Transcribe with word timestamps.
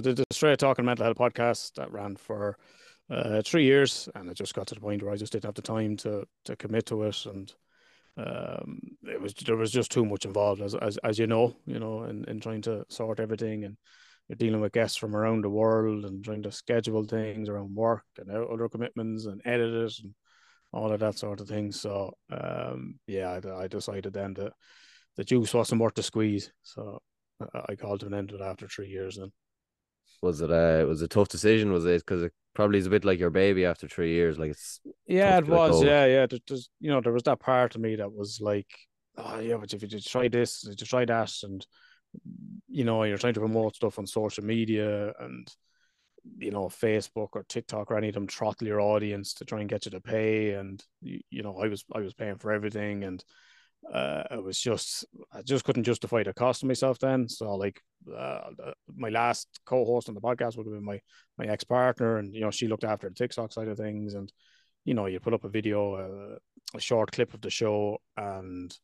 The, 0.00 0.14
the 0.14 0.24
Straight 0.32 0.58
Talking 0.58 0.84
Mental 0.84 1.04
Health 1.04 1.18
podcast 1.18 1.74
that 1.74 1.92
ran 1.92 2.16
for 2.16 2.56
uh, 3.10 3.42
three 3.42 3.64
years, 3.64 4.08
and 4.14 4.30
it 4.30 4.34
just 4.34 4.54
got 4.54 4.66
to 4.68 4.74
the 4.74 4.80
point 4.80 5.02
where 5.02 5.12
I 5.12 5.16
just 5.16 5.32
didn't 5.32 5.44
have 5.44 5.54
the 5.54 5.62
time 5.62 5.96
to 5.98 6.24
to 6.44 6.56
commit 6.56 6.86
to 6.86 7.02
it, 7.02 7.26
and 7.26 7.52
um, 8.16 8.80
it 9.02 9.20
was 9.20 9.34
there 9.34 9.56
was 9.56 9.70
just 9.70 9.90
too 9.90 10.04
much 10.04 10.24
involved, 10.24 10.62
as 10.62 10.74
as, 10.74 10.96
as 10.98 11.18
you 11.18 11.26
know, 11.26 11.54
you 11.66 11.78
know, 11.78 12.04
in, 12.04 12.24
in 12.24 12.40
trying 12.40 12.62
to 12.62 12.84
sort 12.88 13.20
everything, 13.20 13.64
and 13.64 13.76
dealing 14.38 14.60
with 14.60 14.72
guests 14.72 14.96
from 14.96 15.14
around 15.14 15.44
the 15.44 15.50
world, 15.50 16.04
and 16.04 16.24
trying 16.24 16.42
to 16.44 16.52
schedule 16.52 17.04
things 17.04 17.48
around 17.48 17.74
work 17.74 18.04
and 18.18 18.30
other 18.30 18.68
commitments, 18.68 19.26
and 19.26 19.42
edit 19.44 19.74
it, 19.74 19.92
and 20.02 20.14
all 20.72 20.92
of 20.92 21.00
that 21.00 21.18
sort 21.18 21.40
of 21.40 21.48
thing. 21.48 21.72
So 21.72 22.14
um, 22.30 22.98
yeah, 23.06 23.40
I, 23.44 23.64
I 23.64 23.68
decided 23.68 24.12
then 24.12 24.34
that 24.34 24.52
the 25.16 25.24
juice 25.24 25.52
wasn't 25.52 25.80
worth 25.80 25.94
the 25.94 26.02
squeeze, 26.02 26.52
so 26.62 27.00
I 27.68 27.74
called 27.74 28.00
to 28.00 28.06
an 28.06 28.14
end 28.14 28.30
of 28.30 28.40
it 28.40 28.44
after 28.44 28.68
three 28.68 28.88
years. 28.88 29.16
Then 29.16 29.32
was 30.22 30.40
it 30.40 30.50
a 30.50 30.84
was 30.86 31.02
it 31.02 31.06
a 31.06 31.08
tough 31.08 31.28
decision? 31.28 31.72
Was 31.72 31.86
it 31.86 32.00
because 32.00 32.22
it 32.22 32.32
probably 32.54 32.78
is 32.78 32.86
a 32.86 32.90
bit 32.90 33.04
like 33.04 33.18
your 33.18 33.30
baby 33.30 33.64
after 33.64 33.88
three 33.88 34.10
years? 34.12 34.38
Like 34.38 34.50
it's 34.50 34.80
yeah, 35.06 35.38
it 35.38 35.46
was. 35.46 35.82
Yeah, 35.82 36.06
yeah. 36.06 36.26
There, 36.26 36.38
there's 36.46 36.68
you 36.80 36.90
know 36.90 37.00
there 37.00 37.12
was 37.12 37.22
that 37.24 37.40
part 37.40 37.74
of 37.74 37.80
me 37.80 37.96
that 37.96 38.12
was 38.12 38.40
like, 38.40 38.68
oh 39.16 39.38
yeah, 39.38 39.56
but 39.56 39.72
if 39.72 39.82
you 39.82 39.88
just 39.88 40.10
try 40.10 40.28
this, 40.28 40.64
you 40.64 40.74
try 40.74 41.04
that, 41.04 41.32
and 41.42 41.66
you 42.68 42.84
know 42.84 43.04
you're 43.04 43.18
trying 43.18 43.34
to 43.34 43.40
promote 43.40 43.76
stuff 43.76 43.98
on 43.98 44.06
social 44.06 44.44
media 44.44 45.12
and 45.20 45.48
you 46.38 46.50
know 46.50 46.66
Facebook 46.66 47.30
or 47.32 47.44
TikTok 47.48 47.90
or 47.90 47.96
any 47.96 48.08
of 48.08 48.14
them 48.14 48.26
throttle 48.26 48.66
your 48.66 48.80
audience 48.80 49.32
to 49.34 49.44
try 49.44 49.60
and 49.60 49.68
get 49.68 49.86
you 49.86 49.90
to 49.92 50.00
pay, 50.00 50.52
and 50.52 50.84
you, 51.00 51.20
you 51.30 51.42
know 51.42 51.56
I 51.58 51.68
was 51.68 51.84
I 51.94 52.00
was 52.00 52.14
paying 52.14 52.36
for 52.36 52.52
everything 52.52 53.04
and 53.04 53.24
uh, 53.92 54.22
it 54.30 54.42
was 54.42 54.58
just 54.60 55.04
I 55.32 55.42
just 55.42 55.64
couldn't 55.64 55.84
justify 55.84 56.22
the 56.22 56.34
cost 56.34 56.62
of 56.62 56.68
myself 56.68 56.98
then. 56.98 57.28
So 57.28 57.54
like 57.54 57.80
uh, 58.16 58.50
my 58.94 59.08
last 59.08 59.48
co-host 59.64 60.08
on 60.08 60.14
the 60.14 60.20
podcast 60.20 60.56
would 60.56 60.66
have 60.66 60.74
been 60.74 60.84
my 60.84 61.00
my 61.38 61.46
ex 61.46 61.64
partner, 61.64 62.18
and 62.18 62.34
you 62.34 62.40
know 62.40 62.50
she 62.50 62.68
looked 62.68 62.84
after 62.84 63.08
the 63.08 63.14
TikTok 63.14 63.52
side 63.52 63.68
of 63.68 63.78
things, 63.78 64.14
and 64.14 64.32
you 64.84 64.94
know 64.94 65.06
you 65.06 65.20
put 65.20 65.34
up 65.34 65.44
a 65.44 65.48
video, 65.48 65.94
uh, 65.94 66.38
a 66.76 66.80
short 66.80 67.12
clip 67.12 67.34
of 67.34 67.40
the 67.40 67.50
show, 67.50 67.98
and 68.16 68.76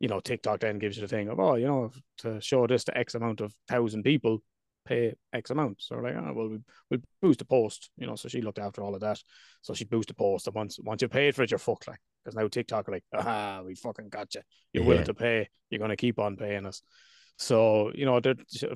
you 0.00 0.08
know 0.08 0.20
TikTok 0.20 0.60
then 0.60 0.78
gives 0.78 0.96
you 0.96 1.02
the 1.02 1.08
thing 1.08 1.28
of 1.28 1.40
oh 1.40 1.56
you 1.56 1.66
know 1.66 1.90
to 2.18 2.40
show 2.40 2.66
this 2.66 2.84
to 2.84 2.96
X 2.96 3.14
amount 3.14 3.40
of 3.40 3.52
thousand 3.68 4.02
people, 4.02 4.42
pay 4.88 5.14
X 5.32 5.50
amount. 5.50 5.82
So 5.82 5.96
like, 5.96 6.14
oh, 6.16 6.32
well, 6.34 6.48
we, 6.48 6.58
we'll 6.90 7.00
boost 7.20 7.38
the 7.38 7.44
post, 7.44 7.90
you 7.96 8.06
know. 8.06 8.16
So 8.16 8.28
she 8.28 8.40
looked 8.40 8.58
after 8.58 8.82
all 8.82 8.94
of 8.94 9.00
that. 9.02 9.20
So 9.62 9.74
she 9.74 9.84
boosted 9.84 10.16
the 10.16 10.18
post. 10.18 10.46
And 10.46 10.56
once 10.56 10.78
once 10.82 11.02
you 11.02 11.08
paid 11.08 11.34
for 11.34 11.42
it, 11.42 11.50
you're 11.50 11.58
fucked. 11.58 11.88
Like, 11.88 12.00
because 12.28 12.42
now 12.42 12.48
TikTok 12.48 12.88
are 12.88 12.92
like, 12.92 13.04
aha, 13.14 13.62
we 13.64 13.74
fucking 13.74 14.10
got 14.10 14.34
you. 14.34 14.42
You're 14.72 14.84
yeah. 14.84 14.88
willing 14.88 15.04
to 15.04 15.14
pay. 15.14 15.48
You're 15.70 15.78
going 15.78 15.90
to 15.90 15.96
keep 15.96 16.18
on 16.18 16.36
paying 16.36 16.66
us. 16.66 16.82
So 17.38 17.90
you 17.94 18.04
know, 18.04 18.20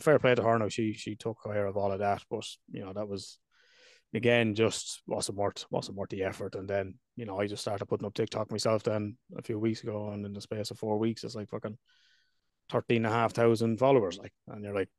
fair 0.01 0.19
play 0.19 0.35
to 0.35 0.43
her. 0.43 0.59
Now 0.59 0.69
she 0.69 0.93
she 0.95 1.17
took 1.17 1.39
care 1.45 1.67
of 1.67 1.77
all 1.77 1.93
of 1.93 1.99
that, 1.99 2.23
but 2.31 2.47
you 2.71 2.85
know 2.85 2.93
that 2.93 3.09
was 3.09 3.39
again 4.15 4.55
just 4.55 5.03
wasn't 5.07 5.39
worth 5.39 5.67
wasn't 5.71 5.99
worth 5.99 6.11
the 6.11 6.23
effort. 6.23 6.55
And 6.55 6.69
then 6.69 6.95
you 7.17 7.27
know 7.27 7.41
I 7.41 7.49
just 7.49 7.63
started 7.63 7.87
putting 7.87 8.07
up 8.07 8.15
TikTok 8.15 8.53
myself 8.53 8.85
then 8.85 9.17
a 9.37 9.43
few 9.43 9.59
weeks 9.59 9.83
ago, 9.83 10.11
and 10.11 10.25
in 10.25 10.33
the 10.33 10.41
space 10.41 10.71
of 10.71 10.79
four 10.79 10.99
weeks, 10.99 11.25
it's 11.25 11.35
like 11.35 11.51
fucking 11.51 11.77
thirteen 12.71 13.05
and 13.05 13.13
a 13.13 13.19
half 13.19 13.33
thousand 13.33 13.79
followers. 13.79 14.17
Like, 14.17 14.33
and 14.47 14.63
you're 14.63 14.75
like, 14.75 14.91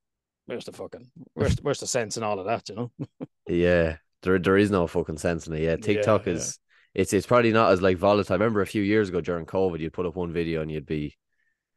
where's 0.46 0.66
the 0.66 0.74
fucking 0.74 1.10
where's 1.34 1.56
where's 1.62 1.80
the 1.80 1.88
sense 1.88 2.18
in 2.18 2.24
all 2.24 2.40
of 2.40 2.48
that, 2.48 2.68
you 2.68 2.76
know? 2.76 2.92
yeah, 3.48 3.96
there 4.24 4.40
there 4.40 4.58
is 4.58 4.72
no 4.72 4.88
fucking 4.88 5.20
sense 5.20 5.48
in 5.48 5.54
it. 5.54 5.62
Yeah, 5.62 5.78
TikTok 5.78 6.26
yeah, 6.26 6.34
is 6.34 6.60
yeah. 6.60 6.73
It's 6.96 7.14
it's 7.14 7.26
probably 7.26 7.52
not 7.52 7.72
as 7.72 7.82
like 7.82 7.98
volatile. 7.98 8.34
I 8.34 8.38
remember 8.38 8.62
a 8.62 8.68
few 8.68 8.82
years 8.82 9.10
ago 9.10 9.22
during 9.22 9.46
COVID, 9.46 9.80
you'd 9.80 9.94
put 9.94 10.06
up 10.06 10.16
one 10.16 10.32
video 10.32 10.62
and 10.62 10.72
you'd 10.72 10.86
be 10.86 11.16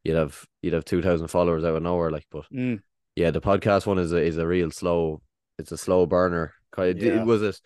you'd 0.05 0.17
have 0.17 0.45
you'd 0.63 0.75
have 0.75 0.85
two 0.85 1.03
thousand 1.03 1.29
followers 1.29 1.65
out 1.65 1.77
of 1.77 1.83
nowhere. 1.83 2.11
Like, 2.11 2.27
but 2.31 2.45
mm. 2.53 2.81
yeah, 3.15 3.31
the 3.31 3.41
podcast 3.41 3.87
one 3.87 3.99
is 3.99 4.13
a 4.13 4.19
is 4.19 4.37
a 4.37 4.47
real 4.47 4.71
slow. 4.71 5.23
It's 5.59 5.73
a 5.73 5.79
slow 5.79 6.07
burner. 6.07 6.55
Yeah. 6.79 7.25
Was 7.25 7.43
it? 7.43 7.61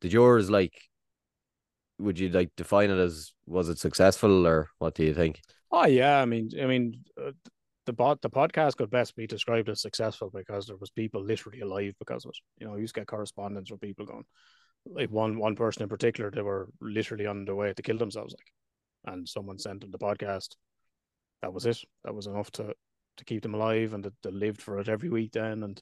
Did 0.00 0.12
yours 0.12 0.50
like? 0.50 0.74
Would 1.98 2.18
you 2.18 2.28
like 2.28 2.50
define 2.56 2.90
it 2.90 2.98
as 2.98 3.32
was 3.46 3.68
it 3.68 3.78
successful 3.78 4.46
or 4.46 4.68
what 4.78 4.94
do 4.94 5.04
you 5.04 5.14
think? 5.14 5.40
Oh 5.70 5.86
yeah, 5.86 6.20
I 6.20 6.26
mean, 6.26 6.50
I 6.60 6.66
mean, 6.66 7.04
uh, 7.18 7.30
the 7.86 7.92
bot 7.92 8.20
the 8.20 8.28
podcast 8.28 8.76
could 8.76 8.90
best 8.90 9.16
be 9.16 9.26
described 9.26 9.68
as 9.68 9.80
successful 9.80 10.30
because 10.34 10.66
there 10.66 10.76
was 10.76 10.90
people 10.90 11.22
literally 11.22 11.60
alive 11.60 11.94
because 11.98 12.24
of 12.24 12.30
it. 12.30 12.38
You 12.60 12.66
know, 12.66 12.74
you 12.74 12.82
used 12.82 12.94
to 12.94 13.00
get 13.00 13.06
correspondence 13.06 13.68
from 13.68 13.78
people 13.78 14.04
going 14.04 14.24
like 14.90 15.10
one 15.10 15.38
one 15.38 15.56
person 15.56 15.82
in 15.82 15.88
particular, 15.88 16.30
they 16.30 16.42
were 16.42 16.68
literally 16.80 17.26
on 17.26 17.44
their 17.44 17.54
way 17.54 17.72
to 17.72 17.82
kill 17.82 17.98
themselves, 17.98 18.34
like, 18.34 19.14
and 19.14 19.28
someone 19.28 19.58
sent 19.58 19.80
them 19.80 19.90
the 19.90 19.98
podcast. 19.98 20.56
That 21.42 21.52
was 21.52 21.66
it. 21.66 21.78
That 22.04 22.14
was 22.14 22.26
enough 22.26 22.50
to 22.52 22.74
to 23.16 23.24
keep 23.24 23.42
them 23.42 23.54
alive, 23.54 23.94
and 23.94 24.04
they 24.04 24.30
lived 24.30 24.62
for 24.62 24.78
it 24.78 24.88
every 24.88 25.08
week 25.08 25.32
then. 25.32 25.62
And 25.62 25.80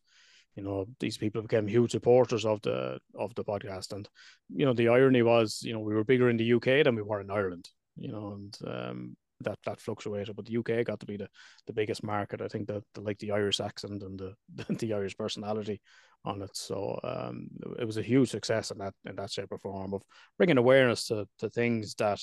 you 0.56 0.62
know, 0.62 0.86
these 1.00 1.18
people 1.18 1.42
became 1.42 1.66
huge 1.66 1.90
supporters 1.92 2.44
of 2.44 2.60
the 2.62 2.98
of 3.18 3.34
the 3.34 3.44
podcast. 3.44 3.92
And 3.92 4.08
you 4.48 4.64
know, 4.66 4.72
the 4.72 4.88
irony 4.88 5.22
was, 5.22 5.60
you 5.62 5.72
know, 5.72 5.80
we 5.80 5.94
were 5.94 6.04
bigger 6.04 6.30
in 6.30 6.36
the 6.36 6.44
UK 6.44 6.84
than 6.84 6.94
we 6.94 7.02
were 7.02 7.20
in 7.20 7.30
Ireland. 7.30 7.68
You 7.96 8.12
know, 8.12 8.32
and 8.32 8.58
um, 8.66 9.16
that 9.40 9.58
that 9.64 9.80
fluctuated. 9.80 10.36
But 10.36 10.46
the 10.46 10.56
UK 10.58 10.84
got 10.84 11.00
to 11.00 11.06
be 11.06 11.16
the, 11.16 11.28
the 11.66 11.72
biggest 11.72 12.02
market. 12.02 12.40
I 12.40 12.48
think 12.48 12.68
that 12.68 12.82
the, 12.94 13.00
like 13.00 13.18
the 13.18 13.32
Irish 13.32 13.60
accent 13.60 14.02
and 14.02 14.18
the 14.18 14.34
the 14.74 14.94
Irish 14.94 15.16
personality 15.16 15.80
on 16.24 16.42
it. 16.42 16.56
So 16.56 16.98
um, 17.04 17.48
it 17.78 17.84
was 17.84 17.96
a 17.96 18.02
huge 18.02 18.30
success 18.30 18.70
in 18.70 18.78
that 18.78 18.94
in 19.04 19.16
that 19.16 19.30
shape 19.30 19.48
or 19.50 19.58
form 19.58 19.94
of 19.94 20.02
bringing 20.36 20.58
awareness 20.58 21.06
to 21.08 21.26
to 21.38 21.50
things 21.50 21.94
that 21.96 22.20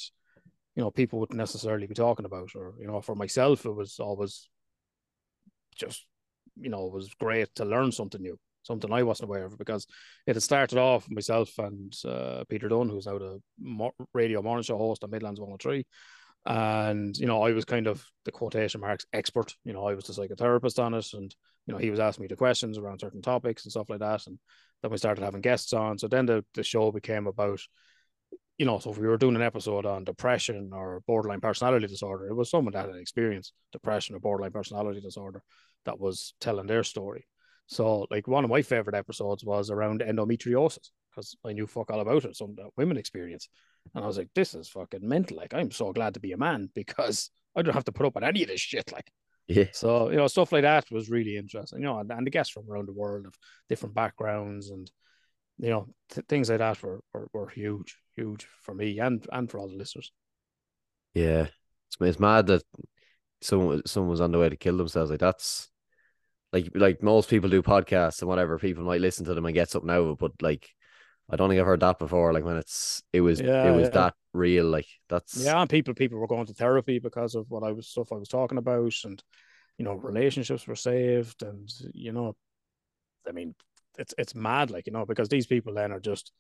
you 0.76 0.84
know 0.84 0.92
people 0.92 1.20
wouldn't 1.20 1.38
necessarily 1.38 1.88
be 1.88 1.96
talking 1.96 2.26
about. 2.26 2.50
Or 2.56 2.74
you 2.80 2.88
know, 2.88 3.02
for 3.02 3.16
myself, 3.16 3.66
it 3.66 3.76
was 3.76 4.00
always 4.00 4.50
just 5.76 6.06
you 6.56 6.70
know 6.70 6.88
it 6.88 6.94
was 6.94 7.14
great 7.20 7.50
to 7.56 7.66
learn 7.66 7.92
something 7.92 8.22
new 8.22 8.38
something 8.64 8.92
I 8.92 9.04
wasn't 9.04 9.30
aware 9.30 9.46
of 9.46 9.58
because 9.58 9.88
it 10.28 10.36
had 10.36 10.44
started 10.44 10.78
off 10.78 11.10
myself 11.10 11.58
and 11.58 11.94
uh, 12.06 12.44
Peter 12.50 12.70
Dunn, 12.70 12.90
who's 12.90 13.08
now 13.08 13.18
the 13.18 13.40
radio 14.14 14.42
morning 14.42 14.64
show 14.64 14.78
host 14.78 15.04
on 15.04 15.10
Midlands 15.10 15.40
103 15.40 15.86
and 16.46 17.16
you 17.18 17.28
know 17.28 17.44
i 17.44 17.52
was 17.52 17.66
kind 17.66 17.88
of 17.88 18.04
the 18.26 18.32
quotation 18.32 18.82
marks 18.82 19.06
expert. 19.14 19.56
You 19.64 19.74
know 19.74 19.86
i 19.86 19.94
was 19.94 20.06
the 20.06 20.14
psychotherapist 20.14 20.84
on 20.84 20.94
it 20.94 21.08
and 21.14 21.34
you 21.68 21.74
know 21.74 21.78
he 21.78 21.92
was 21.92 22.00
asking 22.00 22.24
me 22.24 22.28
the 22.28 22.36
questions 22.36 22.78
around 22.78 23.00
certain 23.00 23.22
topics 23.22 23.64
and 23.64 23.72
stuff 23.72 23.90
like 23.90 24.00
that. 24.00 24.26
And 24.28 24.40
then 24.82 24.92
we 24.92 24.98
started 24.98 25.24
having 25.24 25.42
guests 25.42 25.74
on. 25.74 26.00
So 26.00 26.08
then 26.08 26.26
the, 26.26 26.44
the 26.56 26.64
show 26.64 26.92
became 26.92 27.28
about 27.28 27.60
you 28.58 28.66
know 28.66 28.80
so 28.80 28.92
if 28.92 28.98
we 28.98 29.08
were 29.08 29.18
doing 29.18 29.36
an 29.36 29.42
episode 29.42 29.86
on 29.86 30.04
depression 30.04 30.72
or 30.74 31.02
borderline 31.08 31.42
personality 31.42 31.88
disorder 31.88 32.28
it 32.28 32.36
was 32.36 32.50
someone 32.50 32.74
that 32.74 32.88
had 32.88 32.96
experienced 32.96 33.54
depression 33.72 34.16
or 34.16 34.20
borderline 34.20 34.52
personality 34.52 35.02
disorder 35.02 35.42
that 35.86 36.00
was 36.00 36.34
telling 36.40 36.68
their 36.68 36.84
story. 36.84 37.26
So 37.68 38.06
like 38.12 38.28
one 38.28 38.44
of 38.44 38.50
my 38.50 38.62
favorite 38.62 38.96
episodes 38.96 39.44
was 39.44 39.70
around 39.70 40.02
endometriosis 40.02 40.90
because 41.12 41.36
i 41.46 41.52
knew 41.52 41.68
fuck 41.68 41.92
all 41.92 42.00
about 42.00 42.26
it 42.26 42.38
that 42.38 42.70
women 42.78 42.98
experience 42.98 43.50
and 43.94 44.04
I 44.04 44.08
was 44.08 44.18
like, 44.18 44.30
this 44.34 44.54
is 44.54 44.70
fucking 44.70 45.08
mental. 45.08 45.38
Like, 45.38 45.54
I'm 45.54 45.72
so 45.72 45.92
glad 45.92 46.14
to 46.14 46.20
be 46.20 46.32
a 46.32 46.38
man 46.38 46.70
because 46.76 47.30
I 47.56 47.62
don't 47.62 47.74
have 47.74 47.86
to 47.86 47.92
put 47.92 48.06
up 48.06 48.16
with 48.16 48.24
any 48.24 48.44
of 48.44 48.50
this 48.50 48.62
shit. 48.62 48.92
Like, 48.92 49.12
yeah. 49.48 49.66
So, 49.74 50.10
you 50.10 50.18
know, 50.18 50.28
stuff 50.28 50.52
like 50.52 50.62
that 50.64 50.90
was 50.92 51.10
really 51.10 51.38
interesting, 51.38 51.80
you 51.80 51.86
know, 51.86 52.00
and, 52.00 52.12
and 52.12 52.26
the 52.26 52.32
guests 52.32 52.54
from 52.54 52.70
around 52.70 52.88
the 52.88 52.94
world 52.94 53.26
of 53.26 53.34
different 53.68 53.96
backgrounds 53.96 54.70
and, 54.70 54.90
you 55.58 55.70
know, 55.70 55.88
th- 56.10 56.26
things 56.28 56.50
like 56.50 56.60
that 56.60 56.82
were, 56.82 57.02
were, 57.14 57.28
were 57.34 57.50
huge, 57.50 57.98
huge 58.16 58.48
for 58.62 58.74
me 58.74 59.00
and, 59.00 59.26
and 59.32 59.50
for 59.50 59.60
all 59.60 59.68
the 59.68 59.76
listeners. 59.76 60.12
Yeah. 61.14 61.48
It's, 61.88 61.98
it's 62.00 62.20
mad 62.20 62.48
that 62.48 62.64
someone, 63.42 63.82
someone 63.86 64.12
was 64.12 64.22
on 64.22 64.32
the 64.32 64.40
way 64.40 64.48
to 64.48 64.56
kill 64.56 64.78
themselves. 64.78 65.12
Like, 65.12 65.20
that's 65.20 65.70
like, 66.54 66.70
like 66.74 67.04
most 67.04 67.30
people 67.30 67.50
do 67.50 67.62
podcasts 67.62 68.22
and 68.22 68.30
whatever, 68.30 68.58
people 68.58 68.86
might 68.86 69.02
listen 69.02 69.26
to 69.26 69.34
them 69.34 69.46
and 69.46 69.56
get 69.56 69.70
something 69.70 69.90
out 69.90 70.04
of 70.04 70.10
it, 70.12 70.20
but 70.20 70.32
like, 70.42 70.70
I 71.32 71.38
don't 71.38 71.50
think 71.50 71.60
I've 71.60 71.66
heard 71.66 71.80
that 71.80 71.98
before. 71.98 72.34
Like 72.34 72.44
when 72.44 72.58
it's 72.58 73.02
it 73.14 73.22
was 73.22 73.40
yeah, 73.40 73.72
it 73.72 73.76
was 73.76 73.86
yeah. 73.86 74.02
that 74.02 74.14
real. 74.34 74.66
Like 74.66 74.88
that's 75.10 75.38
yeah. 75.38 75.60
And 75.60 75.70
people 75.70 75.94
people 75.94 76.20
were 76.20 76.28
going 76.28 76.46
to 76.48 76.54
therapy 76.54 77.00
because 77.00 77.36
of 77.36 77.50
what 77.50 77.64
I 77.64 77.72
was 77.72 77.88
stuff 77.88 78.12
I 78.12 78.16
was 78.16 78.28
talking 78.28 78.58
about, 78.58 78.94
and 79.06 79.24
you 79.78 79.86
know 79.86 79.94
relationships 79.94 80.68
were 80.68 80.76
saved, 80.76 81.42
and 81.42 81.70
you 81.94 82.12
know, 82.12 82.36
I 83.28 83.32
mean, 83.32 83.56
it's 83.98 84.14
it's 84.18 84.36
mad. 84.36 84.72
Like 84.72 84.88
you 84.88 84.94
know 84.94 85.06
because 85.06 85.30
these 85.30 85.48
people 85.48 85.74
then 85.74 85.92
are 85.92 86.02
just 86.02 86.32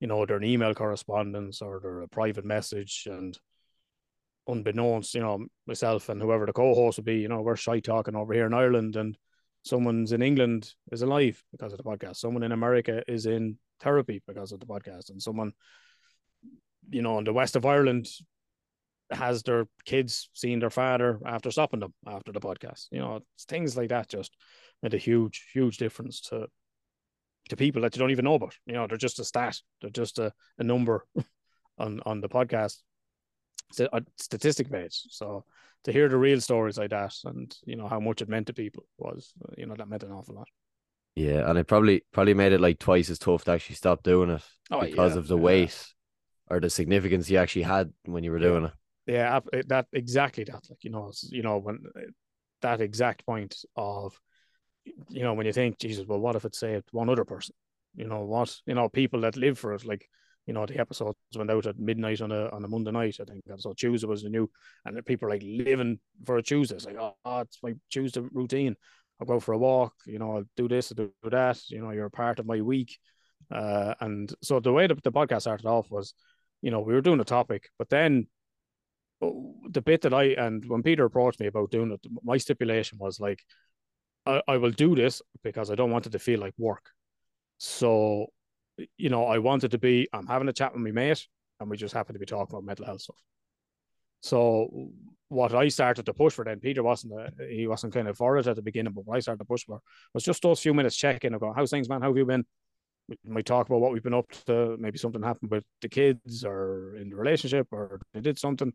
you 0.00 0.08
know 0.08 0.26
they're 0.26 0.38
an 0.38 0.44
email 0.44 0.74
correspondence 0.74 1.62
or 1.62 1.78
they're 1.80 2.02
a 2.02 2.08
private 2.08 2.44
message 2.44 3.06
and 3.08 3.38
unbeknownst, 4.48 5.14
you 5.14 5.20
know, 5.20 5.46
myself 5.66 6.08
and 6.08 6.20
whoever 6.20 6.46
the 6.46 6.52
co-host 6.52 6.98
would 6.98 7.04
be, 7.04 7.18
you 7.18 7.28
know, 7.28 7.42
we're 7.42 7.56
shy 7.56 7.80
talking 7.80 8.16
over 8.16 8.34
here 8.34 8.46
in 8.46 8.54
Ireland 8.54 8.96
and 8.96 9.16
someone's 9.62 10.12
in 10.12 10.22
England 10.22 10.72
is 10.90 11.02
alive 11.02 11.42
because 11.52 11.72
of 11.72 11.78
the 11.78 11.84
podcast. 11.84 12.16
Someone 12.16 12.42
in 12.42 12.52
America 12.52 13.02
is 13.06 13.26
in 13.26 13.58
therapy 13.82 14.22
because 14.26 14.52
of 14.52 14.60
the 14.60 14.66
podcast, 14.66 15.10
and 15.10 15.20
someone, 15.20 15.52
you 16.90 17.02
know, 17.02 17.18
in 17.18 17.24
the 17.24 17.32
west 17.32 17.56
of 17.56 17.66
Ireland 17.66 18.06
has 19.10 19.42
their 19.42 19.66
kids 19.84 20.30
seeing 20.32 20.58
their 20.58 20.70
father 20.70 21.20
after 21.26 21.50
stopping 21.50 21.80
them 21.80 21.92
after 22.06 22.32
the 22.32 22.40
podcast. 22.40 22.86
You 22.90 23.00
know, 23.00 23.20
things 23.48 23.76
like 23.76 23.90
that 23.90 24.08
just 24.08 24.34
made 24.82 24.94
a 24.94 24.98
huge, 24.98 25.46
huge 25.52 25.76
difference 25.76 26.20
to 26.22 26.46
to 27.48 27.56
people 27.56 27.82
that 27.82 27.94
you 27.94 28.00
don't 28.00 28.12
even 28.12 28.24
know 28.24 28.34
about. 28.34 28.56
You 28.66 28.74
know, 28.74 28.86
they're 28.86 28.96
just 28.96 29.18
a 29.18 29.24
stat, 29.24 29.60
they're 29.80 29.90
just 29.90 30.18
a, 30.18 30.32
a 30.58 30.64
number 30.64 31.04
on 31.78 32.00
on 32.06 32.20
the 32.20 32.28
podcast 32.28 32.78
a 33.80 33.96
uh, 33.96 34.00
statistic 34.18 34.70
base. 34.70 35.06
So 35.10 35.44
to 35.84 35.92
hear 35.92 36.08
the 36.08 36.16
real 36.16 36.40
stories 36.40 36.78
like 36.78 36.90
that 36.90 37.14
and 37.24 37.54
you 37.64 37.76
know 37.76 37.88
how 37.88 38.00
much 38.00 38.22
it 38.22 38.28
meant 38.28 38.46
to 38.46 38.52
people 38.52 38.84
was 38.98 39.32
you 39.56 39.66
know 39.66 39.74
that 39.76 39.88
meant 39.88 40.02
an 40.02 40.12
awful 40.12 40.34
lot. 40.34 40.48
Yeah, 41.14 41.48
and 41.48 41.58
it 41.58 41.66
probably 41.66 42.04
probably 42.12 42.34
made 42.34 42.52
it 42.52 42.60
like 42.60 42.78
twice 42.78 43.10
as 43.10 43.18
tough 43.18 43.44
to 43.44 43.52
actually 43.52 43.76
stop 43.76 44.02
doing 44.02 44.30
it 44.30 44.42
oh, 44.70 44.80
because 44.80 45.12
yeah, 45.12 45.18
of 45.18 45.28
the 45.28 45.36
yeah. 45.36 45.42
weight 45.42 45.86
or 46.48 46.60
the 46.60 46.70
significance 46.70 47.28
you 47.28 47.38
actually 47.38 47.62
had 47.62 47.92
when 48.04 48.24
you 48.24 48.30
were 48.30 48.38
doing 48.38 48.64
it. 48.64 48.72
Yeah, 49.06 49.40
that 49.66 49.86
exactly 49.92 50.44
that. 50.44 50.64
Like 50.70 50.84
you 50.84 50.90
know, 50.90 51.12
you 51.28 51.42
know 51.42 51.58
when 51.58 51.80
eh, 51.96 52.10
that 52.62 52.80
exact 52.80 53.26
point 53.26 53.56
of, 53.76 54.18
you 55.08 55.22
know, 55.22 55.34
when 55.34 55.46
you 55.46 55.52
think, 55.52 55.78
Jesus, 55.78 56.06
well, 56.06 56.20
what 56.20 56.36
if 56.36 56.44
it 56.44 56.54
saved 56.54 56.88
one 56.92 57.10
other 57.10 57.24
person? 57.24 57.54
You 57.94 58.06
know 58.06 58.20
what? 58.20 58.56
You 58.66 58.74
know, 58.74 58.88
people 58.88 59.20
that 59.22 59.36
live 59.36 59.58
for 59.58 59.74
it, 59.74 59.84
like 59.84 60.08
you 60.46 60.54
know, 60.54 60.66
the 60.66 60.78
episodes 60.78 61.16
went 61.36 61.50
out 61.50 61.66
at 61.66 61.78
midnight 61.78 62.20
on 62.20 62.32
a 62.32 62.48
on 62.50 62.64
a 62.64 62.68
Monday 62.68 62.90
night. 62.90 63.16
I 63.20 63.24
think 63.24 63.44
so. 63.58 63.74
Tuesday 63.74 64.06
was 64.06 64.22
the 64.22 64.28
new, 64.28 64.50
and 64.84 65.04
people 65.04 65.28
are 65.28 65.30
like 65.30 65.42
living 65.44 66.00
for 66.24 66.38
a 66.38 66.42
Tuesday. 66.42 66.76
It's 66.76 66.86
like, 66.86 66.96
oh, 66.98 67.40
it's 67.40 67.58
my 67.62 67.74
Tuesday 67.90 68.22
routine. 68.32 68.76
I'll 69.22 69.26
go 69.26 69.40
for 69.40 69.52
a 69.52 69.58
walk. 69.58 69.94
You 70.04 70.18
know, 70.18 70.36
I'll 70.36 70.44
do 70.56 70.66
this, 70.68 70.92
I'll 70.92 71.06
do 71.06 71.30
that. 71.30 71.60
You 71.68 71.80
know, 71.80 71.90
you're 71.90 72.06
a 72.06 72.10
part 72.10 72.40
of 72.40 72.46
my 72.46 72.60
week. 72.60 72.98
Uh, 73.50 73.94
and 74.00 74.32
so 74.42 74.58
the 74.58 74.72
way 74.72 74.86
the, 74.86 74.96
the 75.02 75.12
podcast 75.12 75.42
started 75.42 75.66
off 75.66 75.90
was, 75.90 76.14
you 76.60 76.70
know, 76.70 76.80
we 76.80 76.92
were 76.92 77.00
doing 77.00 77.20
a 77.20 77.24
topic, 77.24 77.70
but 77.78 77.88
then 77.88 78.26
oh, 79.20 79.54
the 79.70 79.82
bit 79.82 80.02
that 80.02 80.14
I 80.14 80.24
and 80.24 80.64
when 80.66 80.82
Peter 80.82 81.04
approached 81.04 81.40
me 81.40 81.46
about 81.46 81.70
doing 81.70 81.92
it, 81.92 82.04
my 82.24 82.36
stipulation 82.36 82.98
was 82.98 83.20
like, 83.20 83.40
I, 84.26 84.42
I 84.48 84.56
will 84.56 84.70
do 84.70 84.96
this 84.96 85.22
because 85.44 85.70
I 85.70 85.74
don't 85.76 85.90
want 85.90 86.06
it 86.06 86.10
to 86.10 86.18
feel 86.18 86.40
like 86.40 86.54
work. 86.58 86.90
So 87.58 88.26
you 88.96 89.10
know, 89.10 89.26
I 89.26 89.38
wanted 89.38 89.72
to 89.72 89.78
be, 89.78 90.08
I'm 90.12 90.26
having 90.26 90.48
a 90.48 90.52
chat 90.52 90.72
with 90.72 90.82
my 90.82 90.90
mate, 90.90 91.26
and 91.60 91.70
we 91.70 91.76
just 91.76 91.94
happen 91.94 92.14
to 92.14 92.18
be 92.18 92.26
talking 92.26 92.54
about 92.54 92.64
mental 92.64 92.86
health 92.86 93.02
stuff. 93.02 93.22
So 94.20 94.90
what 95.32 95.54
I 95.54 95.68
started 95.68 96.06
to 96.06 96.14
push 96.14 96.34
for 96.34 96.44
then, 96.44 96.60
Peter 96.60 96.82
wasn't 96.82 97.14
a, 97.14 97.30
he 97.48 97.66
wasn't 97.66 97.94
kind 97.94 98.08
of 98.08 98.16
for 98.16 98.36
it 98.38 98.46
at 98.46 98.56
the 98.56 98.62
beginning, 98.62 98.92
but 98.92 99.06
what 99.06 99.16
I 99.16 99.20
started 99.20 99.40
to 99.40 99.44
push 99.44 99.64
for 99.64 99.80
was 100.14 100.24
just 100.24 100.42
those 100.42 100.60
few 100.60 100.74
minutes 100.74 100.96
checking 100.96 101.32
and 101.32 101.40
go, 101.40 101.52
how's 101.54 101.70
things, 101.70 101.88
man? 101.88 102.02
How 102.02 102.08
have 102.08 102.16
you 102.16 102.26
been? 102.26 102.44
We 103.08 103.16
might 103.26 103.46
talk 103.46 103.66
about 103.66 103.80
what 103.80 103.92
we've 103.92 104.02
been 104.02 104.14
up 104.14 104.30
to. 104.46 104.76
Maybe 104.78 104.98
something 104.98 105.22
happened 105.22 105.50
with 105.50 105.64
the 105.80 105.88
kids 105.88 106.44
or 106.44 106.96
in 106.96 107.10
the 107.10 107.16
relationship 107.16 107.66
or 107.72 108.00
they 108.14 108.20
did 108.20 108.38
something. 108.38 108.72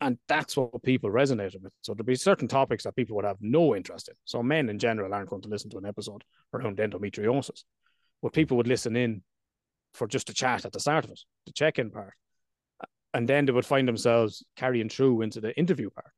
And 0.00 0.18
that's 0.26 0.56
what 0.56 0.82
people 0.82 1.10
resonated 1.10 1.62
with. 1.62 1.72
So 1.82 1.94
there'd 1.94 2.06
be 2.06 2.16
certain 2.16 2.48
topics 2.48 2.84
that 2.84 2.96
people 2.96 3.14
would 3.16 3.24
have 3.24 3.36
no 3.40 3.76
interest 3.76 4.08
in. 4.08 4.14
So 4.24 4.42
men 4.42 4.68
in 4.68 4.78
general 4.78 5.14
aren't 5.14 5.28
going 5.28 5.42
to 5.42 5.48
listen 5.48 5.70
to 5.70 5.78
an 5.78 5.86
episode 5.86 6.24
around 6.52 6.78
endometriosis 6.78 7.62
but 8.22 8.32
people 8.32 8.56
would 8.56 8.68
listen 8.68 8.96
in 8.96 9.22
for 9.92 10.06
just 10.06 10.30
a 10.30 10.34
chat 10.34 10.64
at 10.64 10.72
the 10.72 10.80
start 10.80 11.04
of 11.04 11.10
it, 11.10 11.20
the 11.44 11.52
check-in 11.52 11.90
part, 11.90 12.14
and 13.14 13.28
then 13.28 13.44
they 13.44 13.52
would 13.52 13.66
find 13.66 13.86
themselves 13.86 14.44
carrying 14.56 14.88
through 14.88 15.22
into 15.22 15.40
the 15.40 15.56
interview 15.58 15.90
part. 15.90 16.12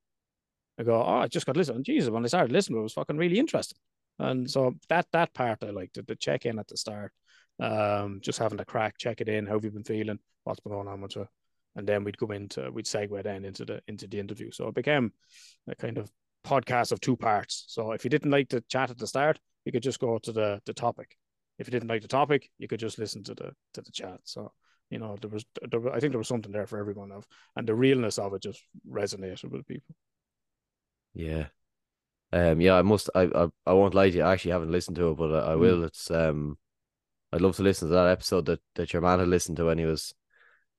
I 0.78 0.82
go, 0.82 1.02
oh, 1.02 1.18
I 1.18 1.28
just 1.28 1.46
got 1.46 1.52
to 1.52 1.58
listen. 1.58 1.84
Jesus, 1.84 2.10
when 2.10 2.24
I 2.24 2.28
started 2.28 2.52
listening, 2.52 2.80
it 2.80 2.82
was 2.82 2.92
fucking 2.92 3.16
really 3.16 3.38
interesting. 3.38 3.78
And 4.18 4.50
so 4.50 4.74
that 4.88 5.06
that 5.12 5.34
part 5.34 5.62
I 5.62 5.70
liked, 5.70 5.98
the, 6.06 6.16
check 6.16 6.46
in 6.46 6.58
at 6.58 6.68
the 6.68 6.76
start, 6.76 7.12
um, 7.60 8.20
just 8.22 8.38
having 8.38 8.58
the 8.58 8.64
crack, 8.64 8.96
check 8.98 9.20
it 9.20 9.28
in, 9.28 9.46
how 9.46 9.54
have 9.54 9.64
you 9.64 9.70
been 9.70 9.84
feeling, 9.84 10.18
what's 10.44 10.60
been 10.60 10.72
going 10.72 10.88
on 10.88 11.00
with 11.00 11.16
you, 11.16 11.26
and 11.76 11.86
then 11.86 12.04
we'd 12.04 12.18
go 12.18 12.26
into 12.28 12.70
we'd 12.70 12.86
segue 12.86 13.22
then 13.22 13.44
into 13.44 13.64
the 13.64 13.80
into 13.88 14.06
the 14.06 14.20
interview. 14.20 14.50
So 14.52 14.68
it 14.68 14.74
became 14.74 15.12
a 15.68 15.74
kind 15.74 15.98
of 15.98 16.10
podcast 16.46 16.92
of 16.92 17.00
two 17.00 17.16
parts. 17.16 17.64
So 17.68 17.92
if 17.92 18.04
you 18.04 18.10
didn't 18.10 18.30
like 18.30 18.48
the 18.48 18.60
chat 18.68 18.90
at 18.90 18.98
the 18.98 19.06
start, 19.06 19.38
you 19.64 19.72
could 19.72 19.82
just 19.82 20.00
go 20.00 20.18
to 20.18 20.32
the 20.32 20.60
the 20.64 20.74
topic 20.74 21.16
if 21.58 21.66
you 21.66 21.70
didn't 21.70 21.88
like 21.88 22.02
the 22.02 22.08
topic, 22.08 22.50
you 22.58 22.68
could 22.68 22.80
just 22.80 22.98
listen 22.98 23.22
to 23.24 23.34
the 23.34 23.52
to 23.74 23.82
the 23.82 23.92
chat. 23.92 24.20
So 24.24 24.52
you 24.90 24.98
know 24.98 25.16
there 25.20 25.30
was 25.30 25.44
there, 25.70 25.92
I 25.92 26.00
think 26.00 26.12
there 26.12 26.18
was 26.18 26.28
something 26.28 26.52
there 26.52 26.66
for 26.66 26.78
everyone 26.78 27.12
of, 27.12 27.26
and 27.56 27.66
the 27.66 27.74
realness 27.74 28.18
of 28.18 28.34
it 28.34 28.42
just 28.42 28.62
resonated 28.88 29.50
with 29.50 29.66
people. 29.66 29.94
Yeah, 31.14 31.46
um, 32.32 32.60
yeah. 32.60 32.74
I 32.74 32.82
must. 32.82 33.10
I, 33.14 33.22
I 33.22 33.48
I 33.66 33.72
won't 33.72 33.94
lie 33.94 34.10
to 34.10 34.16
you. 34.16 34.22
I 34.22 34.32
actually 34.32 34.52
haven't 34.52 34.72
listened 34.72 34.96
to 34.96 35.10
it, 35.10 35.16
but 35.16 35.32
I, 35.32 35.52
I 35.52 35.54
will. 35.56 35.78
Mm. 35.78 35.86
It's 35.86 36.10
um, 36.10 36.58
I'd 37.32 37.40
love 37.40 37.56
to 37.56 37.62
listen 37.62 37.88
to 37.88 37.94
that 37.94 38.08
episode 38.08 38.46
that 38.46 38.60
that 38.76 38.92
your 38.92 39.02
man 39.02 39.18
had 39.18 39.28
listened 39.28 39.56
to 39.58 39.66
when 39.66 39.78
he 39.78 39.84
was 39.84 40.14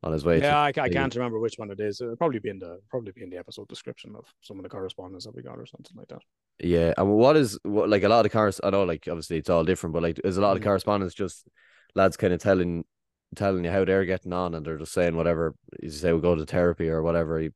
on 0.04 0.14
his 0.14 0.24
way. 0.24 0.40
Yeah, 0.40 0.60
I, 0.60 0.68
I 0.68 0.90
can't 0.90 1.16
remember 1.16 1.40
which 1.40 1.56
one 1.58 1.72
it 1.72 1.80
is. 1.80 2.00
It'll 2.00 2.16
probably 2.16 2.40
be 2.40 2.50
in 2.50 2.60
the 2.60 2.80
probably 2.90 3.12
be 3.12 3.24
in 3.24 3.30
the 3.30 3.38
episode 3.38 3.68
description 3.68 4.14
of 4.16 4.26
some 4.42 4.58
of 4.58 4.64
the 4.64 4.70
correspondence 4.70 5.26
that 5.26 5.36
we 5.36 5.42
got 5.42 5.58
or 5.58 5.66
something 5.66 5.96
like 5.98 6.08
that. 6.10 6.22
Yeah, 6.60 6.94
and 6.98 7.10
what 7.10 7.36
is 7.36 7.60
what 7.64 7.90
like 7.90 8.04
a 8.04 8.10
lot 8.10 8.20
of 8.20 8.24
the 8.24 8.30
cars? 8.30 8.62
I 8.64 8.70
know, 8.70 8.84
like 8.84 9.08
obviously 9.10 9.38
it's 9.38 9.50
all 9.50 9.64
different, 9.64 9.94
but 9.94 10.04
like 10.04 10.20
there's 10.22 10.38
a 10.38 10.42
lot 10.42 10.56
of 10.56 10.64
correspondence 10.64 11.14
just 11.14 11.48
lads 11.96 12.18
kind 12.18 12.34
of 12.34 12.42
telling 12.42 12.86
telling 13.36 13.64
you 13.64 13.72
how 13.72 13.86
they're 13.86 14.06
getting 14.06 14.34
on, 14.34 14.56
and 14.56 14.66
they're 14.66 14.78
just 14.78 14.94
saying 14.94 15.16
whatever 15.16 15.56
you 15.82 15.90
say 15.90 16.14
we 16.14 16.22
go 16.22 16.36
to 16.36 16.46
therapy 16.46 16.90
or 16.90 17.04
whatever. 17.04 17.40
He, 17.40 17.50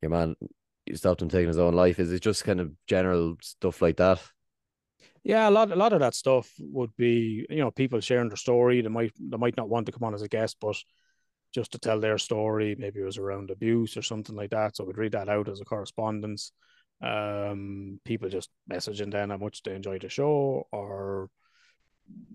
your 0.00 0.10
man, 0.10 0.36
you 0.86 0.96
stopped 0.96 1.20
him 1.22 1.28
taking 1.28 1.48
his 1.48 1.58
own 1.58 1.74
life. 1.74 1.98
Is 1.98 2.12
it 2.12 2.22
just 2.22 2.44
kind 2.44 2.60
of 2.60 2.72
general 2.86 3.36
stuff 3.42 3.82
like 3.82 3.96
that? 3.98 4.22
Yeah, 5.22 5.48
a 5.48 5.50
lot, 5.50 5.70
a 5.70 5.76
lot 5.76 5.92
of 5.92 6.00
that 6.00 6.14
stuff 6.14 6.50
would 6.58 6.96
be, 6.96 7.44
you 7.50 7.58
know, 7.58 7.70
people 7.70 8.00
sharing 8.00 8.28
their 8.28 8.36
story. 8.36 8.80
They 8.80 8.88
might, 8.88 9.12
they 9.18 9.36
might 9.36 9.56
not 9.56 9.68
want 9.68 9.86
to 9.86 9.92
come 9.92 10.04
on 10.04 10.14
as 10.14 10.22
a 10.22 10.28
guest, 10.28 10.56
but 10.60 10.76
just 11.52 11.72
to 11.72 11.78
tell 11.78 12.00
their 12.00 12.18
story. 12.18 12.76
Maybe 12.78 13.00
it 13.00 13.04
was 13.04 13.18
around 13.18 13.50
abuse 13.50 13.96
or 13.96 14.02
something 14.02 14.36
like 14.36 14.50
that. 14.50 14.76
So 14.76 14.84
we'd 14.84 14.96
read 14.96 15.12
that 15.12 15.28
out 15.28 15.48
as 15.48 15.60
a 15.60 15.64
correspondence. 15.64 16.52
Um, 17.02 18.00
people 18.04 18.28
just 18.28 18.48
messaging 18.70 19.12
then 19.12 19.30
how 19.30 19.36
much 19.36 19.62
they 19.62 19.74
enjoyed 19.74 20.02
the 20.02 20.08
show 20.08 20.66
or 20.72 21.28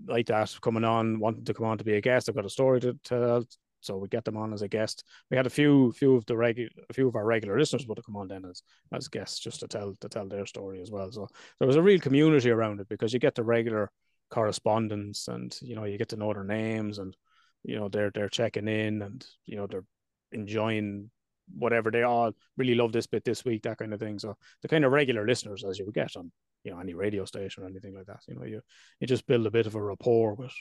like 0.07 0.27
that 0.27 0.55
coming 0.61 0.83
on, 0.83 1.19
wanting 1.19 1.45
to 1.45 1.53
come 1.53 1.65
on 1.65 1.77
to 1.77 1.83
be 1.83 1.95
a 1.95 2.01
guest. 2.01 2.29
I've 2.29 2.35
got 2.35 2.45
a 2.45 2.49
story 2.49 2.79
to 2.81 2.97
tell. 3.03 3.45
So 3.81 3.97
we 3.97 4.07
get 4.07 4.23
them 4.23 4.37
on 4.37 4.53
as 4.53 4.61
a 4.61 4.67
guest. 4.67 5.03
We 5.29 5.35
had 5.35 5.45
a 5.45 5.49
few, 5.49 5.91
few 5.91 6.15
of 6.15 6.25
the 6.25 6.37
regular, 6.37 6.69
a 6.89 6.93
few 6.93 7.07
of 7.09 7.15
our 7.17 7.25
regular 7.25 7.59
listeners 7.59 7.85
would 7.85 7.97
have 7.97 8.05
come 8.05 8.15
on 8.15 8.29
then 8.29 8.45
as 8.45 8.63
as 8.93 9.09
guests 9.09 9.39
just 9.39 9.59
to 9.59 9.67
tell 9.67 9.93
to 9.99 10.07
tell 10.07 10.27
their 10.27 10.45
story 10.45 10.81
as 10.81 10.89
well. 10.89 11.11
So 11.11 11.27
there 11.59 11.67
was 11.67 11.75
a 11.75 11.81
real 11.81 11.99
community 11.99 12.49
around 12.49 12.79
it 12.79 12.87
because 12.87 13.11
you 13.11 13.19
get 13.19 13.35
the 13.35 13.43
regular 13.43 13.91
correspondence 14.33 15.27
and 15.27 15.55
you 15.61 15.75
know 15.75 15.83
you 15.83 15.97
get 15.97 16.09
to 16.09 16.15
know 16.15 16.33
their 16.33 16.43
names 16.43 16.97
and 16.97 17.15
you 17.63 17.75
know 17.75 17.87
they're 17.89 18.09
they're 18.11 18.29
checking 18.29 18.67
in 18.67 19.01
and 19.01 19.25
you 19.45 19.55
know 19.55 19.67
they're 19.67 19.85
enjoying 20.31 21.11
whatever 21.55 21.91
they 21.91 22.01
all 22.01 22.31
really 22.57 22.73
love 22.73 22.91
this 22.91 23.05
bit 23.05 23.23
this 23.23 23.45
week 23.45 23.61
that 23.61 23.77
kind 23.77 23.93
of 23.93 23.99
thing 23.99 24.17
so 24.17 24.35
the 24.63 24.67
kind 24.67 24.85
of 24.85 24.91
regular 24.91 25.27
listeners 25.27 25.63
as 25.63 25.77
you 25.77 25.85
would 25.85 25.93
get 25.93 26.15
on 26.15 26.31
you 26.63 26.71
know 26.71 26.79
any 26.79 26.93
radio 26.93 27.25
station 27.25 27.63
or 27.63 27.67
anything 27.67 27.95
like 27.95 28.05
that 28.05 28.21
you 28.27 28.35
know 28.35 28.43
you 28.43 28.61
you 28.99 29.07
just 29.07 29.27
build 29.27 29.45
a 29.45 29.51
bit 29.51 29.67
of 29.67 29.75
a 29.75 29.81
rapport 29.81 30.33
with 30.35 30.53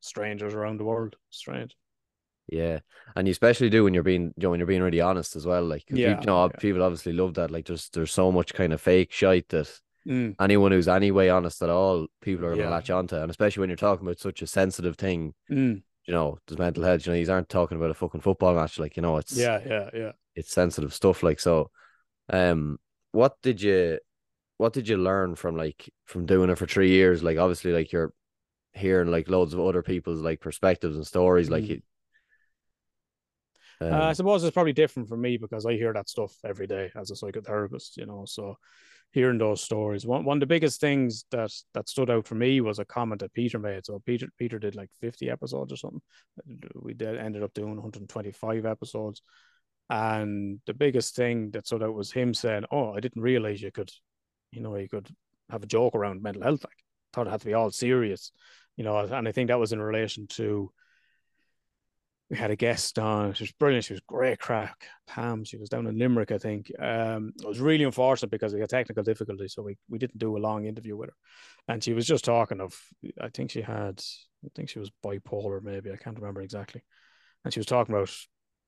strangers 0.00 0.54
around 0.54 0.78
the 0.78 0.84
world 0.84 1.16
strange 1.30 1.76
yeah, 2.48 2.80
and 3.14 3.28
you 3.28 3.30
especially 3.30 3.70
do 3.70 3.84
when 3.84 3.94
you're 3.94 4.02
being, 4.02 4.34
you 4.36 4.42
know, 4.42 4.50
when 4.50 4.58
you're 4.58 4.66
being 4.66 4.82
really 4.82 5.00
honest 5.00 5.36
as 5.36 5.46
well. 5.46 5.64
Like, 5.64 5.84
yeah, 5.88 6.20
you 6.20 6.26
know, 6.26 6.44
yeah. 6.44 6.58
people 6.58 6.82
obviously 6.82 7.12
love 7.12 7.34
that. 7.34 7.52
Like, 7.52 7.66
there's 7.66 7.88
there's 7.90 8.12
so 8.12 8.32
much 8.32 8.52
kind 8.52 8.72
of 8.72 8.80
fake 8.80 9.12
shite 9.12 9.48
that 9.50 9.70
mm. 10.06 10.34
anyone 10.40 10.72
who's 10.72 10.88
anyway 10.88 11.28
honest 11.28 11.62
at 11.62 11.70
all, 11.70 12.08
people 12.20 12.44
are 12.44 12.50
gonna 12.50 12.64
yeah. 12.64 12.68
latch 12.68 12.90
onto, 12.90 13.16
and 13.16 13.30
especially 13.30 13.60
when 13.60 13.70
you're 13.70 13.76
talking 13.76 14.04
about 14.04 14.18
such 14.18 14.42
a 14.42 14.48
sensitive 14.48 14.96
thing. 14.96 15.34
Mm 15.48 15.82
you 16.06 16.14
know, 16.14 16.38
there's 16.46 16.58
mental 16.58 16.82
health. 16.82 17.06
You 17.06 17.12
know, 17.12 17.18
these 17.18 17.28
aren't 17.28 17.48
talking 17.48 17.76
about 17.76 17.90
a 17.90 17.94
fucking 17.94 18.20
football 18.20 18.54
match. 18.54 18.78
Like, 18.78 18.96
you 18.96 19.02
know, 19.02 19.18
it's 19.18 19.36
yeah, 19.36 19.60
yeah, 19.64 19.90
yeah. 19.94 20.12
It's 20.34 20.52
sensitive 20.52 20.92
stuff. 20.92 21.22
Like, 21.22 21.38
so, 21.38 21.70
um, 22.30 22.78
what 23.12 23.36
did 23.42 23.60
you, 23.62 23.98
what 24.62 24.72
did 24.72 24.88
you 24.88 24.96
learn 24.96 25.34
from 25.34 25.56
like 25.56 25.92
from 26.04 26.24
doing 26.24 26.48
it 26.48 26.56
for 26.56 26.66
three 26.66 26.90
years? 26.90 27.20
Like, 27.20 27.36
obviously, 27.36 27.72
like 27.72 27.90
you're 27.90 28.12
hearing 28.72 29.10
like 29.10 29.28
loads 29.28 29.52
of 29.52 29.60
other 29.60 29.82
people's 29.82 30.20
like 30.20 30.40
perspectives 30.40 30.94
and 30.94 31.04
stories. 31.04 31.50
Like, 31.50 31.68
it, 31.68 31.82
um, 33.80 33.92
uh, 33.92 34.04
I 34.04 34.12
suppose 34.12 34.44
it's 34.44 34.54
probably 34.54 34.72
different 34.72 35.08
for 35.08 35.16
me 35.16 35.36
because 35.36 35.66
I 35.66 35.72
hear 35.72 35.92
that 35.92 36.08
stuff 36.08 36.32
every 36.44 36.68
day 36.68 36.92
as 36.94 37.10
a 37.10 37.14
psychotherapist. 37.14 37.96
You 37.96 38.06
know, 38.06 38.22
so 38.24 38.56
hearing 39.10 39.38
those 39.38 39.60
stories. 39.60 40.06
One 40.06 40.24
one 40.24 40.36
of 40.36 40.40
the 40.40 40.46
biggest 40.46 40.80
things 40.80 41.24
that 41.32 41.50
that 41.74 41.88
stood 41.88 42.08
out 42.08 42.28
for 42.28 42.36
me 42.36 42.60
was 42.60 42.78
a 42.78 42.84
comment 42.84 43.20
that 43.22 43.34
Peter 43.34 43.58
made. 43.58 43.84
So 43.84 44.00
Peter 44.06 44.28
Peter 44.38 44.60
did 44.60 44.76
like 44.76 44.90
50 45.00 45.28
episodes 45.28 45.72
or 45.72 45.76
something. 45.76 46.02
We 46.76 46.94
did 46.94 47.16
ended 47.16 47.42
up 47.42 47.52
doing 47.52 47.74
125 47.74 48.64
episodes. 48.64 49.22
And 49.90 50.60
the 50.66 50.74
biggest 50.74 51.16
thing 51.16 51.50
that 51.50 51.66
stood 51.66 51.82
out 51.82 51.94
was 51.94 52.12
him 52.12 52.32
saying, 52.32 52.64
Oh, 52.70 52.94
I 52.94 53.00
didn't 53.00 53.22
realize 53.22 53.60
you 53.60 53.70
could, 53.70 53.90
you 54.52 54.60
know, 54.60 54.76
you 54.76 54.88
could 54.88 55.08
have 55.50 55.62
a 55.62 55.66
joke 55.66 55.94
around 55.94 56.22
mental 56.22 56.42
health. 56.42 56.64
Like 56.64 56.76
thought 57.12 57.26
it 57.26 57.30
had 57.30 57.40
to 57.40 57.46
be 57.46 57.54
all 57.54 57.70
serious, 57.70 58.32
you 58.76 58.84
know, 58.84 58.98
and 58.98 59.28
I 59.28 59.32
think 59.32 59.48
that 59.48 59.58
was 59.58 59.72
in 59.72 59.82
relation 59.82 60.26
to 60.28 60.70
we 62.30 62.38
had 62.38 62.50
a 62.50 62.56
guest 62.56 62.98
on. 62.98 63.34
She 63.34 63.44
was 63.44 63.52
brilliant. 63.52 63.84
She 63.84 63.92
was 63.92 64.00
great 64.06 64.38
crack. 64.38 64.86
Pam, 65.06 65.44
she 65.44 65.58
was 65.58 65.68
down 65.68 65.86
in 65.86 65.98
Limerick, 65.98 66.32
I 66.32 66.38
think. 66.38 66.72
Um, 66.78 67.34
it 67.38 67.46
was 67.46 67.60
really 67.60 67.84
unfortunate 67.84 68.30
because 68.30 68.54
we 68.54 68.60
had 68.60 68.70
technical 68.70 69.02
difficulties, 69.02 69.52
so 69.52 69.62
we, 69.62 69.76
we 69.90 69.98
didn't 69.98 70.16
do 70.16 70.38
a 70.38 70.40
long 70.40 70.64
interview 70.64 70.96
with 70.96 71.10
her. 71.10 71.16
And 71.68 71.84
she 71.84 71.92
was 71.92 72.06
just 72.06 72.24
talking 72.24 72.62
of, 72.62 72.74
I 73.20 73.28
think 73.28 73.50
she 73.50 73.60
had, 73.60 74.02
I 74.46 74.48
think 74.54 74.70
she 74.70 74.78
was 74.78 74.90
bipolar, 75.04 75.62
maybe. 75.62 75.92
I 75.92 75.96
can't 75.96 76.16
remember 76.16 76.40
exactly. 76.40 76.82
And 77.44 77.52
she 77.52 77.60
was 77.60 77.66
talking 77.66 77.94
about, 77.94 78.10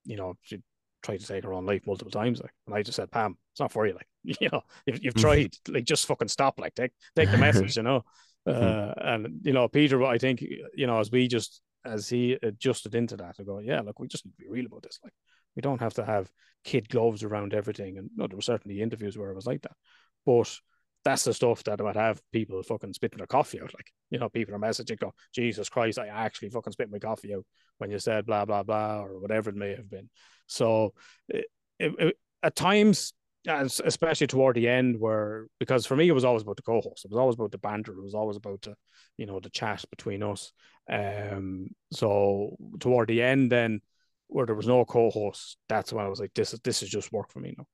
you 0.04 0.16
know, 0.16 0.34
she 0.42 0.60
tried 1.04 1.20
to 1.20 1.26
take 1.26 1.44
her 1.44 1.52
own 1.52 1.66
life 1.66 1.86
multiple 1.86 2.10
times. 2.10 2.40
Like, 2.40 2.52
and 2.66 2.74
I 2.74 2.82
just 2.82 2.96
said, 2.96 3.10
Pam, 3.10 3.36
it's 3.52 3.60
not 3.60 3.70
for 3.70 3.86
you. 3.86 3.94
Like, 3.94 4.08
you 4.40 4.48
know, 4.50 4.62
if 4.86 5.02
you've 5.02 5.14
tried, 5.14 5.54
like, 5.68 5.84
just 5.84 6.06
fucking 6.06 6.28
stop. 6.28 6.58
Like, 6.58 6.74
take 6.74 6.92
take 7.14 7.30
the 7.30 7.38
message, 7.46 7.76
you 7.76 7.82
know. 7.82 8.02
Uh, 8.46 8.92
and 8.96 9.40
you 9.42 9.52
know, 9.52 9.68
Peter, 9.68 10.02
I 10.04 10.18
think, 10.18 10.42
you 10.74 10.86
know, 10.86 10.98
as 10.98 11.10
we 11.10 11.28
just 11.28 11.60
as 11.84 12.08
he 12.08 12.36
adjusted 12.42 12.94
into 12.94 13.16
that, 13.18 13.36
to 13.36 13.44
go, 13.44 13.58
yeah, 13.58 13.80
look, 13.82 14.00
we 14.00 14.08
just 14.08 14.24
need 14.24 14.32
to 14.32 14.38
be 14.38 14.48
real 14.48 14.66
about 14.66 14.82
this. 14.82 14.98
Like, 15.04 15.12
we 15.54 15.62
don't 15.62 15.80
have 15.80 15.94
to 15.94 16.04
have 16.04 16.30
kid 16.64 16.88
gloves 16.88 17.22
around 17.22 17.54
everything. 17.54 17.98
And 17.98 18.10
no, 18.16 18.26
there 18.26 18.36
were 18.36 18.42
certainly 18.42 18.80
interviews 18.80 19.16
where 19.16 19.30
it 19.30 19.36
was 19.36 19.46
like 19.46 19.62
that, 19.62 19.76
but 20.24 20.58
that's 21.04 21.24
the 21.24 21.34
stuff 21.34 21.62
that 21.64 21.80
would 21.80 21.96
have 21.96 22.20
people 22.32 22.62
fucking 22.62 22.94
spitting 22.94 23.18
their 23.18 23.26
coffee 23.26 23.60
out. 23.60 23.74
Like, 23.74 23.92
you 24.10 24.18
know, 24.18 24.28
people 24.28 24.54
are 24.54 24.58
messaging, 24.58 24.98
go, 24.98 25.12
Jesus 25.34 25.68
Christ, 25.68 25.98
I 25.98 26.08
actually 26.08 26.50
fucking 26.50 26.72
spit 26.72 26.90
my 26.90 26.98
coffee 26.98 27.34
out 27.34 27.44
when 27.78 27.90
you 27.90 27.98
said 27.98 28.26
blah, 28.26 28.44
blah, 28.44 28.62
blah, 28.62 29.02
or 29.02 29.20
whatever 29.20 29.50
it 29.50 29.56
may 29.56 29.74
have 29.74 29.90
been. 29.90 30.08
So 30.46 30.94
it, 31.28 31.46
it, 31.78 32.16
at 32.42 32.56
times, 32.56 33.12
especially 33.46 34.26
toward 34.26 34.56
the 34.56 34.68
end, 34.68 34.98
where 34.98 35.46
because 35.60 35.84
for 35.84 35.96
me, 35.96 36.08
it 36.08 36.12
was 36.12 36.24
always 36.24 36.42
about 36.42 36.56
the 36.56 36.62
co 36.62 36.80
host, 36.80 37.04
it 37.04 37.10
was 37.10 37.18
always 37.18 37.34
about 37.34 37.52
the 37.52 37.58
banter, 37.58 37.92
it 37.92 38.02
was 38.02 38.14
always 38.14 38.36
about 38.36 38.62
the, 38.62 38.74
you 39.18 39.26
know, 39.26 39.40
the 39.40 39.50
chat 39.50 39.84
between 39.90 40.22
us. 40.22 40.52
Um, 40.90 41.68
so 41.92 42.56
toward 42.80 43.08
the 43.08 43.22
end, 43.22 43.52
then 43.52 43.80
where 44.28 44.46
there 44.46 44.54
was 44.54 44.66
no 44.66 44.84
co 44.84 45.10
host, 45.10 45.58
that's 45.68 45.92
when 45.92 46.04
I 46.04 46.08
was 46.08 46.20
like, 46.20 46.32
this 46.34 46.54
is 46.54 46.60
this 46.60 46.82
is 46.82 46.88
just 46.88 47.12
work 47.12 47.30
for 47.30 47.40
me 47.40 47.54
now. 47.56 47.66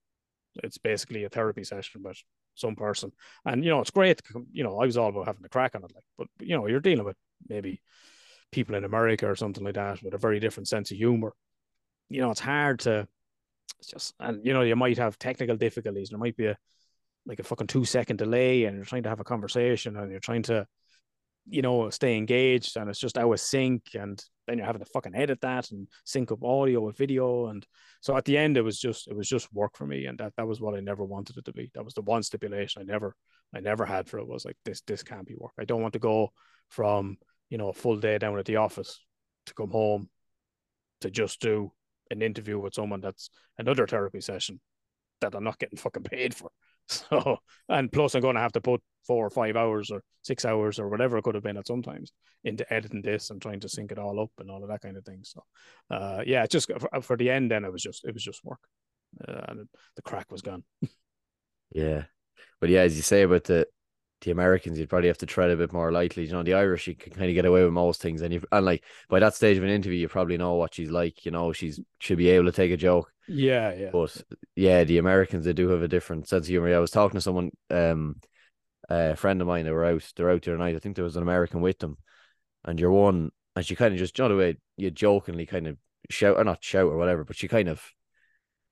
It's 0.64 0.78
basically 0.78 1.24
a 1.24 1.28
therapy 1.28 1.62
session, 1.62 2.02
but 2.02 2.16
some 2.60 2.76
person. 2.76 3.12
And 3.44 3.64
you 3.64 3.70
know, 3.70 3.80
it's 3.80 3.90
great. 3.90 4.20
You 4.52 4.64
know, 4.64 4.80
I 4.80 4.86
was 4.86 4.96
all 4.96 5.08
about 5.08 5.26
having 5.26 5.44
a 5.44 5.48
crack 5.48 5.74
on 5.74 5.84
it, 5.84 5.92
like, 5.94 6.04
but 6.18 6.28
you 6.40 6.56
know, 6.56 6.66
you're 6.66 6.80
dealing 6.80 7.04
with 7.04 7.16
maybe 7.48 7.80
people 8.52 8.74
in 8.74 8.84
America 8.84 9.28
or 9.28 9.36
something 9.36 9.64
like 9.64 9.74
that 9.74 10.02
with 10.02 10.14
a 10.14 10.18
very 10.18 10.40
different 10.40 10.68
sense 10.68 10.90
of 10.90 10.96
humor. 10.96 11.32
You 12.08 12.20
know, 12.20 12.30
it's 12.30 12.40
hard 12.40 12.80
to. 12.80 13.06
It's 13.78 13.88
just, 13.88 14.14
and 14.20 14.44
you 14.44 14.52
know, 14.52 14.62
you 14.62 14.76
might 14.76 14.98
have 14.98 15.18
technical 15.18 15.56
difficulties. 15.56 16.10
There 16.10 16.18
might 16.18 16.36
be 16.36 16.46
a 16.46 16.56
like 17.26 17.38
a 17.38 17.44
fucking 17.44 17.66
two 17.66 17.84
second 17.84 18.16
delay, 18.16 18.64
and 18.64 18.76
you're 18.76 18.84
trying 18.84 19.04
to 19.04 19.08
have 19.08 19.20
a 19.20 19.24
conversation, 19.24 19.96
and 19.96 20.10
you're 20.10 20.20
trying 20.20 20.42
to, 20.44 20.66
you 21.48 21.62
know, 21.62 21.88
stay 21.90 22.16
engaged, 22.16 22.76
and 22.76 22.90
it's 22.90 22.98
just 22.98 23.18
out 23.18 23.32
of 23.32 23.40
sync, 23.40 23.82
and 23.94 24.22
then 24.50 24.58
you're 24.58 24.66
having 24.66 24.82
to 24.82 24.90
fucking 24.90 25.14
edit 25.14 25.40
that 25.42 25.70
and 25.70 25.86
sync 26.04 26.32
up 26.32 26.42
audio 26.42 26.80
with 26.80 26.96
video. 26.96 27.46
And 27.46 27.64
so 28.00 28.16
at 28.16 28.24
the 28.24 28.36
end 28.36 28.56
it 28.56 28.62
was 28.62 28.78
just 28.78 29.06
it 29.08 29.16
was 29.16 29.28
just 29.28 29.52
work 29.52 29.76
for 29.76 29.86
me. 29.86 30.06
And 30.06 30.18
that 30.18 30.34
that 30.36 30.48
was 30.48 30.60
what 30.60 30.74
I 30.74 30.80
never 30.80 31.04
wanted 31.04 31.36
it 31.36 31.44
to 31.44 31.52
be. 31.52 31.70
That 31.74 31.84
was 31.84 31.94
the 31.94 32.02
one 32.02 32.22
stipulation 32.22 32.82
I 32.82 32.84
never 32.84 33.14
I 33.54 33.60
never 33.60 33.86
had 33.86 34.08
for 34.08 34.18
it 34.18 34.26
was 34.26 34.44
like 34.44 34.56
this 34.64 34.80
this 34.82 35.02
can't 35.02 35.26
be 35.26 35.36
work. 35.38 35.52
I 35.58 35.64
don't 35.64 35.82
want 35.82 35.92
to 35.92 36.00
go 36.00 36.32
from 36.68 37.16
you 37.48 37.58
know 37.58 37.68
a 37.68 37.72
full 37.74 37.96
day 37.96 38.18
down 38.18 38.38
at 38.38 38.44
the 38.44 38.56
office 38.56 38.98
to 39.46 39.54
come 39.54 39.70
home 39.70 40.08
to 41.00 41.10
just 41.10 41.40
do 41.40 41.72
an 42.10 42.20
interview 42.20 42.58
with 42.58 42.74
someone 42.74 43.00
that's 43.00 43.30
another 43.56 43.86
therapy 43.86 44.20
session 44.20 44.60
that 45.20 45.34
I'm 45.34 45.44
not 45.44 45.58
getting 45.58 45.78
fucking 45.78 46.02
paid 46.02 46.34
for 46.34 46.50
So, 47.10 47.38
and 47.68 47.90
plus, 47.92 48.14
I'm 48.14 48.20
going 48.20 48.34
to 48.34 48.42
have 48.42 48.52
to 48.52 48.60
put 48.60 48.80
four 49.06 49.24
or 49.24 49.30
five 49.30 49.56
hours 49.56 49.90
or 49.90 50.02
six 50.22 50.44
hours 50.44 50.78
or 50.78 50.88
whatever 50.88 51.18
it 51.18 51.22
could 51.22 51.34
have 51.34 51.44
been 51.44 51.56
at 51.56 51.66
sometimes 51.66 52.12
into 52.44 52.70
editing 52.72 53.02
this 53.02 53.30
and 53.30 53.40
trying 53.40 53.60
to 53.60 53.68
sync 53.68 53.92
it 53.92 53.98
all 53.98 54.20
up 54.20 54.30
and 54.38 54.50
all 54.50 54.62
of 54.62 54.68
that 54.68 54.82
kind 54.82 54.96
of 54.96 55.04
thing. 55.04 55.20
So, 55.22 55.44
uh, 55.90 56.22
yeah, 56.26 56.46
just 56.46 56.70
for, 56.78 57.02
for 57.02 57.16
the 57.16 57.30
end, 57.30 57.50
then 57.50 57.64
it 57.64 57.72
was 57.72 57.82
just 57.82 58.04
it 58.04 58.14
was 58.14 58.24
just 58.24 58.44
work, 58.44 58.60
uh, 59.26 59.40
and 59.48 59.68
the 59.96 60.02
crack 60.02 60.30
was 60.30 60.42
gone. 60.42 60.64
yeah, 61.72 62.04
but 62.60 62.70
yeah, 62.70 62.80
as 62.80 62.96
you 62.96 63.02
say 63.02 63.22
about 63.22 63.44
the 63.44 63.66
the 64.22 64.30
Americans, 64.30 64.78
you'd 64.78 64.88
probably 64.88 65.08
have 65.08 65.18
to 65.18 65.26
tread 65.26 65.50
a 65.50 65.56
bit 65.56 65.72
more 65.72 65.90
lightly. 65.92 66.24
You 66.24 66.32
know, 66.32 66.42
the 66.42 66.54
Irish, 66.54 66.86
you 66.86 66.94
can 66.94 67.12
kind 67.12 67.30
of 67.30 67.34
get 67.34 67.44
away 67.44 67.64
with 67.64 67.72
most 67.72 68.02
things, 68.02 68.22
and 68.22 68.32
you 68.32 68.42
and 68.52 68.64
like 68.64 68.84
by 69.08 69.20
that 69.20 69.34
stage 69.34 69.56
of 69.56 69.64
an 69.64 69.70
interview, 69.70 69.98
you 69.98 70.08
probably 70.08 70.36
know 70.36 70.54
what 70.54 70.74
she's 70.74 70.90
like. 70.90 71.24
You 71.24 71.30
know, 71.30 71.52
she's 71.52 71.80
should 71.98 72.18
be 72.18 72.30
able 72.30 72.46
to 72.46 72.52
take 72.52 72.72
a 72.72 72.76
joke. 72.76 73.12
Yeah, 73.28 73.72
yeah. 73.74 73.90
But 73.92 74.22
yeah, 74.56 74.84
the 74.84 74.98
Americans 74.98 75.44
they 75.44 75.52
do 75.52 75.68
have 75.68 75.82
a 75.82 75.88
different 75.88 76.28
sense 76.28 76.46
of 76.46 76.48
humor. 76.48 76.74
I 76.74 76.78
was 76.78 76.90
talking 76.90 77.16
to 77.16 77.20
someone, 77.20 77.50
um, 77.70 78.16
a 78.88 79.16
friend 79.16 79.40
of 79.40 79.46
mine. 79.46 79.64
They 79.64 79.70
were 79.70 79.86
out. 79.86 80.12
They're 80.16 80.30
out 80.30 80.42
there 80.42 80.56
tonight. 80.56 80.76
I 80.76 80.80
think 80.80 80.96
there 80.96 81.04
was 81.04 81.16
an 81.16 81.22
American 81.22 81.60
with 81.60 81.78
them, 81.78 81.96
and 82.64 82.78
you're 82.78 82.90
one, 82.90 83.30
and 83.56 83.64
she 83.64 83.76
kind 83.76 83.92
of 83.92 83.98
just, 83.98 84.18
you 84.18 84.24
know, 84.24 84.28
the 84.28 84.36
way 84.36 84.56
you 84.76 84.90
jokingly 84.90 85.46
kind 85.46 85.66
of 85.66 85.76
shout 86.08 86.36
or 86.36 86.44
not 86.44 86.62
shout 86.62 86.86
or 86.86 86.96
whatever, 86.96 87.24
but 87.24 87.36
she 87.36 87.48
kind 87.48 87.68
of, 87.68 87.82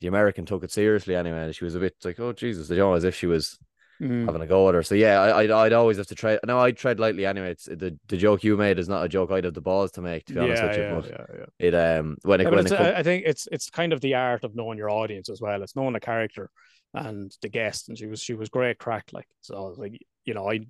the 0.00 0.08
American 0.08 0.44
took 0.44 0.64
it 0.64 0.72
seriously 0.72 1.14
anyway. 1.14 1.44
And 1.44 1.54
she 1.54 1.64
was 1.64 1.74
a 1.74 1.80
bit 1.80 1.94
like, 2.04 2.18
oh 2.20 2.32
Jesus, 2.32 2.70
you 2.70 2.76
know, 2.76 2.94
as 2.94 3.04
if 3.04 3.14
she 3.14 3.26
was 3.26 3.58
mm. 4.00 4.26
having 4.26 4.42
a 4.42 4.46
go 4.46 4.68
at 4.68 4.74
her. 4.74 4.82
So 4.82 4.94
yeah, 4.94 5.20
I, 5.20 5.40
I'd, 5.40 5.50
I'd 5.50 5.72
always 5.72 5.96
have 5.96 6.06
to 6.08 6.14
try. 6.14 6.38
No, 6.46 6.58
I'd 6.58 6.76
tread 6.76 7.00
lightly 7.00 7.26
anyway. 7.26 7.50
It's 7.50 7.64
the, 7.64 7.96
the 8.08 8.16
joke 8.16 8.44
you 8.44 8.56
made 8.56 8.78
is 8.78 8.88
not 8.88 9.04
a 9.04 9.08
joke 9.08 9.30
I'd 9.30 9.44
have 9.44 9.54
the 9.54 9.60
balls 9.60 9.92
to 9.92 10.02
make. 10.02 10.26
To 10.26 10.34
be 10.34 10.40
honest 10.40 10.62
yeah, 10.62 10.68
with 10.68 10.76
you, 10.76 10.82
yeah, 10.82 10.94
but 10.94 11.06
yeah, 11.06 11.36
yeah. 11.38 11.66
it 11.66 11.74
um 11.74 12.16
when 12.22 12.40
it, 12.40 12.44
yeah, 12.44 12.50
when 12.50 12.66
it 12.66 12.68
come... 12.68 12.86
I 12.96 13.02
think 13.02 13.24
it's 13.26 13.48
it's 13.50 13.70
kind 13.70 13.92
of 13.92 14.00
the 14.00 14.14
art 14.14 14.44
of 14.44 14.54
knowing 14.54 14.78
your 14.78 14.90
audience 14.90 15.28
as 15.28 15.40
well. 15.40 15.62
It's 15.62 15.76
knowing 15.76 15.92
the 15.92 16.00
character 16.00 16.50
and 16.94 17.34
the 17.42 17.48
guest, 17.48 17.88
and 17.88 17.98
she 17.98 18.06
was 18.06 18.20
she 18.20 18.34
was 18.34 18.48
great 18.48 18.78
crack 18.78 19.10
like 19.12 19.28
so. 19.40 19.56
I 19.56 19.68
was 19.68 19.78
like 19.78 20.00
you 20.24 20.34
know 20.34 20.50
I 20.50 20.66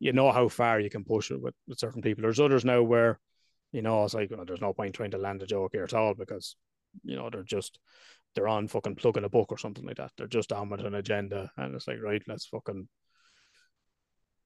you 0.00 0.12
know 0.12 0.30
how 0.30 0.48
far 0.48 0.80
you 0.80 0.90
can 0.90 1.04
push 1.04 1.30
it 1.30 1.40
with, 1.40 1.54
with 1.66 1.78
certain 1.78 2.02
people. 2.02 2.22
There's 2.22 2.40
others 2.40 2.64
now 2.64 2.82
where 2.82 3.18
you 3.72 3.82
know 3.82 4.04
it's 4.04 4.14
like 4.14 4.30
well, 4.30 4.44
there's 4.46 4.60
no 4.60 4.72
point 4.72 4.94
trying 4.94 5.10
to 5.10 5.18
land 5.18 5.42
a 5.42 5.46
joke 5.46 5.72
here 5.72 5.84
at 5.84 5.94
all 5.94 6.14
because 6.14 6.56
you 7.04 7.16
know 7.16 7.28
they're 7.30 7.42
just 7.42 7.78
they're 8.34 8.48
on 8.48 8.68
fucking 8.68 8.96
plugging 8.96 9.24
a 9.24 9.28
book 9.28 9.50
or 9.50 9.58
something 9.58 9.84
like 9.84 9.96
that. 9.96 10.12
They're 10.16 10.26
just 10.26 10.52
on 10.52 10.70
with 10.70 10.80
an 10.80 10.94
agenda, 10.94 11.50
and 11.56 11.74
it's 11.74 11.88
like 11.88 12.02
right, 12.02 12.22
let's 12.28 12.46
fucking 12.46 12.88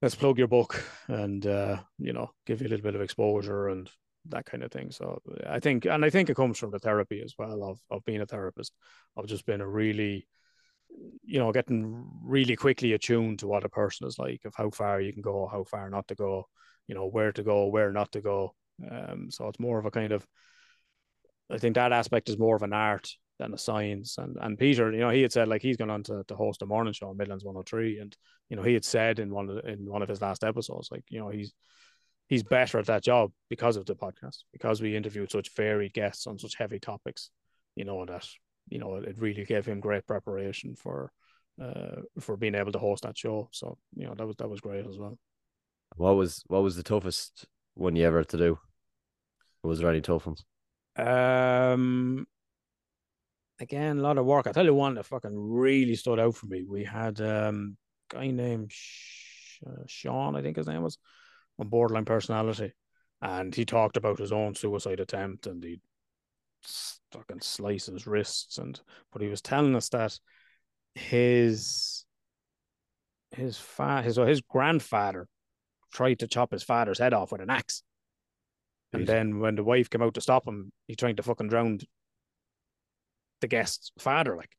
let's 0.01 0.15
plug 0.15 0.39
your 0.39 0.49
book 0.49 0.83
and 1.09 1.47
uh, 1.47 1.79
you 1.99 2.13
know 2.13 2.31
give 2.47 2.61
you 2.61 2.67
a 2.67 2.71
little 2.71 2.85
bit 2.85 2.95
of 2.95 3.01
exposure 3.01 3.69
and 3.69 3.91
that 4.27 4.47
kind 4.47 4.63
of 4.63 4.71
thing. 4.71 4.91
So 4.91 5.21
I 5.47 5.59
think, 5.61 5.85
and 5.85 6.05
I 6.05 6.11
think 6.11 6.31
it 6.31 6.37
comes 6.37 6.59
from 6.59 6.71
the 6.71 6.79
therapy 6.79 7.21
as 7.25 7.35
well 7.39 7.65
of 7.65 7.81
of 7.91 8.05
being 8.05 8.21
a 8.21 8.27
therapist, 8.27 8.73
of 9.17 9.27
just 9.27 9.47
being 9.47 9.61
a 9.61 9.69
really, 9.69 10.27
you 11.23 11.39
know, 11.39 11.53
getting 11.53 12.07
really 12.23 12.57
quickly 12.57 12.93
attuned 12.93 13.41
to 13.41 13.47
what 13.47 13.65
a 13.65 13.69
person 13.69 14.07
is 14.07 14.19
like, 14.19 14.41
of 14.45 14.55
how 14.57 14.71
far 14.71 15.01
you 15.01 15.13
can 15.13 15.23
go, 15.23 15.49
how 15.51 15.65
far 15.65 15.91
not 15.91 16.07
to 16.09 16.15
go, 16.15 16.47
you 16.87 16.95
know, 16.95 17.07
where 17.07 17.33
to 17.33 17.43
go, 17.43 17.67
where 17.67 17.93
not 17.93 18.13
to 18.13 18.21
go. 18.21 18.55
Um, 18.91 19.31
so 19.31 19.49
it's 19.49 19.61
more 19.61 19.79
of 19.79 19.87
a 19.87 19.91
kind 19.91 20.13
of, 20.13 20.27
I 21.51 21.59
think 21.59 21.75
that 21.75 21.93
aspect 21.93 22.29
is 22.29 22.39
more 22.39 22.57
of 22.57 22.63
an 22.63 22.73
art 22.73 23.11
than 23.43 23.51
the 23.51 23.59
science. 23.59 24.19
And 24.19 24.37
and 24.41 24.59
Peter, 24.59 24.93
you 24.93 25.01
know, 25.01 25.11
he 25.11 25.23
had 25.23 25.33
said 25.33 25.49
like 25.49 25.63
he's 25.63 25.77
gone 25.77 25.91
on 25.91 26.03
to, 26.05 26.23
to 26.29 26.35
host 26.35 26.63
a 26.63 26.67
morning 26.67 26.93
show 26.93 27.09
on 27.09 27.17
Midlands 27.17 27.45
103. 27.45 27.99
And, 27.99 28.17
you 28.49 28.57
know, 28.57 28.63
he 28.63 28.73
had 28.73 28.85
said 28.85 29.19
in 29.19 29.31
one 29.31 29.51
of 29.51 29.57
the, 29.57 29.69
in 29.69 29.85
one 29.85 30.03
of 30.03 30.09
his 30.09 30.23
last 30.23 30.45
episodes, 30.45 30.89
like, 30.91 31.05
you 31.09 31.19
know, 31.19 31.29
he's 31.29 31.53
he's 32.29 32.45
better 32.45 32.79
at 32.79 32.87
that 32.87 33.03
job 33.03 33.33
because 33.51 33.77
of 33.77 33.85
the 33.85 33.97
podcast, 33.97 34.45
because 34.53 34.81
we 34.81 34.97
interviewed 34.97 35.31
such 35.31 35.55
varied 35.55 35.93
guests 35.93 36.27
on 36.27 36.39
such 36.39 36.55
heavy 36.57 36.79
topics, 36.79 37.31
you 37.75 37.85
know, 37.85 38.07
that, 38.07 38.27
you 38.69 38.79
know, 38.79 38.95
it 38.97 39.19
really 39.19 39.45
gave 39.45 39.67
him 39.67 39.81
great 39.81 40.07
preparation 40.07 40.77
for 40.77 41.11
uh 41.61 42.01
for 42.21 42.37
being 42.37 42.55
able 42.55 42.73
to 42.73 42.79
host 42.79 43.03
that 43.03 43.19
show. 43.19 43.49
So, 43.53 43.77
you 43.97 44.07
know, 44.07 44.15
that 44.15 44.27
was 44.27 44.37
that 44.37 44.49
was 44.49 44.61
great 44.61 44.87
as 44.87 44.99
well. 44.99 45.19
What 45.97 46.17
was 46.17 46.43
what 46.47 46.63
was 46.63 46.77
the 46.77 46.85
toughest 46.85 47.47
one 47.75 47.97
you 47.97 48.07
ever 48.07 48.19
had 48.19 48.29
to 48.29 48.39
do? 48.39 48.59
was 49.65 49.79
there 49.79 49.89
any 49.91 50.01
tough 50.01 50.27
ones? 50.27 50.45
Um 50.97 52.27
again, 53.61 53.99
a 53.99 54.03
lot 54.03 54.19
of 54.19 54.27
work. 54.27 54.47
I 54.47 54.53
tell 54.53 54.65
you 54.65 54.75
one 54.75 54.95
that 54.95 55.07
fucking 55.07 55.35
really 55.35 55.95
stood 55.95 56.19
out 56.19 56.37
for 56.37 56.47
me. 56.47 56.65
We 56.69 56.85
had 56.85 57.21
um, 57.21 57.77
a 58.11 58.17
guy 58.17 58.31
named 58.31 58.73
uh, 59.67 59.83
Sean, 59.87 60.37
I 60.37 60.43
think 60.43 60.57
his 60.57 60.67
name 60.67 60.83
was, 60.83 60.99
on 61.59 61.69
borderline 61.69 62.05
personality, 62.05 62.73
and 63.21 63.55
he 63.55 63.65
talked 63.65 63.97
about 63.97 64.19
his 64.19 64.33
own 64.33 64.55
suicide 64.55 65.01
attempt 65.01 65.47
and 65.47 65.63
he 65.63 65.81
fucking 67.13 67.41
slice 67.41 67.87
his 67.87 68.07
wrists 68.07 68.59
and 68.59 68.81
but 69.13 69.21
he 69.21 69.27
was 69.27 69.43
telling 69.43 69.75
us 69.75 69.89
that 69.89 70.17
his 70.95 72.05
his 73.33 73.59
fa- 73.59 74.03
his 74.03 74.17
his 74.17 74.41
grandfather 74.43 75.27
tried 75.93 76.19
to 76.21 76.27
chop 76.27 76.53
his 76.53 76.63
father's 76.63 76.99
head 76.99 77.15
off 77.15 77.33
with 77.33 77.41
an 77.41 77.51
axe. 77.51 77.83
And 78.95 79.07
then 79.07 79.39
when 79.41 79.55
the 79.55 79.65
wife 79.65 79.89
came 79.89 80.03
out 80.03 80.15
to 80.15 80.21
stop 80.21 80.47
him, 80.47 80.71
he 80.87 80.95
tried 80.95 81.17
to 81.17 81.23
fucking 81.23 81.49
drown 81.49 81.79
the 83.43 83.49
guest's 83.49 83.93
father, 83.99 84.35
like. 84.35 84.57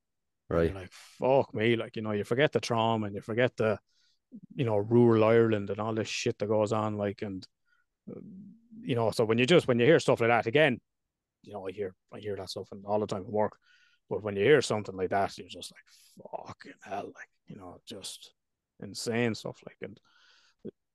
Right. 0.50 0.76
Like, 0.76 0.92
fuck 1.20 1.52
me. 1.56 1.76
Like, 1.76 1.96
you 1.96 2.04
know, 2.04 2.12
you 2.12 2.24
forget 2.24 2.52
the 2.52 2.60
trauma 2.60 3.08
and 3.08 3.16
you 3.16 3.22
forget 3.22 3.56
the, 3.58 3.80
you 4.54 4.66
know, 4.66 4.78
rural 4.78 5.24
Ireland 5.24 5.72
and 5.72 5.80
all 5.80 5.96
this 5.96 6.08
shit 6.08 6.38
that 6.38 6.48
goes 6.48 6.72
on. 6.72 6.96
Like, 6.96 7.24
and, 7.24 7.48
uh, 8.12 8.20
you 8.82 8.94
know, 8.94 9.10
so 9.10 9.26
when 9.26 9.40
you 9.40 9.48
just, 9.48 9.68
when 9.68 9.80
you 9.80 9.86
hear 9.86 10.00
stuff 10.00 10.20
like 10.20 10.30
that, 10.30 10.46
again, 10.46 10.80
you 11.42 11.54
know, 11.54 11.68
I 11.68 11.72
hear, 11.72 11.96
I 12.14 12.20
hear 12.20 12.36
that 12.36 12.52
stuff 12.52 12.68
and 12.72 12.86
all 12.86 13.00
the 13.00 13.08
time 13.08 13.22
at 13.22 13.30
work. 13.30 13.58
But 14.10 14.22
when 14.22 14.36
you 14.36 14.44
hear 14.44 14.62
something 14.62 14.96
like 14.96 15.10
that, 15.10 15.36
you're 15.40 15.48
just 15.48 15.72
like, 15.72 16.28
fucking 16.46 16.74
hell, 16.84 17.06
like, 17.06 17.30
you 17.48 17.56
know, 17.56 17.80
just 17.88 18.34
insane 18.80 19.34
stuff. 19.34 19.58
Like, 19.66 19.78
and, 19.82 20.00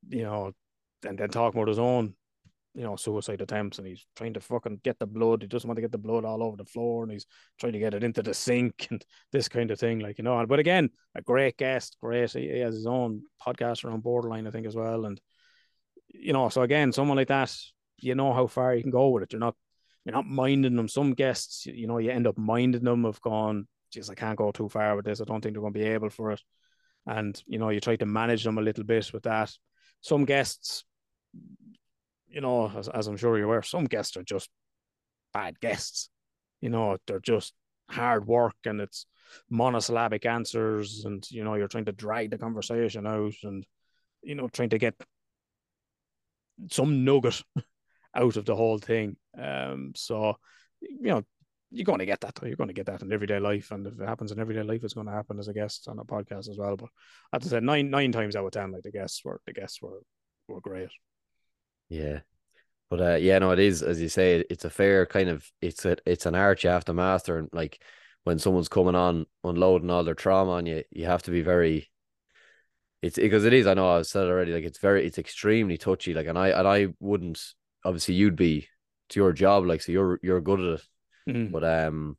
you 0.09 0.23
know, 0.23 0.53
and 1.05 1.19
then 1.19 1.31
talking 1.31 1.59
about 1.59 1.69
his 1.69 1.81
own 1.81 2.15
you 2.79 2.85
know, 2.85 2.95
suicide 2.95 3.41
attempts 3.41 3.79
and 3.79 3.89
he's 3.89 4.07
trying 4.15 4.33
to 4.33 4.41
fucking 4.41 4.81
get 4.85 4.97
the 5.01 5.07
blood. 5.07 5.43
He 5.43 5.49
doesn't 5.49 5.67
want 5.67 5.79
to 5.79 5.83
get 5.83 5.91
the 5.91 5.99
blood 5.99 6.25
all 6.25 6.45
over 6.45 6.57
the 6.57 6.65
floor 6.65 7.03
and 7.03 7.11
he's 7.11 7.27
trying 7.59 7.73
to 7.73 7.81
get 7.81 7.93
it 7.93 8.05
into 8.05 8.23
the 8.23 8.33
sink 8.33 8.87
and 8.91 9.05
this 9.33 9.49
kind 9.49 9.73
of 9.73 9.81
thing, 9.81 9.99
like, 9.99 10.17
you 10.19 10.23
know. 10.23 10.47
But 10.47 10.61
again, 10.61 10.91
a 11.17 11.21
great 11.21 11.57
guest, 11.57 11.97
great. 12.01 12.31
He, 12.31 12.61
has 12.61 12.77
his 12.77 12.87
own 12.87 13.23
podcast 13.45 13.85
around 13.85 14.05
borderline, 14.05 14.47
I 14.47 14.53
think, 14.53 14.65
as 14.65 14.77
well. 14.77 15.07
And, 15.07 15.21
you 16.07 16.33
know, 16.33 16.51
so 16.51 16.63
again, 16.63 16.93
someone 16.93 17.17
like 17.17 17.29
that, 17.29 17.53
you 17.99 18.15
know 18.15 18.33
how 18.33 18.47
far 18.47 18.77
you 18.77 18.83
can 18.83 18.93
go 18.93 19.09
with 19.09 19.25
it. 19.25 19.33
You're 19.33 19.41
not, 19.41 19.57
you're 20.05 20.15
not 20.15 20.29
minding 20.29 20.77
them. 20.77 20.87
Some 20.87 21.15
guests, 21.15 21.67
you 21.67 21.89
know, 21.89 21.99
you 21.99 22.13
end 22.13 22.29
up 22.29 22.39
minding 22.39 22.85
them 22.85 23.05
of 23.05 23.21
going, 23.21 23.67
geez, 23.91 24.09
I 24.09 24.15
can't 24.15 24.39
go 24.39 24.53
too 24.53 24.69
far 24.69 24.95
with 24.95 25.05
this. 25.05 25.21
I 25.21 25.25
don't 25.25 25.41
think 25.41 25.55
they're 25.55 25.63
going 25.63 25.73
to 25.73 25.81
be 25.81 25.85
able 25.87 26.11
for 26.11 26.31
it. 26.31 26.41
And, 27.07 27.43
you 27.49 27.59
know, 27.59 27.71
you 27.71 27.81
try 27.81 27.97
to 27.97 28.07
manage 28.07 28.45
them 28.45 28.57
a 28.57 28.63
little 28.63 28.85
bit 28.85 29.13
with 29.13 29.25
that. 29.25 29.51
Some 30.01 30.25
guests, 30.25 30.85
you 32.31 32.41
know, 32.41 32.71
as, 32.77 32.89
as 32.89 33.07
I'm 33.07 33.17
sure 33.17 33.37
you're 33.37 33.47
aware, 33.47 33.63
some 33.63 33.85
guests 33.85 34.17
are 34.17 34.23
just 34.23 34.49
bad 35.33 35.61
guests. 35.61 36.11
You 36.61 36.71
know, 36.71 36.97
they're 37.07 37.21
just 37.21 37.55
hard 37.89 38.27
work 38.27 38.57
and 38.65 38.81
it's 38.81 39.07
monosyllabic 39.51 40.25
answers 40.27 41.05
and 41.05 41.31
you 41.31 41.45
know 41.45 41.55
you're 41.55 41.69
trying 41.69 41.85
to 41.85 41.93
drag 41.93 42.31
the 42.31 42.39
conversation 42.39 43.07
out 43.07 43.35
and 43.43 43.67
you 44.23 44.35
know 44.35 44.49
trying 44.49 44.71
to 44.71 44.79
get 44.79 44.95
some 46.71 47.05
nugget 47.05 47.43
out 48.15 48.37
of 48.37 48.45
the 48.45 48.57
whole 48.57 48.79
thing. 48.79 49.17
Um 49.39 49.93
so 49.95 50.37
you 50.81 51.09
know 51.09 51.23
you're 51.71 51.85
going 51.85 51.99
to 51.99 52.07
get 52.07 52.21
that 52.23 52.39
you're 52.43 52.57
going 52.57 52.69
to 52.69 52.75
get 52.75 52.87
that 52.87 53.03
in 53.03 53.13
everyday 53.13 53.39
life 53.39 53.71
and 53.71 53.87
if 53.87 54.01
it 54.01 54.09
happens 54.09 54.33
in 54.33 54.41
everyday 54.41 54.63
life 54.63 54.83
it's 54.83 54.95
going 54.95 55.07
to 55.07 55.13
happen 55.13 55.39
as 55.39 55.49
a 55.49 55.53
guest 55.53 55.87
on 55.89 55.99
a 55.99 56.05
podcast 56.05 56.49
as 56.49 56.57
well. 56.59 56.77
But 56.77 56.89
as 57.33 57.47
I 57.47 57.51
said 57.51 57.63
nine 57.63 57.91
nine 57.91 58.13
times 58.13 58.37
out 58.37 58.47
of 58.47 58.53
ten 58.53 58.73
like 58.73 58.83
the 58.83 58.93
guests 58.93 59.25
were 59.25 59.41
the 59.47 59.53
guests 59.53 59.81
were 59.83 60.01
were 60.49 60.61
great 60.61 60.91
yeah 61.89 62.21
but 62.91 63.01
uh, 63.01 63.15
yeah, 63.17 63.39
no, 63.39 63.51
it 63.51 63.59
is 63.59 63.83
as 63.83 64.01
you 64.01 64.09
say. 64.09 64.45
It's 64.49 64.65
a 64.65 64.71
fair 64.71 65.05
kind 65.05 65.29
of 65.29 65.51
it's 65.61 65.85
a 65.85 65.97
it's 66.07 66.27
an 66.27 66.35
art 66.35 66.65
you 66.65 66.71
have 66.71 66.87
to 66.87 66.95
master, 66.95 67.39
and 67.39 67.49
like 67.53 67.83
when 68.25 68.39
someone's 68.39 68.69
coming 68.69 68.95
on 68.95 69.27
unloading 69.45 69.91
all 69.91 70.05
their 70.05 70.15
trauma 70.15 70.53
on 70.53 70.67
you, 70.67 70.85
you 70.91 71.07
have 71.07 71.23
to 71.25 71.31
be 71.31 71.43
very. 71.43 71.91
It's 73.03 73.17
because 73.17 73.45
it 73.45 73.53
is. 73.53 73.67
I 73.67 73.75
know 73.75 73.91
I've 73.91 74.07
said 74.07 74.25
it 74.25 74.31
already. 74.31 74.53
Like 74.53 74.65
it's 74.65 74.79
very, 74.79 75.07
it's 75.07 75.19
extremely 75.19 75.77
touchy. 75.77 76.15
Like, 76.15 76.27
and 76.27 76.39
I 76.39 76.49
and 76.49 76.67
I 76.67 76.89
wouldn't. 76.99 77.41
Obviously, 77.85 78.15
you'd 78.15 78.37
be 78.37 78.69
to 79.11 79.21
your 79.21 79.33
job. 79.33 79.67
Like, 79.67 79.83
so 79.83 79.93
you're 79.93 80.19
you're 80.23 80.41
good 80.41 80.61
at 80.61 80.81
it. 80.81 80.83
Mm-hmm. 81.29 81.53
But 81.53 81.65
um, 81.65 82.17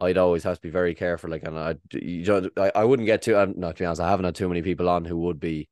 I'd 0.00 0.18
always 0.18 0.42
have 0.42 0.56
to 0.56 0.62
be 0.62 0.70
very 0.70 0.96
careful. 0.96 1.30
Like, 1.30 1.44
and 1.44 1.56
I 1.56 1.76
you 1.92 2.50
I, 2.56 2.72
I 2.74 2.84
wouldn't 2.84 3.06
get 3.06 3.22
too. 3.22 3.36
I'm 3.36 3.54
not 3.56 3.76
to 3.76 3.82
be 3.82 3.86
honest. 3.86 4.00
I 4.00 4.10
haven't 4.10 4.24
had 4.24 4.34
too 4.34 4.48
many 4.48 4.62
people 4.62 4.88
on 4.88 5.04
who 5.04 5.18
would 5.20 5.38
be 5.38 5.68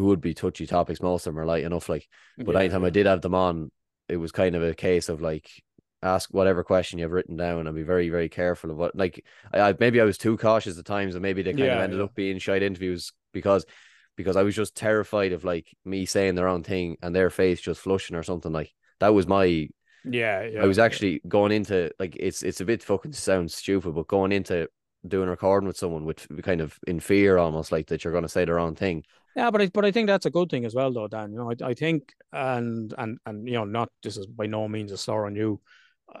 who 0.00 0.06
would 0.06 0.20
be 0.20 0.34
touchy 0.34 0.66
topics. 0.66 1.02
Most 1.02 1.26
of 1.26 1.34
them 1.34 1.40
are 1.40 1.46
light 1.46 1.64
enough. 1.64 1.88
Like, 1.88 2.08
but 2.38 2.52
yeah, 2.52 2.60
anytime 2.60 2.82
yeah. 2.82 2.88
I 2.88 2.90
did 2.90 3.06
have 3.06 3.20
them 3.20 3.34
on, 3.34 3.70
it 4.08 4.16
was 4.16 4.32
kind 4.32 4.56
of 4.56 4.62
a 4.62 4.74
case 4.74 5.08
of 5.08 5.20
like 5.20 5.50
ask 6.02 6.32
whatever 6.32 6.64
question 6.64 6.98
you've 6.98 7.12
written 7.12 7.36
down 7.36 7.66
and 7.66 7.76
be 7.76 7.82
very 7.82 8.08
very 8.08 8.30
careful 8.30 8.70
of 8.70 8.76
what 8.78 8.96
like 8.96 9.22
I, 9.52 9.60
I 9.60 9.74
maybe 9.78 10.00
I 10.00 10.04
was 10.04 10.16
too 10.16 10.38
cautious 10.38 10.78
at 10.78 10.86
times 10.86 11.14
and 11.14 11.22
maybe 11.22 11.42
they 11.42 11.52
kind 11.52 11.64
yeah, 11.64 11.76
of 11.76 11.82
ended 11.82 12.00
up 12.00 12.14
being 12.14 12.38
shite 12.38 12.62
interviews 12.62 13.12
because 13.32 13.66
because 14.16 14.36
I 14.36 14.42
was 14.42 14.56
just 14.56 14.74
terrified 14.74 15.32
of 15.32 15.44
like 15.44 15.68
me 15.84 16.06
saying 16.06 16.36
the 16.36 16.44
wrong 16.44 16.62
thing 16.62 16.96
and 17.02 17.14
their 17.14 17.28
face 17.28 17.60
just 17.60 17.80
flushing 17.80 18.16
or 18.16 18.22
something 18.22 18.52
like 18.52 18.72
that 19.00 19.12
was 19.12 19.26
my 19.26 19.68
yeah, 20.04 20.42
yeah 20.42 20.62
I 20.62 20.66
was 20.66 20.78
actually 20.78 21.20
going 21.28 21.52
into 21.52 21.90
like 21.98 22.16
it's 22.18 22.42
it's 22.42 22.62
a 22.62 22.64
bit 22.64 22.82
fucking 22.82 23.12
sounds 23.12 23.54
stupid 23.54 23.94
but 23.94 24.08
going 24.08 24.32
into 24.32 24.68
doing 25.06 25.28
recording 25.28 25.66
with 25.66 25.76
someone 25.76 26.04
with 26.04 26.26
kind 26.42 26.60
of 26.60 26.78
in 26.86 27.00
fear 27.00 27.36
almost 27.36 27.72
like 27.72 27.88
that 27.88 28.04
you're 28.04 28.12
going 28.12 28.22
to 28.22 28.28
say 28.28 28.44
the 28.44 28.54
wrong 28.54 28.74
thing 28.74 29.02
yeah, 29.36 29.50
but 29.50 29.62
I, 29.62 29.66
but 29.68 29.84
I 29.84 29.90
think 29.90 30.06
that's 30.06 30.26
a 30.26 30.30
good 30.30 30.50
thing 30.50 30.64
as 30.64 30.74
well, 30.74 30.92
though, 30.92 31.08
Dan. 31.08 31.32
You 31.32 31.38
know, 31.38 31.50
I, 31.50 31.70
I 31.70 31.74
think, 31.74 32.12
and 32.32 32.94
and 32.98 33.18
and 33.26 33.46
you 33.46 33.54
know, 33.54 33.64
not 33.64 33.90
this 34.02 34.16
is 34.16 34.26
by 34.26 34.46
no 34.46 34.68
means 34.68 34.92
a 34.92 34.96
slur 34.96 35.26
on 35.26 35.36
you. 35.36 35.60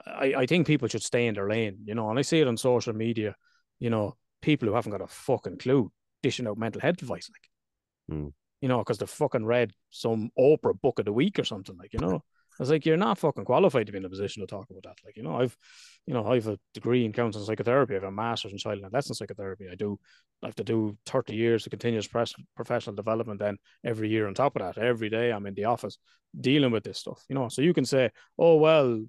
I, 0.06 0.34
I 0.38 0.46
think 0.46 0.66
people 0.66 0.88
should 0.88 1.02
stay 1.02 1.26
in 1.26 1.34
their 1.34 1.48
lane, 1.48 1.78
you 1.84 1.94
know, 1.94 2.10
and 2.10 2.18
I 2.18 2.22
see 2.22 2.40
it 2.40 2.46
on 2.46 2.56
social 2.56 2.92
media, 2.92 3.34
you 3.80 3.90
know, 3.90 4.16
people 4.40 4.68
who 4.68 4.74
haven't 4.74 4.92
got 4.92 5.00
a 5.00 5.08
fucking 5.08 5.58
clue 5.58 5.90
dishing 6.22 6.46
out 6.46 6.58
mental 6.58 6.80
health 6.80 7.02
advice, 7.02 7.28
like, 7.32 8.16
mm. 8.16 8.32
you 8.60 8.68
know, 8.68 8.78
because 8.78 8.98
they 8.98 9.06
fucking 9.06 9.44
read 9.44 9.72
some 9.90 10.30
Oprah 10.38 10.80
book 10.80 11.00
of 11.00 11.06
the 11.06 11.12
week 11.12 11.40
or 11.40 11.44
something, 11.44 11.76
like, 11.76 11.92
you 11.92 11.98
know. 11.98 12.22
I 12.60 12.62
was 12.62 12.70
like, 12.70 12.84
you're 12.84 12.98
not 12.98 13.16
fucking 13.16 13.46
qualified 13.46 13.86
to 13.86 13.92
be 13.92 13.96
in 13.96 14.04
a 14.04 14.10
position 14.10 14.42
to 14.42 14.46
talk 14.46 14.68
about 14.68 14.82
that. 14.82 14.98
Like, 15.02 15.16
you 15.16 15.22
know, 15.22 15.40
I've, 15.40 15.56
you 16.04 16.12
know, 16.12 16.26
I 16.26 16.34
have 16.34 16.46
a 16.46 16.58
degree 16.74 17.06
in 17.06 17.12
counseling 17.14 17.46
psychotherapy. 17.46 17.94
I 17.94 17.96
have 17.96 18.04
a 18.04 18.10
master's 18.10 18.52
in 18.52 18.58
child 18.58 18.76
and 18.76 18.84
adolescent 18.84 19.16
psychotherapy. 19.16 19.64
I 19.72 19.76
do, 19.76 19.98
I 20.42 20.48
have 20.48 20.56
to 20.56 20.64
do 20.64 20.98
30 21.06 21.34
years 21.34 21.64
of 21.64 21.70
continuous 21.70 22.06
professional 22.54 22.94
development. 22.94 23.40
Then 23.40 23.56
every 23.82 24.10
year 24.10 24.28
on 24.28 24.34
top 24.34 24.56
of 24.56 24.60
that, 24.60 24.76
every 24.76 25.08
day 25.08 25.32
I'm 25.32 25.46
in 25.46 25.54
the 25.54 25.64
office 25.64 25.96
dealing 26.38 26.70
with 26.70 26.84
this 26.84 26.98
stuff, 26.98 27.24
you 27.30 27.34
know. 27.34 27.48
So 27.48 27.62
you 27.62 27.72
can 27.72 27.86
say, 27.86 28.10
oh, 28.38 28.56
well, 28.56 29.06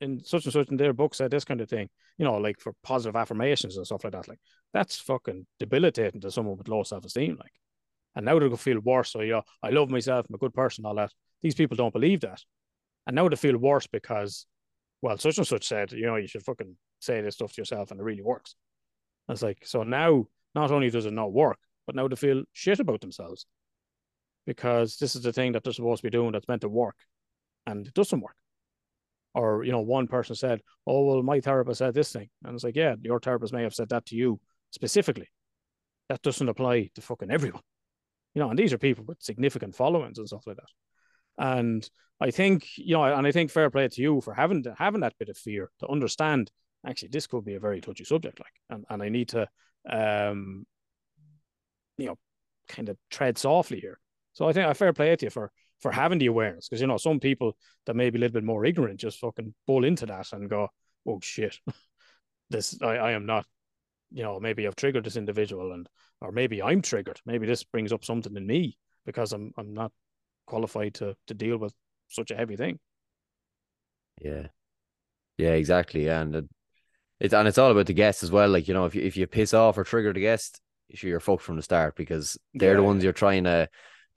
in 0.00 0.22
such 0.22 0.44
and 0.44 0.52
such 0.52 0.68
in 0.68 0.76
their 0.76 0.92
book 0.92 1.16
said 1.16 1.32
this 1.32 1.44
kind 1.44 1.60
of 1.60 1.68
thing, 1.68 1.88
you 2.18 2.24
know, 2.24 2.36
like 2.36 2.60
for 2.60 2.72
positive 2.84 3.16
affirmations 3.16 3.76
and 3.76 3.84
stuff 3.84 4.04
like 4.04 4.12
that. 4.12 4.28
Like, 4.28 4.38
that's 4.72 5.00
fucking 5.00 5.44
debilitating 5.58 6.20
to 6.20 6.30
someone 6.30 6.56
with 6.56 6.68
low 6.68 6.84
self 6.84 7.04
esteem. 7.04 7.36
Like, 7.36 7.50
and 8.14 8.26
now 8.26 8.38
they'll 8.38 8.56
feel 8.56 8.78
worse. 8.78 9.10
So, 9.10 9.22
yeah, 9.22 9.40
I 9.60 9.70
love 9.70 9.90
myself, 9.90 10.26
I'm 10.28 10.36
a 10.36 10.38
good 10.38 10.54
person, 10.54 10.86
all 10.86 10.94
that. 10.94 11.10
These 11.42 11.56
people 11.56 11.76
don't 11.76 11.92
believe 11.92 12.20
that. 12.20 12.40
And 13.06 13.16
now 13.16 13.28
they 13.28 13.36
feel 13.36 13.56
worse 13.56 13.86
because, 13.86 14.46
well, 15.00 15.18
such 15.18 15.38
and 15.38 15.46
such 15.46 15.66
said, 15.66 15.92
you 15.92 16.06
know, 16.06 16.16
you 16.16 16.28
should 16.28 16.44
fucking 16.44 16.76
say 17.00 17.20
this 17.20 17.34
stuff 17.34 17.52
to 17.52 17.60
yourself 17.60 17.90
and 17.90 18.00
it 18.00 18.04
really 18.04 18.22
works. 18.22 18.54
And 19.28 19.34
it's 19.34 19.42
like, 19.42 19.58
so 19.64 19.82
now 19.82 20.26
not 20.54 20.70
only 20.70 20.90
does 20.90 21.06
it 21.06 21.12
not 21.12 21.32
work, 21.32 21.58
but 21.86 21.96
now 21.96 22.06
they 22.08 22.16
feel 22.16 22.44
shit 22.52 22.80
about 22.80 23.00
themselves 23.00 23.46
because 24.46 24.96
this 24.96 25.16
is 25.16 25.22
the 25.22 25.32
thing 25.32 25.52
that 25.52 25.64
they're 25.64 25.72
supposed 25.72 26.02
to 26.02 26.06
be 26.06 26.16
doing 26.16 26.32
that's 26.32 26.48
meant 26.48 26.62
to 26.62 26.68
work 26.68 26.96
and 27.66 27.86
it 27.86 27.94
doesn't 27.94 28.20
work. 28.20 28.36
Or, 29.34 29.64
you 29.64 29.72
know, 29.72 29.80
one 29.80 30.08
person 30.08 30.36
said, 30.36 30.60
oh, 30.86 31.04
well, 31.04 31.22
my 31.22 31.40
therapist 31.40 31.78
said 31.78 31.94
this 31.94 32.12
thing. 32.12 32.28
And 32.44 32.54
it's 32.54 32.64
like, 32.64 32.76
yeah, 32.76 32.96
your 33.00 33.18
therapist 33.18 33.52
may 33.52 33.62
have 33.62 33.74
said 33.74 33.88
that 33.88 34.04
to 34.06 34.16
you 34.16 34.38
specifically. 34.70 35.28
That 36.08 36.22
doesn't 36.22 36.48
apply 36.48 36.90
to 36.94 37.00
fucking 37.00 37.30
everyone. 37.30 37.62
You 38.34 38.40
know, 38.40 38.50
and 38.50 38.58
these 38.58 38.72
are 38.72 38.78
people 38.78 39.04
with 39.06 39.22
significant 39.22 39.74
followings 39.74 40.18
and 40.18 40.28
stuff 40.28 40.46
like 40.46 40.56
that. 40.56 40.68
And 41.38 41.88
I 42.20 42.30
think, 42.30 42.66
you 42.76 42.94
know, 42.94 43.04
and 43.04 43.26
I 43.26 43.32
think 43.32 43.50
fair 43.50 43.70
play 43.70 43.88
to 43.88 44.02
you 44.02 44.20
for 44.20 44.34
having 44.34 44.62
to, 44.64 44.74
having 44.78 45.00
that 45.00 45.14
bit 45.18 45.28
of 45.28 45.36
fear 45.36 45.70
to 45.80 45.88
understand 45.88 46.50
actually 46.86 47.08
this 47.08 47.26
could 47.26 47.44
be 47.44 47.54
a 47.54 47.60
very 47.60 47.80
touchy 47.80 48.04
subject, 48.04 48.40
like, 48.40 48.52
and, 48.70 48.84
and 48.88 49.02
I 49.02 49.08
need 49.08 49.28
to, 49.30 49.48
um, 49.88 50.66
you 51.96 52.06
know, 52.06 52.18
kind 52.68 52.88
of 52.88 52.96
tread 53.10 53.38
softly 53.38 53.80
here. 53.80 53.98
So 54.32 54.48
I 54.48 54.52
think 54.52 54.66
I 54.66 54.72
fair 54.72 54.92
play 54.92 55.14
to 55.14 55.26
you 55.26 55.30
for 55.30 55.50
for 55.80 55.90
having 55.90 56.18
the 56.18 56.26
awareness 56.26 56.68
because 56.68 56.80
you 56.80 56.86
know 56.86 56.96
some 56.96 57.18
people 57.18 57.56
that 57.86 57.96
may 57.96 58.08
be 58.08 58.16
a 58.16 58.20
little 58.20 58.34
bit 58.34 58.44
more 58.44 58.64
ignorant 58.64 59.00
just 59.00 59.18
fucking 59.18 59.52
bull 59.66 59.84
into 59.84 60.06
that 60.06 60.32
and 60.32 60.48
go, 60.48 60.68
oh 61.06 61.18
shit, 61.22 61.58
this 62.50 62.80
I, 62.82 62.96
I 62.96 63.12
am 63.12 63.26
not, 63.26 63.44
you 64.10 64.22
know, 64.22 64.38
maybe 64.40 64.66
I've 64.66 64.76
triggered 64.76 65.04
this 65.04 65.16
individual 65.16 65.72
and 65.72 65.88
or 66.20 66.32
maybe 66.32 66.62
I'm 66.62 66.82
triggered. 66.82 67.20
Maybe 67.26 67.46
this 67.46 67.64
brings 67.64 67.92
up 67.92 68.04
something 68.04 68.36
in 68.36 68.46
me 68.46 68.78
because 69.04 69.32
I'm 69.32 69.52
I'm 69.58 69.74
not 69.74 69.92
qualified 70.52 70.92
to 70.92 71.16
to 71.28 71.34
deal 71.34 71.56
with 71.56 71.74
such 72.08 72.30
a 72.30 72.36
heavy 72.36 72.56
thing. 72.56 72.78
Yeah, 74.20 74.48
yeah, 75.38 75.54
exactly. 75.62 76.08
And 76.08 76.36
it, 76.36 76.44
it's 77.18 77.32
and 77.32 77.48
it's 77.48 77.58
all 77.58 77.70
about 77.70 77.86
the 77.86 77.94
guests 77.94 78.22
as 78.22 78.30
well. 78.30 78.50
Like 78.50 78.68
you 78.68 78.74
know, 78.74 78.84
if 78.84 78.94
you 78.94 79.02
if 79.02 79.16
you 79.16 79.26
piss 79.26 79.54
off 79.54 79.78
or 79.78 79.84
trigger 79.84 80.12
the 80.12 80.20
guest, 80.20 80.60
you're 80.88 81.20
fucked 81.20 81.42
from 81.42 81.56
the 81.56 81.62
start 81.62 81.96
because 81.96 82.38
they're 82.52 82.72
yeah. 82.72 82.76
the 82.76 82.82
ones 82.82 83.02
you're 83.02 83.12
trying 83.12 83.44
to. 83.44 83.68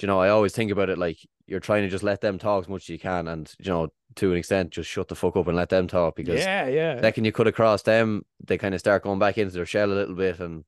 You 0.02 0.08
know, 0.08 0.20
I 0.20 0.28
always 0.28 0.52
think 0.52 0.72
about 0.72 0.90
it 0.90 0.98
like 0.98 1.18
you're 1.48 1.62
trying 1.62 1.84
to 1.84 1.90
just 1.90 2.04
let 2.04 2.20
them 2.20 2.38
talk 2.38 2.66
as 2.66 2.70
much 2.70 2.84
as 2.84 2.90
you 2.90 3.00
can, 3.00 3.30
and 3.30 3.50
you 3.60 3.72
know, 3.72 3.88
to 4.16 4.32
an 4.32 4.38
extent, 4.38 4.72
just 4.72 4.90
shut 4.90 5.08
the 5.08 5.16
fuck 5.16 5.38
up 5.38 5.48
and 5.48 5.56
let 5.56 5.70
them 5.70 5.88
talk 5.88 6.18
because 6.18 6.42
yeah, 6.42 6.68
yeah. 6.68 7.00
Second 7.00 7.24
you 7.24 7.32
cut 7.32 7.48
across 7.48 7.82
them, 7.84 8.24
they 8.46 8.58
kind 8.58 8.74
of 8.74 8.82
start 8.82 9.04
going 9.04 9.20
back 9.20 9.38
into 9.38 9.54
their 9.54 9.66
shell 9.66 9.90
a 9.90 9.94
little 9.94 10.16
bit, 10.16 10.42
and 10.42 10.66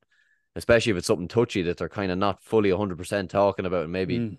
especially 0.56 0.91
if 0.91 0.97
it's 0.97 1.08
something 1.08 1.27
touchy 1.27 1.62
that 1.63 1.75
they're 1.75 1.89
kind 1.89 2.10
of 2.10 2.17
not 2.17 2.41
fully 2.41 2.71
100 2.71 2.97
percent 2.97 3.30
talking 3.30 3.65
about, 3.65 3.84
and 3.84 3.91
maybe 3.91 4.17
mm 4.17 4.38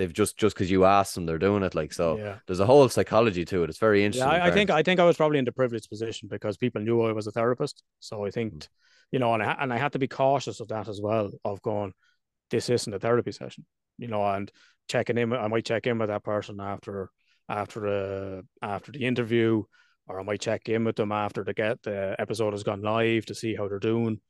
they've 0.00 0.12
just 0.12 0.38
just 0.38 0.56
because 0.56 0.70
you 0.70 0.86
asked 0.86 1.14
them, 1.14 1.26
they're 1.26 1.38
doing 1.38 1.62
it. 1.62 1.74
Like 1.74 1.92
so, 1.92 2.16
yeah. 2.16 2.38
there's 2.46 2.60
a 2.60 2.66
whole 2.66 2.88
psychology 2.88 3.44
to 3.44 3.62
it. 3.62 3.68
It's 3.68 3.78
very 3.78 4.02
interesting. 4.02 4.30
Yeah, 4.30 4.44
I, 4.44 4.46
I, 4.46 4.50
think 4.50 4.70
I 4.70 4.82
think 4.82 4.98
I 4.98 5.04
was 5.04 5.18
probably 5.18 5.38
in 5.38 5.44
the 5.44 5.52
privileged 5.52 5.90
position 5.90 6.26
because 6.28 6.56
people 6.56 6.80
knew 6.80 7.02
I 7.02 7.12
was 7.12 7.26
a 7.26 7.30
therapist. 7.30 7.82
So 8.00 8.24
I 8.24 8.30
think, 8.30 8.54
mm. 8.54 8.68
you 9.12 9.18
know, 9.18 9.34
and 9.34 9.42
I, 9.42 9.56
and 9.60 9.72
I 9.72 9.76
had 9.76 9.92
to 9.92 9.98
be 9.98 10.08
cautious 10.08 10.60
of 10.60 10.68
that 10.68 10.88
as 10.88 11.00
well. 11.02 11.30
Of 11.44 11.60
going, 11.60 11.92
this 12.48 12.70
isn't 12.70 12.94
a 12.94 12.98
therapy 12.98 13.32
session, 13.32 13.66
you 13.98 14.08
know, 14.08 14.24
and 14.24 14.50
checking 14.88 15.18
in. 15.18 15.34
I 15.34 15.48
might 15.48 15.66
check 15.66 15.86
in 15.86 15.98
with 15.98 16.08
that 16.08 16.24
person 16.24 16.60
after 16.60 17.10
after 17.46 17.80
the 17.80 18.46
after 18.62 18.92
the 18.92 19.04
interview, 19.04 19.64
or 20.06 20.18
I 20.18 20.22
might 20.22 20.40
check 20.40 20.70
in 20.70 20.84
with 20.84 20.96
them 20.96 21.12
after 21.12 21.44
the 21.44 21.52
get 21.52 21.82
the 21.82 22.16
episode 22.18 22.54
has 22.54 22.62
gone 22.62 22.80
live 22.80 23.26
to 23.26 23.34
see 23.34 23.54
how 23.54 23.68
they're 23.68 23.78
doing. 23.78 24.20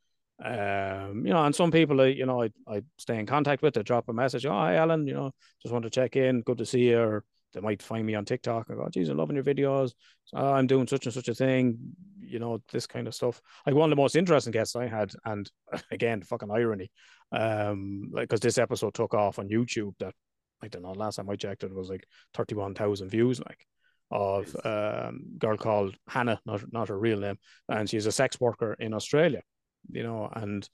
Um, 0.43 1.27
you 1.27 1.33
know, 1.33 1.45
and 1.45 1.55
some 1.55 1.71
people, 1.71 2.07
you 2.07 2.25
know, 2.25 2.43
I, 2.43 2.51
I 2.67 2.83
stay 2.99 3.19
in 3.19 3.27
contact 3.27 3.63
with, 3.63 3.75
they 3.75 3.83
drop 3.83 4.09
a 4.09 4.13
message, 4.13 4.47
oh, 4.47 4.53
hi, 4.53 4.77
Allan, 4.77 5.07
you 5.07 5.13
know, 5.13 5.33
just 5.63 5.73
want 5.73 5.85
to 5.85 5.91
check 5.91 6.17
in, 6.17 6.41
good 6.43 6.59
to 6.59 6.67
see 6.67 6.89
you. 6.89 6.99
Or 6.99 7.25
they 7.53 7.61
might 7.61 7.83
find 7.83 8.07
me 8.07 8.15
on 8.15 8.25
TikTok 8.25 8.69
and 8.69 8.79
go, 8.79 8.89
geez, 8.89 9.11
I'm 9.11 9.19
loving 9.19 9.37
your 9.37 9.45
videos. 9.45 9.93
Oh, 10.33 10.53
I'm 10.53 10.67
doing 10.67 10.87
such 10.87 11.05
and 11.05 11.13
such 11.13 11.29
a 11.29 11.35
thing, 11.35 11.79
you 12.21 12.39
know, 12.39 12.63
this 12.73 12.87
kind 12.87 13.07
of 13.07 13.15
stuff. 13.15 13.43
Like 13.67 13.75
one 13.75 13.91
of 13.91 13.97
the 13.97 14.01
most 14.01 14.17
interesting 14.17 14.53
guests 14.53 14.77
I 14.77 14.87
had, 14.87 15.13
and 15.25 15.51
again, 15.91 16.23
fucking 16.23 16.51
irony, 16.51 16.91
um, 17.33 18.09
like, 18.11 18.29
because 18.29 18.41
this 18.41 18.59
episode 18.59 18.95
took 18.95 19.13
off 19.13 19.39
on 19.39 19.49
YouTube 19.49 19.95
that, 19.99 20.15
I 20.63 20.69
don't 20.69 20.83
know, 20.83 20.93
last 20.93 21.17
time 21.17 21.29
I 21.29 21.37
checked 21.37 21.65
it 21.65 21.75
was 21.75 21.91
like 21.91 22.07
31,000 22.35 23.09
views, 23.11 23.41
like 23.41 23.67
of 24.13 24.57
um 24.65 25.23
girl 25.39 25.57
called 25.57 25.95
Hannah, 26.09 26.41
not 26.45 26.61
not 26.73 26.89
her 26.89 26.99
real 26.99 27.21
name, 27.21 27.39
and 27.69 27.89
she's 27.89 28.07
a 28.07 28.13
sex 28.13 28.41
worker 28.41 28.75
in 28.81 28.93
Australia 28.93 29.41
you 29.89 30.03
know, 30.03 30.29
and 30.35 30.69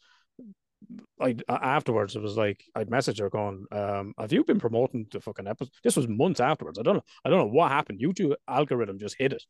I 1.20 1.36
afterwards 1.48 2.16
it 2.16 2.22
was 2.22 2.36
like 2.36 2.62
I'd 2.74 2.90
message 2.90 3.18
her 3.18 3.30
going, 3.30 3.66
um, 3.72 4.14
have 4.18 4.32
you 4.32 4.44
been 4.44 4.60
promoting 4.60 5.06
the 5.10 5.20
fucking 5.20 5.46
episode? 5.46 5.72
This 5.82 5.96
was 5.96 6.08
months 6.08 6.40
afterwards. 6.40 6.78
I 6.78 6.82
don't 6.82 6.96
know. 6.96 7.04
I 7.24 7.30
don't 7.30 7.38
know 7.38 7.52
what 7.52 7.70
happened. 7.72 8.00
YouTube 8.00 8.34
algorithm 8.48 8.98
just 8.98 9.16
hit 9.18 9.32
it. 9.32 9.42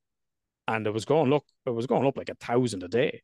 And 0.69 0.87
it 0.87 0.93
was 0.93 1.05
going 1.05 1.31
look, 1.31 1.45
it 1.67 1.71
was 1.71 1.87
going 1.87 2.07
up 2.07 2.17
like 2.17 2.29
a 2.29 2.35
thousand 2.37 2.83
a 2.83 2.89
day 2.89 3.23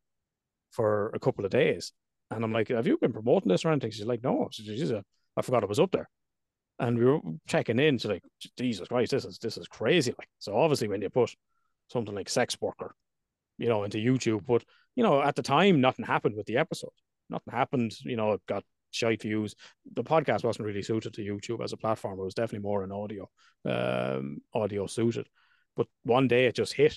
for 0.70 1.10
a 1.14 1.18
couple 1.18 1.44
of 1.44 1.50
days. 1.50 1.92
And 2.30 2.44
I'm 2.44 2.52
like, 2.52 2.68
have 2.68 2.86
you 2.86 2.98
been 2.98 3.12
promoting 3.12 3.50
this 3.50 3.64
or 3.64 3.70
anything? 3.70 3.90
She's 3.90 4.06
like, 4.06 4.22
no. 4.22 4.48
She's 4.52 4.90
a, 4.90 5.04
I 5.36 5.42
forgot 5.42 5.62
it 5.62 5.68
was 5.68 5.80
up 5.80 5.92
there. 5.92 6.08
And 6.78 6.98
we 6.98 7.04
were 7.04 7.20
checking 7.46 7.78
in. 7.78 7.98
She's 7.98 8.10
like, 8.10 8.24
Jesus 8.58 8.88
Christ, 8.88 9.12
this 9.12 9.24
is 9.24 9.38
this 9.38 9.58
is 9.58 9.68
crazy. 9.68 10.14
Like, 10.18 10.28
so 10.38 10.56
obviously 10.56 10.88
when 10.88 11.02
you 11.02 11.10
put 11.10 11.34
something 11.88 12.14
like 12.14 12.28
sex 12.28 12.56
worker 12.60 12.94
you 13.58 13.68
know, 13.68 13.84
into 13.84 13.98
YouTube. 13.98 14.44
But 14.46 14.64
you 14.94 15.02
know, 15.02 15.22
at 15.22 15.34
the 15.34 15.42
time, 15.42 15.80
nothing 15.80 16.04
happened 16.04 16.36
with 16.36 16.46
the 16.46 16.58
episode. 16.58 16.92
Nothing 17.30 17.52
happened. 17.52 17.92
You 18.02 18.16
know, 18.16 18.32
it 18.32 18.40
got 18.46 18.64
shite 18.90 19.22
views. 19.22 19.54
The 19.94 20.04
podcast 20.04 20.44
wasn't 20.44 20.66
really 20.66 20.82
suited 20.82 21.14
to 21.14 21.22
YouTube 21.22 21.62
as 21.64 21.72
a 21.72 21.76
platform. 21.76 22.18
It 22.18 22.24
was 22.24 22.34
definitely 22.34 22.66
more 22.68 22.84
an 22.84 22.92
audio, 22.92 23.28
um, 23.64 24.38
audio 24.54 24.86
suited. 24.86 25.28
But 25.76 25.86
one 26.04 26.28
day 26.28 26.46
it 26.46 26.54
just 26.54 26.74
hit 26.74 26.96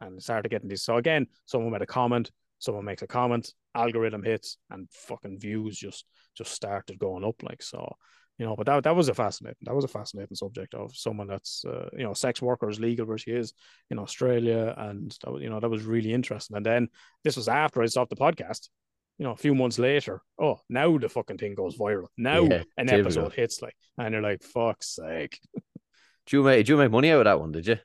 and 0.00 0.22
started 0.22 0.50
getting 0.50 0.68
these. 0.68 0.84
So 0.84 0.96
again, 0.96 1.26
someone 1.46 1.72
made 1.72 1.82
a 1.82 1.86
comment, 1.86 2.30
someone 2.58 2.84
makes 2.84 3.02
a 3.02 3.06
comment, 3.06 3.52
algorithm 3.74 4.22
hits, 4.22 4.58
and 4.70 4.88
fucking 4.90 5.40
views 5.40 5.76
just 5.76 6.04
just 6.36 6.52
started 6.52 6.98
going 6.98 7.24
up. 7.24 7.42
Like 7.42 7.62
so, 7.62 7.96
you 8.38 8.46
know. 8.46 8.56
But 8.56 8.66
that 8.66 8.84
that 8.84 8.96
was 8.96 9.08
a 9.08 9.14
fascinating 9.14 9.58
that 9.62 9.74
was 9.74 9.84
a 9.84 9.88
fascinating 9.88 10.36
subject 10.36 10.74
of 10.74 10.96
someone 10.96 11.26
that's 11.26 11.64
uh, 11.64 11.88
you 11.96 12.04
know 12.04 12.14
sex 12.14 12.40
workers 12.42 12.80
legal 12.80 13.06
where 13.06 13.18
she 13.18 13.32
is 13.32 13.52
in 13.90 13.98
Australia, 13.98 14.74
and 14.76 15.16
that 15.22 15.32
was 15.32 15.42
you 15.42 15.50
know 15.50 15.60
that 15.60 15.70
was 15.70 15.84
really 15.84 16.12
interesting. 16.12 16.56
And 16.56 16.66
then 16.66 16.88
this 17.24 17.36
was 17.36 17.48
after 17.48 17.82
I 17.82 17.86
stopped 17.86 18.10
the 18.10 18.16
podcast. 18.16 18.68
You 19.18 19.26
know, 19.26 19.32
a 19.32 19.36
few 19.36 19.54
months 19.54 19.78
later, 19.78 20.22
oh, 20.40 20.58
now 20.68 20.98
the 20.98 21.08
fucking 21.08 21.38
thing 21.38 21.54
goes 21.54 21.76
viral. 21.76 22.06
Now 22.16 22.44
Yeah, 22.44 22.62
an 22.76 22.88
episode 22.88 23.34
hits 23.34 23.62
like, 23.62 23.76
and 23.98 24.12
you're 24.12 24.22
like, 24.22 24.42
"Fuck's 24.42 24.96
sake!" 24.96 25.38
Did 26.26 26.32
you 26.32 26.42
make 26.42 26.58
did 26.58 26.68
you 26.70 26.76
make 26.76 26.90
money 26.90 27.10
out 27.10 27.20
of 27.20 27.24
that 27.24 27.40
one? 27.40 27.52
Did 27.52 27.66
you? 27.66 27.78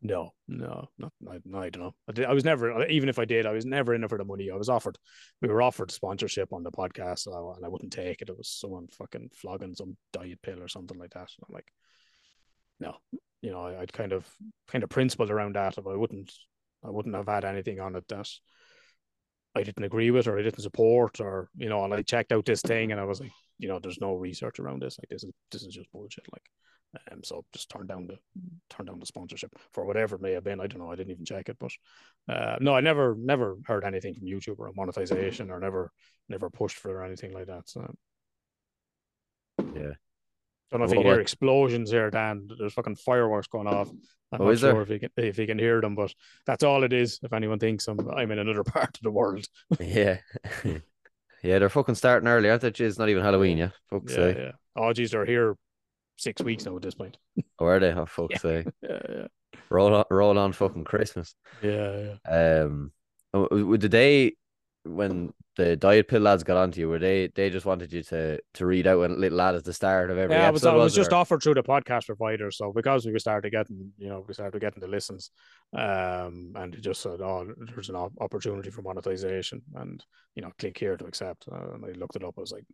No, 0.00 0.30
no, 0.46 0.88
not, 0.96 1.12
I, 1.28 1.38
no, 1.44 1.58
I 1.58 1.70
don't 1.70 1.82
know. 1.82 1.94
I, 2.08 2.12
did, 2.12 2.24
I 2.26 2.32
was 2.32 2.44
never, 2.44 2.86
even 2.86 3.08
if 3.08 3.18
I 3.18 3.24
did, 3.24 3.46
I 3.46 3.50
was 3.50 3.66
never 3.66 3.94
in 3.94 4.04
it 4.04 4.08
for 4.08 4.16
the 4.16 4.24
money. 4.24 4.48
I 4.48 4.54
was 4.54 4.68
offered, 4.68 4.96
we 5.42 5.48
were 5.48 5.60
offered 5.60 5.90
sponsorship 5.90 6.52
on 6.52 6.62
the 6.62 6.70
podcast, 6.70 7.26
and 7.26 7.34
I, 7.34 7.56
and 7.56 7.64
I 7.64 7.68
wouldn't 7.68 7.92
take 7.92 8.22
it. 8.22 8.28
It 8.28 8.38
was 8.38 8.48
someone 8.48 8.86
fucking 8.92 9.30
flogging 9.34 9.74
some 9.74 9.96
diet 10.12 10.40
pill 10.40 10.62
or 10.62 10.68
something 10.68 10.96
like 10.98 11.10
that. 11.14 11.28
And 11.36 11.44
I'm 11.48 11.52
like, 11.52 11.66
no, 12.78 12.94
you 13.42 13.50
know, 13.50 13.66
I, 13.66 13.80
I'd 13.80 13.92
kind 13.92 14.12
of, 14.12 14.24
kind 14.68 14.84
of 14.84 14.90
principled 14.90 15.30
around 15.30 15.56
that. 15.56 15.78
If 15.78 15.86
I 15.88 15.96
wouldn't, 15.96 16.32
I 16.84 16.90
wouldn't 16.90 17.16
have 17.16 17.26
had 17.26 17.44
anything 17.44 17.80
on 17.80 17.96
it 17.96 18.06
that 18.06 18.30
I 19.56 19.64
didn't 19.64 19.82
agree 19.82 20.12
with 20.12 20.28
or 20.28 20.38
I 20.38 20.42
didn't 20.42 20.62
support, 20.62 21.20
or 21.20 21.48
you 21.56 21.68
know, 21.68 21.82
and 21.84 21.92
I 21.92 22.02
checked 22.02 22.30
out 22.30 22.44
this 22.44 22.62
thing 22.62 22.92
and 22.92 23.00
I 23.00 23.04
was 23.04 23.20
like, 23.20 23.32
you 23.58 23.66
know, 23.66 23.80
there's 23.80 24.00
no 24.00 24.14
research 24.14 24.60
around 24.60 24.80
this. 24.80 24.96
Like 24.96 25.08
this 25.08 25.24
is 25.24 25.32
this 25.50 25.62
is 25.64 25.74
just 25.74 25.90
bullshit. 25.90 26.24
Like. 26.32 26.48
Um, 27.12 27.22
so 27.22 27.44
just 27.52 27.68
turn 27.68 27.86
down 27.86 28.06
the 28.06 28.18
turn 28.70 28.86
down 28.86 28.98
the 28.98 29.06
sponsorship 29.06 29.52
for 29.72 29.84
whatever 29.84 30.16
it 30.16 30.22
may 30.22 30.32
have 30.32 30.44
been. 30.44 30.60
I 30.60 30.66
don't 30.66 30.80
know. 30.80 30.90
I 30.90 30.96
didn't 30.96 31.10
even 31.12 31.24
check 31.24 31.48
it, 31.48 31.58
but 31.60 31.70
uh, 32.28 32.56
no, 32.60 32.74
I 32.74 32.80
never 32.80 33.14
never 33.18 33.56
heard 33.66 33.84
anything 33.84 34.14
from 34.14 34.26
YouTube 34.26 34.58
or 34.58 34.70
monetization 34.74 35.50
or 35.50 35.60
never 35.60 35.90
never 36.28 36.48
pushed 36.50 36.78
for 36.78 36.90
it 36.90 36.94
or 36.94 37.04
anything 37.04 37.32
like 37.32 37.46
that. 37.46 37.68
So 37.68 37.94
Yeah. 39.74 39.92
don't 40.70 40.80
know 40.80 40.84
if 40.86 40.90
you 40.90 40.98
can 40.98 41.06
hear 41.06 41.20
explosions 41.20 41.90
here, 41.90 42.10
Dan. 42.10 42.48
There's 42.58 42.74
fucking 42.74 42.96
fireworks 42.96 43.48
going 43.48 43.66
off. 43.66 43.90
I'm 44.32 44.42
Oh, 44.42 44.46
not 44.50 44.58
sure 44.58 44.72
there? 44.72 44.82
if 44.82 44.90
you 44.90 44.98
can 45.00 45.10
if 45.16 45.38
you 45.38 45.46
can 45.46 45.58
hear 45.58 45.80
them, 45.80 45.94
but 45.94 46.12
that's 46.46 46.64
all 46.64 46.84
it 46.84 46.92
is. 46.92 47.18
If 47.22 47.32
anyone 47.32 47.58
thinks 47.58 47.88
I'm 47.88 47.98
I'm 48.10 48.30
in 48.30 48.38
another 48.38 48.64
part 48.74 48.96
of 48.96 49.02
the 49.02 49.10
world, 49.10 49.46
Yeah. 49.80 50.18
yeah, 50.64 51.58
they're 51.58 51.68
fucking 51.68 51.94
starting 51.94 52.28
early, 52.28 52.50
aren't 52.50 52.62
they? 52.62 52.68
It's 52.68 52.98
not 52.98 53.08
even 53.08 53.22
Halloween, 53.22 53.58
yeah. 53.58 53.70
Fuck's 53.90 54.12
yeah, 54.12 54.16
sake. 54.16 54.36
yeah. 54.38 54.52
Oh, 54.76 54.92
geez, 54.92 55.10
they're 55.10 55.24
here 55.26 55.56
six 56.18 56.42
weeks 56.42 56.66
now 56.66 56.76
at 56.76 56.82
this 56.82 56.94
point. 56.94 57.16
Or 57.58 57.76
are 57.76 57.80
they? 57.80 57.92
Oh 57.92 58.06
fuck's 58.06 58.34
Yeah. 58.34 58.38
sake. 58.38 58.66
Yeah, 58.82 59.00
yeah, 59.08 59.26
Roll 59.70 59.94
on 59.94 60.04
roll 60.10 60.38
on 60.38 60.52
fucking 60.52 60.84
Christmas. 60.84 61.34
yeah, 61.62 62.16
yeah. 62.26 62.62
Um 62.64 62.92
did 63.78 63.90
they 63.90 64.34
when 64.84 65.32
the 65.56 65.76
diet 65.76 66.06
pill 66.08 66.22
lads 66.22 66.44
got 66.44 66.56
onto 66.56 66.80
you, 66.80 66.88
were 66.88 66.98
they 67.00 67.30
they 67.34 67.50
just 67.50 67.66
wanted 67.66 67.92
you 67.92 68.02
to 68.04 68.38
to 68.54 68.64
read 68.66 68.86
out 68.86 69.10
a 69.10 69.12
little 69.12 69.36
lad 69.36 69.54
at 69.56 69.64
the 69.64 69.72
start 69.72 70.10
of 70.10 70.16
every 70.16 70.34
Yeah, 70.34 70.48
it 70.48 70.52
was, 70.52 70.64
episode? 70.64 70.76
it 70.80 70.84
was 70.84 70.94
just 70.94 71.12
or- 71.12 71.16
offered 71.16 71.42
through 71.42 71.54
the 71.54 71.62
podcast 71.62 72.06
provider. 72.06 72.50
So 72.50 72.72
because 72.72 73.04
we 73.04 73.18
started 73.18 73.50
getting, 73.50 73.92
you 73.98 74.08
know, 74.08 74.24
we 74.26 74.34
started 74.34 74.60
getting 74.60 74.80
the 74.80 74.86
listens, 74.86 75.30
um, 75.76 76.52
and 76.54 76.74
it 76.74 76.80
just 76.80 77.00
said, 77.02 77.20
oh, 77.20 77.52
there's 77.74 77.90
an 77.90 77.96
opportunity 78.20 78.70
for 78.70 78.82
monetization, 78.82 79.60
and 79.74 80.02
you 80.36 80.42
know, 80.42 80.52
click 80.58 80.78
here 80.78 80.96
to 80.96 81.06
accept. 81.06 81.46
Uh, 81.50 81.74
and 81.74 81.84
I 81.84 81.90
looked 81.98 82.16
it 82.16 82.24
up. 82.24 82.34
I 82.38 82.40
was 82.40 82.52
like, 82.52 82.64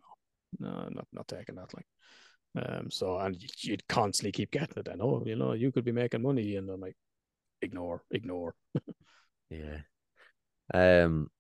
no, 0.61 0.69
no, 0.71 0.89
not 0.91 1.07
not 1.13 1.27
taking 1.27 1.55
that. 1.57 1.73
Like, 1.75 1.87
um, 2.57 2.91
so 2.91 3.19
and 3.19 3.41
you- 3.41 3.49
you'd 3.61 3.89
constantly 3.89 4.33
keep 4.33 4.51
getting 4.51 4.79
it. 4.79 4.85
Then, 4.85 5.01
oh, 5.01 5.23
you 5.27 5.37
know, 5.37 5.53
you 5.53 5.73
could 5.73 5.85
be 5.85 5.93
making 5.93 6.23
money, 6.23 6.57
and 6.57 6.69
I'm 6.71 6.81
like, 6.81 6.97
ignore, 7.63 8.03
ignore. 8.11 8.55
Yeah. 9.51 9.79
Um, 10.73 11.31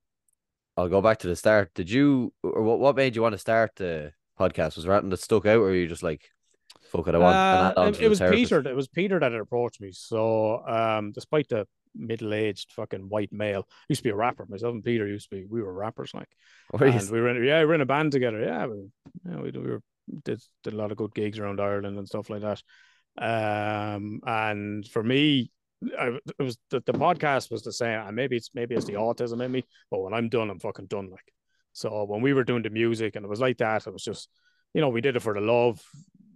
I'll 0.76 0.88
go 0.88 1.00
back 1.00 1.18
to 1.20 1.28
the 1.28 1.36
start. 1.36 1.72
Did 1.74 1.90
you, 1.90 2.32
or 2.42 2.62
what, 2.62 2.78
what 2.78 2.96
made 2.96 3.14
you 3.16 3.22
want 3.22 3.34
to 3.34 3.38
start 3.38 3.72
the 3.76 4.12
podcast? 4.38 4.76
Was 4.76 4.84
there 4.84 4.92
anything 4.92 5.10
that 5.10 5.20
stuck 5.20 5.46
out, 5.46 5.56
or 5.58 5.60
were 5.60 5.74
you 5.74 5.86
just 5.86 6.02
like, 6.02 6.30
fuck 6.90 7.08
it, 7.08 7.14
I 7.14 7.18
want 7.18 7.36
Uh, 7.78 7.82
it, 7.88 8.00
it 8.00 8.08
was 8.08 8.18
therapist? 8.18 8.50
Peter. 8.50 8.68
It 8.68 8.76
was 8.76 8.88
Peter 8.88 9.20
that 9.20 9.32
had 9.32 9.40
approached 9.40 9.80
me. 9.80 9.92
So, 9.92 10.66
um, 10.66 11.12
despite 11.12 11.48
the 11.48 11.66
middle-aged 11.94 12.72
fucking 12.72 13.08
white 13.08 13.32
male, 13.32 13.68
used 13.88 14.00
to 14.00 14.04
be 14.04 14.10
a 14.10 14.16
rapper. 14.16 14.46
Myself 14.48 14.74
and 14.74 14.84
Peter 14.84 15.06
used 15.06 15.30
to 15.30 15.36
be. 15.36 15.46
We 15.48 15.62
were 15.62 15.72
rappers, 15.72 16.12
like, 16.12 16.28
Were 16.72 16.86
and 16.86 17.10
we 17.10 17.20
were 17.20 17.28
in, 17.28 17.44
yeah, 17.44 17.60
we 17.60 17.66
were 17.66 17.74
in 17.74 17.80
a 17.80 17.86
band 17.86 18.12
together. 18.12 18.40
Yeah, 18.40 18.66
we, 18.66 18.90
yeah, 19.28 19.40
we, 19.40 19.50
we 19.52 19.70
were 19.70 19.82
did 20.24 20.42
did 20.62 20.72
a 20.72 20.76
lot 20.76 20.92
of 20.92 20.98
good 20.98 21.14
gigs 21.14 21.38
around 21.38 21.60
Ireland 21.60 21.98
and 21.98 22.08
stuff 22.08 22.30
like 22.30 22.42
that. 22.42 22.62
Um, 23.16 24.20
and 24.26 24.86
for 24.86 25.02
me, 25.02 25.50
I, 25.98 26.18
it 26.38 26.42
was 26.42 26.58
the, 26.70 26.82
the 26.84 26.92
podcast 26.92 27.50
was 27.50 27.62
the 27.62 27.72
same. 27.72 28.00
And 28.00 28.16
maybe 28.16 28.36
it's 28.36 28.50
maybe 28.54 28.74
it's 28.74 28.86
the 28.86 28.94
autism 28.94 29.44
in 29.44 29.52
me, 29.52 29.64
but 29.90 30.00
when 30.00 30.14
I'm 30.14 30.28
done, 30.28 30.50
I'm 30.50 30.60
fucking 30.60 30.86
done. 30.86 31.10
Like, 31.10 31.32
so 31.72 32.04
when 32.04 32.22
we 32.22 32.32
were 32.32 32.44
doing 32.44 32.62
the 32.62 32.70
music 32.70 33.16
and 33.16 33.24
it 33.24 33.28
was 33.28 33.40
like 33.40 33.58
that, 33.58 33.86
it 33.86 33.92
was 33.92 34.04
just, 34.04 34.28
you 34.72 34.80
know, 34.80 34.88
we 34.88 35.00
did 35.00 35.16
it 35.16 35.22
for 35.22 35.34
the 35.34 35.40
love. 35.40 35.82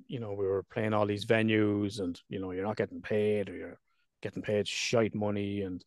You 0.09 0.21
know, 0.21 0.33
we 0.33 0.47
were 0.47 0.65
playing 0.73 0.95
all 0.95 1.07
these 1.07 1.27
venues, 1.27 2.01
and 2.01 2.19
you 2.29 2.41
know, 2.41 2.51
you're 2.53 2.65
not 2.65 2.77
getting 2.77 3.03
paid, 3.03 3.51
or 3.51 3.57
you're 3.57 3.79
getting 4.23 4.43
paid 4.43 4.67
shite 4.67 5.15
money, 5.15 5.61
and 5.61 5.85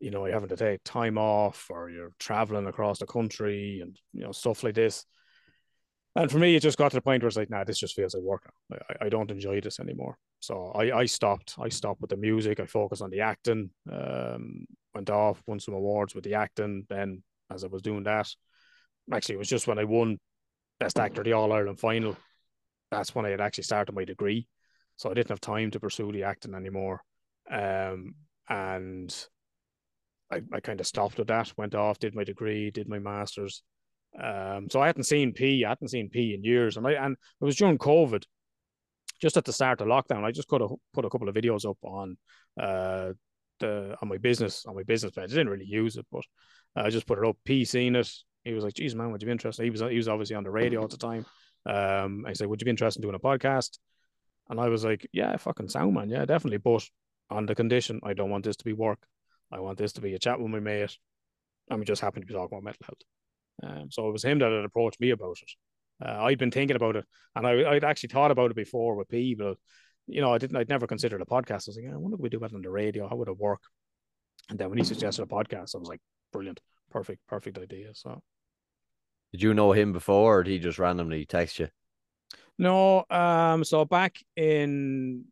you 0.00 0.10
know, 0.10 0.26
you're 0.26 0.34
having 0.34 0.50
to 0.50 0.56
take 0.56 0.84
time 0.84 1.16
off, 1.16 1.66
or 1.70 1.88
you're 1.88 2.12
traveling 2.18 2.66
across 2.66 2.98
the 2.98 3.06
country, 3.06 3.80
and 3.80 3.98
you 4.12 4.22
know, 4.22 4.32
stuff 4.32 4.62
like 4.62 4.74
this. 4.74 5.06
And 6.18 6.28
for 6.28 6.40
me, 6.40 6.56
it 6.56 6.62
just 6.62 6.78
got 6.78 6.90
to 6.90 6.96
the 6.96 7.00
point 7.00 7.22
where 7.22 7.28
it's 7.28 7.36
like, 7.36 7.48
nah, 7.48 7.62
this 7.62 7.78
just 7.78 7.94
feels 7.94 8.12
like 8.12 8.24
work. 8.24 8.50
I, 8.72 9.06
I 9.06 9.08
don't 9.08 9.30
enjoy 9.30 9.60
this 9.60 9.78
anymore. 9.78 10.18
So 10.40 10.72
I, 10.74 10.98
I 10.98 11.04
stopped. 11.04 11.54
I 11.60 11.68
stopped 11.68 12.00
with 12.00 12.10
the 12.10 12.16
music. 12.16 12.58
I 12.58 12.66
focused 12.66 13.02
on 13.02 13.10
the 13.10 13.20
acting. 13.20 13.70
Um, 13.90 14.66
went 14.92 15.10
off, 15.10 15.40
won 15.46 15.60
some 15.60 15.74
awards 15.74 16.16
with 16.16 16.24
the 16.24 16.34
acting. 16.34 16.86
Then, 16.88 17.22
as 17.52 17.62
I 17.62 17.68
was 17.68 17.82
doing 17.82 18.02
that, 18.02 18.28
actually, 19.12 19.36
it 19.36 19.38
was 19.38 19.48
just 19.48 19.68
when 19.68 19.78
I 19.78 19.84
won 19.84 20.18
Best 20.80 20.98
Actor 20.98 21.22
the 21.22 21.34
All 21.34 21.52
Ireland 21.52 21.78
final. 21.78 22.16
That's 22.90 23.14
when 23.14 23.24
I 23.24 23.30
had 23.30 23.40
actually 23.40 23.64
started 23.64 23.94
my 23.94 24.04
degree. 24.04 24.48
So 24.96 25.10
I 25.10 25.14
didn't 25.14 25.30
have 25.30 25.40
time 25.40 25.70
to 25.70 25.78
pursue 25.78 26.10
the 26.10 26.24
acting 26.24 26.54
anymore. 26.54 27.00
Um, 27.48 28.16
and 28.48 29.14
I, 30.32 30.40
I 30.52 30.58
kind 30.58 30.80
of 30.80 30.86
stopped 30.88 31.16
with 31.16 31.28
that, 31.28 31.52
went 31.56 31.76
off, 31.76 32.00
did 32.00 32.16
my 32.16 32.24
degree, 32.24 32.72
did 32.72 32.88
my 32.88 32.98
master's. 32.98 33.62
Um, 34.20 34.68
so 34.70 34.80
I 34.80 34.86
hadn't 34.86 35.04
seen 35.04 35.32
P, 35.32 35.64
I 35.64 35.70
hadn't 35.70 35.88
seen 35.88 36.08
P 36.08 36.34
in 36.34 36.42
years. 36.42 36.76
And 36.76 36.86
I 36.86 36.92
and 36.92 37.16
it 37.40 37.44
was 37.44 37.56
during 37.56 37.78
COVID, 37.78 38.24
just 39.20 39.36
at 39.36 39.44
the 39.44 39.52
start 39.52 39.80
of 39.80 39.86
lockdown. 39.86 40.24
I 40.24 40.32
just 40.32 40.48
could 40.48 40.60
have 40.60 40.70
put 40.92 41.04
a 41.04 41.10
couple 41.10 41.28
of 41.28 41.34
videos 41.34 41.68
up 41.68 41.78
on 41.82 42.16
uh 42.60 43.12
the 43.60 43.96
on 44.00 44.08
my 44.08 44.18
business, 44.18 44.64
on 44.66 44.74
my 44.74 44.82
business 44.82 45.12
page. 45.12 45.24
I 45.32 45.34
didn't 45.34 45.50
really 45.50 45.66
use 45.66 45.96
it, 45.96 46.06
but 46.10 46.22
I 46.76 46.90
just 46.90 47.06
put 47.06 47.18
it 47.18 47.24
up. 47.24 47.36
P 47.44 47.64
seen 47.64 47.96
it. 47.96 48.10
He 48.44 48.52
was 48.52 48.64
like, 48.64 48.74
geez, 48.74 48.94
man, 48.94 49.12
would 49.12 49.20
you 49.20 49.26
be 49.26 49.32
interested? 49.32 49.64
He 49.64 49.70
was 49.70 49.80
he 49.80 49.96
was 49.96 50.08
obviously 50.08 50.36
on 50.36 50.44
the 50.44 50.50
radio 50.50 50.82
at 50.82 50.90
the 50.90 50.96
time. 50.96 51.26
Um, 51.66 52.24
I 52.26 52.32
said, 52.32 52.46
would 52.46 52.60
you 52.60 52.64
be 52.64 52.70
interested 52.70 53.00
in 53.00 53.08
doing 53.08 53.14
a 53.14 53.18
podcast? 53.18 53.78
And 54.48 54.58
I 54.58 54.68
was 54.68 54.84
like, 54.84 55.06
yeah, 55.12 55.36
fucking 55.36 55.68
sound 55.68 55.94
man, 55.94 56.08
yeah, 56.08 56.24
definitely. 56.24 56.58
But 56.58 56.84
on 57.30 57.46
the 57.46 57.54
condition, 57.54 58.00
I 58.02 58.14
don't 58.14 58.30
want 58.30 58.44
this 58.44 58.56
to 58.56 58.64
be 58.64 58.72
work. 58.72 59.00
I 59.52 59.60
want 59.60 59.76
this 59.76 59.92
to 59.94 60.00
be 60.00 60.14
a 60.14 60.18
chat 60.18 60.40
with 60.40 60.50
my 60.50 60.60
mate. 60.60 60.96
And 61.68 61.78
we 61.78 61.84
just 61.84 62.00
happen 62.00 62.22
to 62.22 62.26
be 62.26 62.32
talking 62.32 62.56
about 62.56 62.64
mental 62.64 62.86
health. 62.86 63.17
Um, 63.62 63.90
so 63.90 64.08
it 64.08 64.12
was 64.12 64.24
him 64.24 64.38
that 64.40 64.52
had 64.52 64.64
approached 64.64 65.00
me 65.00 65.10
about 65.10 65.36
it. 65.42 65.50
Uh, 66.04 66.24
I'd 66.24 66.38
been 66.38 66.50
thinking 66.50 66.76
about 66.76 66.96
it, 66.96 67.04
and 67.34 67.46
I, 67.46 67.70
I'd 67.72 67.84
actually 67.84 68.10
thought 68.10 68.30
about 68.30 68.50
it 68.50 68.56
before 68.56 68.94
with 68.96 69.08
P, 69.08 69.34
but 69.34 69.56
you 70.06 70.20
know, 70.20 70.32
I 70.32 70.38
didn't. 70.38 70.56
I'd 70.56 70.68
never 70.68 70.86
considered 70.86 71.20
a 71.22 71.26
podcast. 71.26 71.68
I 71.68 71.70
was 71.70 71.76
like, 71.82 71.92
I 71.92 71.96
wonder 71.96 72.14
if 72.16 72.20
we 72.20 72.28
do 72.28 72.38
that 72.40 72.54
on 72.54 72.62
the 72.62 72.70
radio. 72.70 73.08
How 73.08 73.16
would 73.16 73.28
it 73.28 73.36
work? 73.38 73.62
And 74.50 74.58
then 74.58 74.68
when 74.70 74.78
he 74.78 74.84
suggested 74.84 75.22
a 75.22 75.26
podcast, 75.26 75.74
I 75.74 75.78
was 75.78 75.88
like, 75.88 76.00
brilliant, 76.32 76.60
perfect, 76.90 77.26
perfect 77.26 77.58
idea. 77.58 77.94
So 77.94 78.22
Did 79.32 79.42
you 79.42 79.54
know 79.54 79.72
him 79.72 79.94
before, 79.94 80.40
or 80.40 80.42
did 80.42 80.50
he 80.50 80.58
just 80.58 80.78
randomly 80.78 81.24
text 81.24 81.58
you? 81.58 81.70
no, 82.58 83.04
um, 83.10 83.64
so 83.64 83.84
back 83.84 84.16
in 84.36 85.24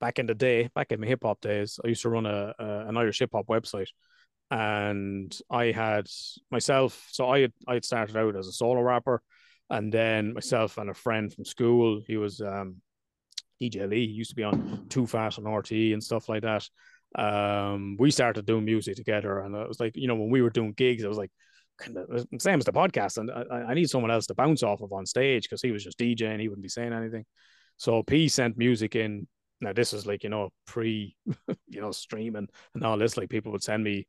back 0.00 0.18
in 0.18 0.26
the 0.26 0.34
day, 0.34 0.68
back 0.74 0.92
in 0.92 1.00
my 1.00 1.06
hip 1.06 1.20
hop 1.22 1.40
days, 1.40 1.78
I 1.84 1.88
used 1.88 2.02
to 2.02 2.10
run 2.10 2.26
a, 2.26 2.54
a 2.58 2.86
an 2.88 2.96
Irish 2.96 3.18
hip 3.18 3.30
hop 3.32 3.46
website, 3.46 3.88
and 4.50 5.36
I 5.50 5.72
had 5.72 6.06
myself. 6.50 7.08
So 7.10 7.28
I 7.28 7.40
had 7.40 7.52
I 7.66 7.74
had 7.74 7.84
started 7.84 8.16
out 8.16 8.36
as 8.36 8.46
a 8.46 8.52
solo 8.52 8.80
rapper, 8.80 9.22
and 9.70 9.92
then 9.92 10.34
myself 10.34 10.78
and 10.78 10.90
a 10.90 10.94
friend 10.94 11.32
from 11.32 11.44
school. 11.44 12.00
He 12.06 12.16
was 12.16 12.40
um, 12.40 12.76
DJ 13.60 13.88
Lee. 13.88 14.06
He 14.06 14.12
used 14.12 14.30
to 14.30 14.36
be 14.36 14.44
on 14.44 14.86
Too 14.88 15.06
Fast 15.06 15.38
on 15.38 15.44
RTE 15.44 15.72
E 15.72 15.92
and 15.92 16.02
stuff 16.02 16.28
like 16.28 16.42
that. 16.42 16.68
Um, 17.14 17.96
we 17.98 18.10
started 18.10 18.46
doing 18.46 18.64
music 18.64 18.96
together, 18.96 19.40
and 19.40 19.54
it 19.54 19.68
was 19.68 19.80
like 19.80 19.96
you 19.96 20.08
know 20.08 20.16
when 20.16 20.30
we 20.30 20.42
were 20.42 20.50
doing 20.50 20.72
gigs, 20.72 21.02
it 21.02 21.08
was 21.08 21.18
like 21.18 21.32
same 22.38 22.58
as 22.58 22.64
the 22.64 22.72
podcast, 22.72 23.18
and 23.18 23.30
I, 23.30 23.70
I 23.70 23.74
need 23.74 23.90
someone 23.90 24.10
else 24.10 24.26
to 24.26 24.34
bounce 24.34 24.62
off 24.62 24.80
of 24.80 24.92
on 24.92 25.06
stage 25.06 25.42
because 25.42 25.62
he 25.62 25.72
was 25.72 25.84
just 25.84 25.98
DJing, 25.98 26.40
he 26.40 26.48
wouldn't 26.48 26.62
be 26.62 26.68
saying 26.68 26.92
anything. 26.92 27.24
So 27.76 28.02
P 28.02 28.28
sent 28.28 28.56
music 28.56 28.96
in 28.96 29.26
now 29.60 29.72
this 29.72 29.92
is 29.92 30.06
like 30.06 30.22
you 30.22 30.30
know 30.30 30.50
pre 30.66 31.16
you 31.68 31.80
know 31.80 31.92
streaming 31.92 32.48
and 32.74 32.84
all 32.84 32.98
this 32.98 33.16
like 33.16 33.30
people 33.30 33.52
would 33.52 33.62
send 33.62 33.82
me 33.82 34.06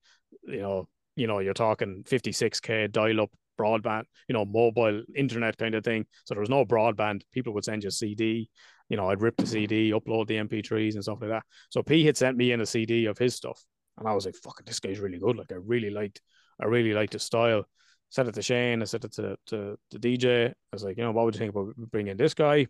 you 0.47 0.62
know 0.62 0.88
you 1.15 1.27
know 1.27 1.39
you're 1.39 1.53
talking 1.53 2.03
56k 2.07 2.91
dial 2.91 3.21
up 3.21 3.31
broadband 3.60 4.03
you 4.27 4.33
know 4.33 4.45
mobile 4.45 5.03
internet 5.15 5.57
kind 5.57 5.75
of 5.75 5.83
thing. 5.83 6.05
So 6.25 6.33
there 6.33 6.41
was 6.41 6.49
no 6.49 6.65
broadband. 6.65 7.21
People 7.31 7.53
would 7.53 7.65
send 7.65 7.83
you 7.83 7.89
a 7.89 7.91
cd 7.91 8.49
you 8.89 8.95
know 8.95 9.10
i'd 9.10 9.21
rip 9.21 9.36
the 9.36 9.45
cd 9.45 9.91
upload 9.91 10.27
the 10.27 10.36
mp3s 10.36 10.93
and 10.93 11.03
stuff 11.03 11.19
like 11.21 11.31
that. 11.31 11.43
So 11.69 11.83
p 11.83 12.05
had 12.05 12.17
sent 12.17 12.38
me 12.38 12.51
in 12.51 12.62
a 12.62 12.65
cd 12.65 13.05
of 13.05 13.17
his 13.17 13.36
stuff. 13.36 13.62
And 13.97 14.07
i 14.07 14.13
was 14.13 14.25
like 14.25 14.36
fucking 14.36 14.65
this 14.65 14.79
guy's 14.79 14.99
really 14.99 15.19
good. 15.19 15.38
Like 15.38 15.51
i 15.51 15.55
really 15.55 15.89
liked 15.89 16.21
i 16.62 16.65
really 16.65 16.93
liked 16.93 17.13
his 17.13 17.23
style. 17.23 17.65
Said 18.10 18.29
it 18.29 18.36
to 18.36 18.41
Shane, 18.41 18.81
I 18.81 18.86
said 18.86 19.03
it 19.03 19.12
to, 19.15 19.36
to, 19.47 19.77
to 19.91 19.99
DJ. 19.99 20.47
I 20.47 20.53
was 20.71 20.81
like, 20.81 20.95
you 20.95 21.03
know, 21.03 21.12
what 21.12 21.25
would 21.25 21.36
you 21.36 21.39
think 21.39 21.53
about 21.53 21.75
bringing 21.75 22.15
this 22.15 22.33
guy? 22.33 22.67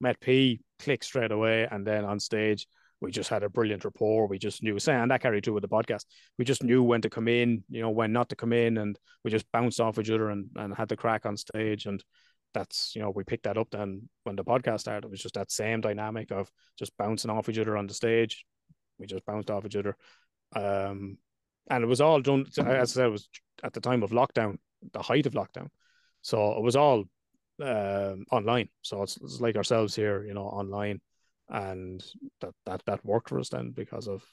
met 0.00 0.20
P, 0.20 0.60
click 0.78 1.02
straight 1.02 1.32
away, 1.32 1.66
and 1.70 1.86
then 1.86 2.04
on 2.04 2.20
stage 2.20 2.66
we 3.00 3.10
just 3.10 3.30
had 3.30 3.42
a 3.42 3.48
brilliant 3.48 3.84
rapport. 3.84 4.26
We 4.26 4.38
just 4.38 4.62
knew, 4.62 4.78
and 4.86 5.10
that 5.10 5.20
carried 5.20 5.44
through 5.44 5.54
with 5.54 5.62
the 5.62 5.68
podcast. 5.68 6.04
We 6.38 6.44
just 6.44 6.62
knew 6.62 6.82
when 6.82 7.02
to 7.02 7.10
come 7.10 7.28
in, 7.28 7.64
you 7.68 7.82
know, 7.82 7.90
when 7.90 8.12
not 8.12 8.28
to 8.30 8.36
come 8.36 8.52
in, 8.52 8.78
and 8.78 8.98
we 9.24 9.30
just 9.30 9.50
bounced 9.52 9.80
off 9.80 9.98
each 9.98 10.10
other 10.10 10.30
and, 10.30 10.48
and 10.56 10.74
had 10.74 10.88
the 10.88 10.96
crack 10.96 11.26
on 11.26 11.36
stage. 11.36 11.86
And 11.86 12.02
that's, 12.54 12.94
you 12.94 13.02
know, 13.02 13.10
we 13.10 13.24
picked 13.24 13.44
that 13.44 13.58
up 13.58 13.68
then 13.70 14.08
when 14.22 14.36
the 14.36 14.44
podcast 14.44 14.80
started. 14.80 15.06
It 15.06 15.10
was 15.10 15.20
just 15.20 15.34
that 15.34 15.50
same 15.50 15.80
dynamic 15.80 16.30
of 16.30 16.50
just 16.78 16.96
bouncing 16.96 17.30
off 17.30 17.48
each 17.48 17.58
other 17.58 17.76
on 17.76 17.86
the 17.86 17.94
stage. 17.94 18.46
We 18.98 19.06
just 19.06 19.26
bounced 19.26 19.50
off 19.50 19.66
each 19.66 19.76
other. 19.76 19.96
Um, 20.54 21.18
and 21.68 21.82
it 21.82 21.86
was 21.88 22.00
all 22.00 22.20
done, 22.20 22.46
as 22.58 22.58
I 22.58 22.84
said, 22.84 23.06
it 23.06 23.10
was 23.12 23.28
at 23.62 23.72
the 23.72 23.80
time 23.80 24.02
of 24.02 24.10
lockdown, 24.10 24.58
the 24.92 25.02
height 25.02 25.26
of 25.26 25.32
lockdown. 25.32 25.68
So 26.22 26.52
it 26.52 26.62
was 26.62 26.76
all 26.76 27.04
um, 27.60 28.24
online. 28.30 28.68
So 28.82 29.02
it's, 29.02 29.16
it's 29.16 29.40
like 29.40 29.56
ourselves 29.56 29.94
here, 29.96 30.24
you 30.24 30.34
know, 30.34 30.44
online, 30.44 31.00
and 31.54 32.04
that 32.40 32.52
that 32.66 32.82
that 32.84 33.04
worked 33.04 33.28
for 33.28 33.38
us 33.38 33.48
then 33.48 33.70
because 33.70 34.08
of 34.08 34.24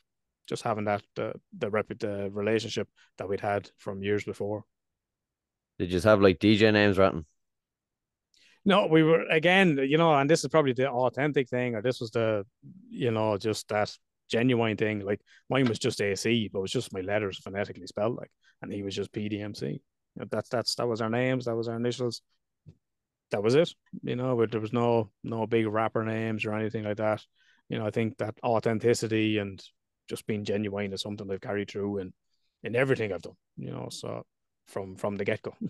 just 0.48 0.64
having 0.64 0.86
that 0.86 1.04
the 1.16 1.34
the 1.58 1.70
rep 1.70 1.88
the 2.00 2.30
relationship 2.32 2.88
that 3.18 3.30
we'd 3.30 3.40
had 3.40 3.70
from 3.78 4.02
years 4.02 4.24
before. 4.24 4.64
Did 5.78 5.86
you 5.86 5.92
just 5.92 6.06
have 6.06 6.20
like 6.20 6.40
DJ 6.40 6.74
names 6.74 6.98
written? 6.98 7.26
No, 8.66 8.88
we 8.88 9.04
were 9.04 9.24
again, 9.30 9.78
you 9.78 9.98
know, 9.98 10.14
and 10.14 10.30
this 10.30 10.44
is 10.44 10.50
probably 10.50 10.74
the 10.74 10.90
authentic 10.90 11.48
thing, 11.48 11.76
or 11.76 11.82
this 11.82 12.00
was 12.00 12.10
the, 12.12 12.44
you 12.90 13.12
know, 13.12 13.38
just 13.38 13.68
that 13.70 13.96
genuine 14.30 14.78
thing. 14.78 15.02
Like 15.02 15.22
mine 15.50 15.68
was 15.68 15.80
just 15.80 16.02
AC, 16.02 16.50
but 16.52 16.60
it 16.60 16.62
was 16.64 16.72
just 16.72 16.94
my 16.94 17.02
letters 17.02 17.38
phonetically 17.38 17.88
spelled 17.88 18.16
like, 18.16 18.32
and 18.62 18.74
he 18.74 18.82
was 18.82 18.96
just 18.96 19.12
PDMC. 19.12 19.80
That's 20.16 20.50
that's 20.50 20.76
that 20.76 20.88
was 20.88 21.02
our 21.02 21.10
names, 21.10 21.46
that 21.46 21.56
was 21.56 21.68
our 21.68 21.76
initials 21.76 22.22
that 23.32 23.44
was 23.44 23.56
it. 23.56 23.74
You 24.04 24.16
know, 24.16 24.36
but 24.38 24.52
there 24.52 24.62
was 24.62 24.74
no 24.74 25.10
no 25.24 25.48
big 25.48 25.68
rapper 25.68 26.04
names 26.04 26.46
or 26.46 26.54
anything 26.54 26.84
like 26.84 26.98
that. 26.98 27.24
You 27.70 27.80
know, 27.80 27.86
I 27.86 27.92
think 27.92 28.18
that 28.18 28.36
authenticity 28.44 29.38
and 29.38 29.62
just 30.10 30.28
being 30.28 30.44
genuine 30.44 30.94
is 30.94 31.02
something 31.02 31.28
they've 31.28 31.42
carried 31.42 31.70
through 31.70 32.00
in 32.00 32.14
in 32.64 32.76
everything 32.76 33.12
I've 33.12 33.22
done. 33.22 33.38
You 33.58 33.72
know, 33.72 33.88
so 33.90 34.26
from 34.68 34.96
from 34.96 35.16
the 35.16 35.26
get 35.26 35.42
go. 35.42 35.56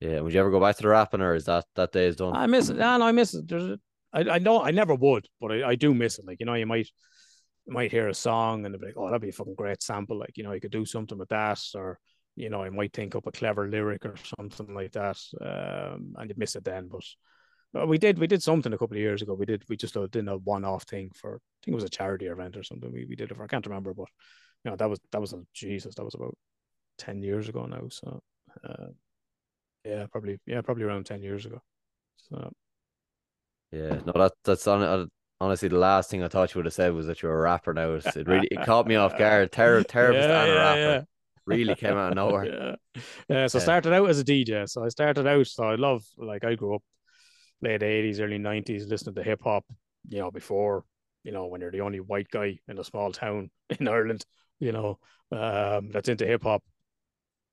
Yeah, 0.00 0.20
would 0.20 0.34
you 0.34 0.40
ever 0.40 0.50
go 0.50 0.60
back 0.60 0.76
to 0.76 0.82
the 0.82 0.88
rapping, 0.88 1.22
or 1.22 1.34
is 1.34 1.46
that 1.46 1.64
that 1.76 1.92
day 1.92 2.06
is 2.06 2.16
done? 2.16 2.36
I 2.36 2.46
miss 2.46 2.68
it. 2.68 2.76
No, 2.76 2.98
no 2.98 3.06
I 3.06 3.12
miss 3.12 3.32
it. 3.32 3.48
There's, 3.48 3.78
I 4.12 4.28
I 4.28 4.38
know 4.38 4.62
I 4.62 4.70
never 4.70 4.94
would, 4.94 5.26
but 5.40 5.52
I, 5.52 5.68
I 5.68 5.74
do 5.76 5.94
miss 5.94 6.18
it. 6.18 6.26
Like 6.26 6.40
you 6.40 6.46
know, 6.46 6.54
you 6.54 6.66
might 6.66 6.90
you 7.64 7.72
might 7.72 7.90
hear 7.90 8.08
a 8.08 8.14
song 8.14 8.66
and 8.66 8.78
be 8.78 8.86
like, 8.86 8.96
oh, 8.98 9.06
that'd 9.06 9.22
be 9.22 9.30
a 9.30 9.32
fucking 9.32 9.54
great 9.54 9.82
sample. 9.82 10.18
Like 10.18 10.36
you 10.36 10.42
know, 10.44 10.52
you 10.52 10.60
could 10.60 10.72
do 10.72 10.84
something 10.84 11.16
with 11.16 11.30
that, 11.30 11.60
or 11.74 11.98
you 12.36 12.50
know, 12.50 12.62
I 12.62 12.70
might 12.70 12.92
think 12.92 13.14
up 13.14 13.26
a 13.26 13.32
clever 13.32 13.68
lyric 13.68 14.04
or 14.04 14.14
something 14.38 14.74
like 14.74 14.92
that, 14.92 15.18
um, 15.40 16.14
and 16.18 16.28
you 16.28 16.34
miss 16.36 16.56
it 16.56 16.64
then. 16.64 16.88
But 16.88 17.88
we 17.88 17.98
did 17.98 18.18
we 18.18 18.26
did 18.26 18.42
something 18.42 18.72
a 18.72 18.78
couple 18.78 18.96
of 18.96 19.00
years 19.00 19.22
ago. 19.22 19.34
We 19.34 19.46
did 19.46 19.64
we 19.68 19.76
just 19.76 19.96
did 20.10 20.28
a 20.28 20.36
one 20.38 20.64
off 20.64 20.84
thing 20.84 21.10
for 21.14 21.36
I 21.36 21.56
think 21.64 21.72
it 21.72 21.74
was 21.74 21.84
a 21.84 21.88
charity 21.88 22.26
event 22.26 22.56
or 22.56 22.62
something. 22.62 22.92
We, 22.92 23.04
we 23.04 23.16
did 23.16 23.30
it 23.30 23.36
for 23.36 23.44
I 23.44 23.48
can't 23.48 23.66
remember, 23.66 23.94
but 23.94 24.08
you 24.64 24.70
know 24.70 24.76
that 24.76 24.90
was 24.90 25.00
that 25.12 25.20
was 25.20 25.32
a 25.32 25.42
Jesus 25.52 25.94
that 25.94 26.04
was 26.04 26.14
about 26.14 26.36
ten 26.98 27.22
years 27.22 27.48
ago 27.48 27.66
now. 27.66 27.88
So 27.88 28.20
uh, 28.68 28.86
yeah, 29.84 30.06
probably 30.10 30.38
yeah 30.46 30.60
probably 30.60 30.84
around 30.84 31.06
ten 31.06 31.22
years 31.22 31.46
ago. 31.46 31.60
So 32.30 32.52
yeah, 33.70 34.00
no, 34.06 34.12
that 34.14 34.32
that's 34.44 34.66
on. 34.66 34.82
Uh, 34.82 35.06
honestly, 35.40 35.68
the 35.68 35.78
last 35.78 36.10
thing 36.10 36.22
I 36.22 36.28
thought 36.28 36.54
you 36.54 36.60
would 36.60 36.66
have 36.66 36.74
said 36.74 36.92
was 36.94 37.06
that 37.06 37.22
you're 37.22 37.36
a 37.36 37.42
rapper 37.42 37.74
now. 37.74 37.92
It 37.94 38.26
really 38.26 38.48
it 38.50 38.64
caught 38.64 38.86
me 38.86 38.96
off 38.96 39.18
guard. 39.18 39.52
Ter- 39.52 39.82
therapist 39.88 40.28
yeah, 40.28 40.42
and 40.42 40.52
a 40.52 40.54
rapper. 40.54 40.80
Yeah 40.80 41.02
really 41.46 41.74
came 41.76 41.96
out 41.96 42.10
of 42.10 42.16
nowhere. 42.16 42.76
yeah. 42.94 43.00
yeah. 43.28 43.46
So 43.46 43.58
I 43.58 43.62
started 43.62 43.92
out 43.92 44.08
as 44.08 44.20
a 44.20 44.24
DJ. 44.24 44.68
So 44.68 44.84
I 44.84 44.88
started 44.88 45.26
out. 45.26 45.46
So 45.46 45.64
I 45.64 45.74
love 45.76 46.04
like 46.18 46.44
I 46.44 46.54
grew 46.54 46.76
up 46.76 46.82
late 47.62 47.82
eighties, 47.82 48.20
early 48.20 48.38
nineties, 48.38 48.86
listening 48.86 49.14
to 49.16 49.22
hip 49.22 49.40
hop. 49.42 49.64
You 50.08 50.18
know, 50.18 50.30
before 50.30 50.84
you 51.22 51.32
know 51.32 51.46
when 51.46 51.60
you're 51.60 51.70
the 51.70 51.80
only 51.80 52.00
white 52.00 52.28
guy 52.30 52.58
in 52.68 52.78
a 52.78 52.84
small 52.84 53.12
town 53.12 53.50
in 53.78 53.88
Ireland. 53.88 54.24
You 54.60 54.72
know, 54.72 54.98
um, 55.32 55.90
that's 55.90 56.08
into 56.08 56.26
hip 56.26 56.44
hop. 56.44 56.62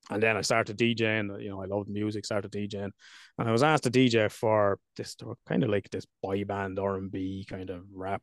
And 0.10 0.21
then 0.21 0.36
I 0.36 0.41
started 0.41 0.77
DJing. 0.77 1.41
You 1.41 1.49
know, 1.49 1.62
I 1.62 1.65
loved 1.65 1.89
music. 1.89 2.25
Started 2.25 2.51
DJing, 2.51 2.91
and 3.38 3.49
I 3.49 3.51
was 3.51 3.63
asked 3.63 3.84
to 3.84 3.91
DJ 3.91 4.32
for 4.32 4.80
this 4.97 5.15
kind 5.47 5.63
of 5.63 5.69
like 5.69 5.89
this 5.89 6.06
boy 6.21 6.43
band 6.43 6.80
R 6.80 6.97
and 6.97 7.12
B 7.12 7.45
kind 7.49 7.69
of 7.69 7.84
rap, 7.93 8.21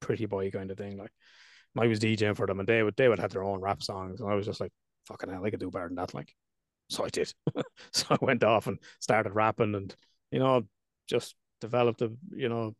pretty 0.00 0.26
boy 0.26 0.50
kind 0.50 0.70
of 0.70 0.78
thing. 0.78 0.98
Like, 0.98 1.12
I 1.78 1.86
was 1.86 2.00
DJing 2.00 2.36
for 2.36 2.46
them, 2.46 2.60
and 2.60 2.68
they 2.68 2.82
would 2.82 2.96
they 2.96 3.08
would 3.08 3.18
have 3.18 3.32
their 3.32 3.44
own 3.44 3.60
rap 3.60 3.82
songs, 3.82 4.20
and 4.20 4.30
I 4.30 4.34
was 4.34 4.46
just 4.46 4.60
like, 4.60 4.72
"Fucking 5.06 5.30
hell, 5.30 5.44
I 5.44 5.50
could 5.50 5.60
do 5.60 5.70
better 5.70 5.88
than 5.88 5.96
that!" 5.96 6.14
Like, 6.14 6.34
so 6.88 7.04
I 7.04 7.08
did. 7.08 7.32
so 7.92 8.06
I 8.10 8.18
went 8.20 8.44
off 8.44 8.66
and 8.66 8.78
started 9.00 9.34
rapping, 9.34 9.74
and 9.74 9.94
you 10.30 10.38
know, 10.38 10.62
just 11.08 11.34
developed 11.60 12.02
a 12.02 12.12
you 12.30 12.48
know 12.48 12.74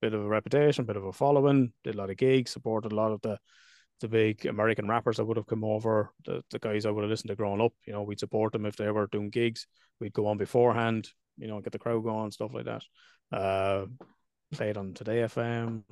bit 0.00 0.14
of 0.14 0.22
a 0.22 0.28
reputation, 0.28 0.84
bit 0.84 0.96
of 0.96 1.04
a 1.04 1.12
following. 1.12 1.72
Did 1.84 1.94
a 1.94 1.98
lot 1.98 2.10
of 2.10 2.16
gigs, 2.16 2.50
supported 2.50 2.92
a 2.92 2.96
lot 2.96 3.12
of 3.12 3.20
the 3.22 3.38
the 4.02 4.08
big 4.08 4.44
American 4.46 4.88
rappers 4.88 5.16
that 5.16 5.24
would 5.24 5.36
have 5.36 5.46
come 5.46 5.64
over, 5.64 6.12
the, 6.24 6.42
the 6.50 6.58
guys 6.58 6.84
I 6.84 6.90
would 6.90 7.04
have 7.04 7.10
listened 7.10 7.28
to 7.28 7.36
growing 7.36 7.60
up. 7.60 7.72
You 7.86 7.92
know, 7.92 8.02
we'd 8.02 8.18
support 8.18 8.52
them 8.52 8.66
if 8.66 8.76
they 8.76 8.90
were 8.90 9.06
doing 9.06 9.30
gigs. 9.30 9.66
We'd 10.00 10.12
go 10.12 10.26
on 10.26 10.38
beforehand, 10.38 11.08
you 11.38 11.46
know, 11.46 11.60
get 11.60 11.72
the 11.72 11.78
crowd 11.78 12.02
going, 12.02 12.32
stuff 12.32 12.52
like 12.52 12.64
that. 12.64 12.82
Uh, 13.30 13.86
played 14.52 14.76
on 14.76 14.92
Today 14.92 15.18
FM, 15.18 15.84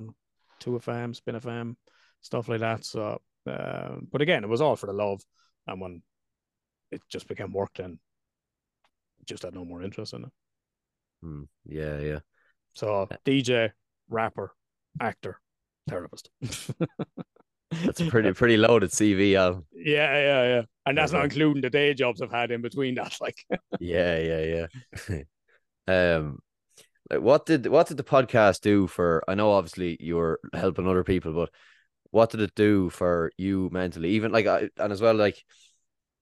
2FM, 0.61 1.15
Spin 1.15 1.35
FM, 1.35 1.75
stuff 2.21 2.47
like 2.47 2.61
that. 2.61 2.85
So, 2.85 3.21
uh, 3.47 3.95
but 4.11 4.21
again, 4.21 4.43
it 4.43 4.49
was 4.49 4.61
all 4.61 4.75
for 4.75 4.87
the 4.87 4.93
love. 4.93 5.21
And 5.67 5.81
when 5.81 6.01
it 6.91 7.01
just 7.09 7.27
became 7.27 7.53
work, 7.53 7.71
then 7.75 7.99
just 9.25 9.43
had 9.43 9.53
no 9.53 9.65
more 9.65 9.83
interest 9.83 10.13
in 10.13 10.23
it. 10.23 10.31
Hmm. 11.21 11.43
Yeah, 11.65 11.99
yeah. 11.99 12.19
So 12.73 13.07
DJ, 13.25 13.71
rapper, 14.09 14.53
actor, 14.99 15.39
therapist. 15.87 16.29
that's 17.85 18.01
a 18.01 18.05
pretty 18.05 18.33
pretty 18.33 18.57
loaded 18.57 18.91
CV, 18.91 19.35
Al. 19.35 19.65
Yeah, 19.73 20.13
yeah, 20.17 20.43
yeah. 20.43 20.61
And 20.85 20.97
that's 20.97 21.11
okay. 21.11 21.19
not 21.19 21.25
including 21.25 21.61
the 21.61 21.69
day 21.69 21.93
jobs 21.93 22.21
I've 22.21 22.31
had 22.31 22.51
in 22.51 22.61
between 22.61 22.95
that. 22.95 23.17
Like 23.21 23.37
Yeah, 23.79 24.17
yeah, 24.17 24.67
yeah. 25.09 25.21
um 26.17 26.39
like 27.09 27.21
what 27.21 27.45
did 27.45 27.67
what 27.67 27.87
did 27.87 27.97
the 27.97 28.03
podcast 28.03 28.61
do 28.61 28.87
for 28.87 29.23
I 29.27 29.35
know 29.35 29.51
obviously 29.51 29.97
you 29.99 30.15
were 30.15 30.39
helping 30.53 30.87
other 30.87 31.03
people, 31.03 31.33
but 31.33 31.49
what 32.11 32.29
did 32.29 32.41
it 32.41 32.55
do 32.55 32.89
for 32.89 33.31
you 33.37 33.69
mentally? 33.71 34.09
Even 34.11 34.31
like, 34.31 34.45
I, 34.45 34.69
and 34.77 34.93
as 34.93 35.01
well, 35.01 35.15
like 35.15 35.43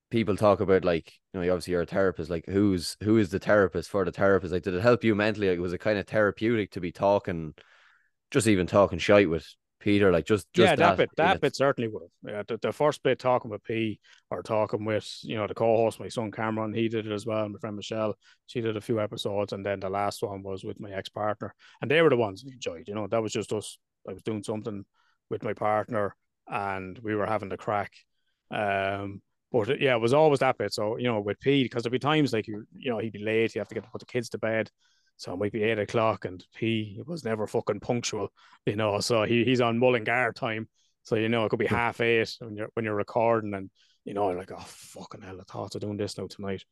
people 0.10 0.36
talk 0.36 0.60
about 0.60 0.86
like, 0.86 1.14
you 1.34 1.40
know, 1.40 1.52
obviously 1.52 1.72
you're 1.72 1.82
a 1.82 1.88
therapist. 1.88 2.30
Like, 2.30 2.46
who's 2.48 2.96
who 3.04 3.18
is 3.18 3.30
the 3.30 3.40
therapist 3.40 3.90
for 3.90 4.06
the 4.06 4.12
therapist? 4.12 4.54
Like, 4.54 4.64
did 4.64 4.76
it 4.76 4.82
help 4.82 5.04
you 5.04 5.16
mentally? 5.16 5.50
Like, 5.50 5.60
was 5.60 5.74
it 5.74 5.80
kind 5.80 6.00
of 6.00 6.08
therapeutic 6.08 6.72
to 6.72 6.80
be 6.80 6.92
talking, 6.92 7.54
just 8.32 8.48
even 8.48 8.68
talking 8.68 9.00
shite 9.00 9.30
with 9.30 9.48
Peter? 9.80 10.12
Like, 10.12 10.26
just, 10.26 10.48
just 10.54 10.70
yeah, 10.70 10.76
that, 10.76 10.78
that 10.78 10.98
bit, 10.98 11.10
that 11.18 11.42
bit 11.42 11.56
certainly 11.56 11.88
would 11.88 12.04
have. 12.04 12.34
Yeah, 12.34 12.44
the, 12.48 12.58
the 12.62 12.72
first 12.72 13.02
bit 13.02 13.18
talking 13.18 13.50
with 13.50 13.64
P 13.64 14.00
or 14.30 14.44
talking 14.44 14.86
with 14.86 15.08
you 15.24 15.38
know 15.38 15.48
the 15.48 15.56
co-host, 15.56 16.00
my 16.00 16.08
son 16.10 16.32
Cameron, 16.32 16.74
he 16.74 16.88
did 16.88 17.08
it 17.08 17.14
as 17.14 17.26
well. 17.26 17.50
My 17.50 17.58
friend 17.60 17.76
Michelle, 17.76 18.16
she 18.46 18.62
did 18.62 18.78
a 18.78 18.82
few 18.82 19.00
episodes, 19.00 19.54
and 19.54 19.66
then 19.66 19.80
the 19.80 19.90
last 19.90 20.22
one 20.22 20.44
was 20.44 20.64
with 20.64 20.80
my 20.80 20.92
ex 20.92 21.10
partner, 21.10 21.54
and 21.82 21.90
they 21.90 22.02
were 22.02 22.10
the 22.10 22.18
ones 22.18 22.44
we 22.46 22.54
enjoyed. 22.54 22.88
You 22.88 22.94
know, 22.94 23.08
that 23.08 23.24
was 23.24 23.32
just 23.32 23.54
us. 23.54 23.80
I 24.08 24.14
was 24.14 24.24
doing 24.24 24.44
something 24.44 24.86
with 25.30 25.44
my 25.44 25.54
partner 25.54 26.16
and 26.48 26.98
we 27.00 27.16
were 27.16 27.26
having 27.26 27.50
the 27.50 27.58
crack. 27.58 27.92
Um, 28.52 29.22
but 29.52 29.82
yeah, 29.82 29.96
it 29.96 30.02
was 30.02 30.14
always 30.14 30.40
that 30.40 30.58
bit. 30.58 30.74
So, 30.74 30.98
you 30.98 31.06
know, 31.06 31.20
with 31.22 31.40
Pete, 31.40 31.66
because 31.66 31.84
there'd 31.84 31.92
be 31.92 32.00
times 32.00 32.34
like 32.34 32.48
you, 32.48 32.66
you 32.76 32.92
know, 32.92 33.00
he'd 33.00 33.14
be 33.14 33.24
late, 33.24 33.56
you 33.56 33.60
have 33.60 33.68
to 33.70 33.76
get 33.76 33.84
to 33.84 33.90
put 33.90 34.00
the 34.00 34.06
kids 34.06 34.30
to 34.30 34.38
bed. 34.38 34.70
So 35.18 35.34
it 35.34 35.38
might 35.38 35.52
be 35.52 35.64
eight 35.64 35.80
o'clock 35.80 36.26
and 36.26 36.44
P 36.56 37.02
was 37.06 37.26
never 37.26 37.46
fucking 37.46 37.82
punctual, 37.82 38.32
you 38.66 38.76
know. 38.76 39.00
So 39.00 39.24
he, 39.24 39.44
he's 39.44 39.62
on 39.62 39.80
Mullingar 39.80 40.34
time. 40.34 40.70
So, 41.04 41.16
you 41.16 41.30
know, 41.30 41.46
it 41.46 41.50
could 41.50 41.60
be 41.60 41.66
half 41.66 42.00
eight 42.02 42.36
when 42.40 42.56
you're 42.56 42.70
when 42.74 42.86
you're 42.86 42.96
recording 42.96 43.54
and 43.54 43.70
you 44.06 44.14
know, 44.14 44.28
like, 44.30 44.52
oh 44.52 44.64
fucking 44.66 45.22
hell, 45.22 45.40
I 45.40 45.44
thought 45.44 45.76
of 45.76 45.82
doing 45.82 45.98
this 45.98 46.18
now 46.18 46.28
tonight. 46.28 46.64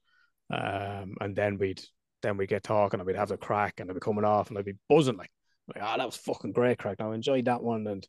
Um, 0.50 1.16
and 1.20 1.36
then 1.36 1.58
we'd 1.58 1.82
then 2.24 2.38
we'd 2.38 2.50
get 2.50 2.64
talking 2.64 3.00
and 3.00 3.06
we'd 3.06 3.16
have 3.16 3.30
the 3.30 3.38
crack 3.38 3.80
and 3.80 3.90
I'd 3.90 3.94
be 3.94 4.00
coming 4.00 4.26
off 4.26 4.50
and 4.50 4.58
I'd 4.58 4.66
be 4.66 4.78
buzzing 4.90 5.18
like, 5.18 5.32
like, 5.68 5.84
oh, 5.84 5.98
that 5.98 6.06
was 6.06 6.18
fucking 6.18 6.54
great 6.54 6.80
crack. 6.80 7.00
Now 7.00 7.12
I 7.12 7.16
enjoyed 7.16 7.46
that 7.46 7.62
one 7.62 7.86
and 7.86 8.08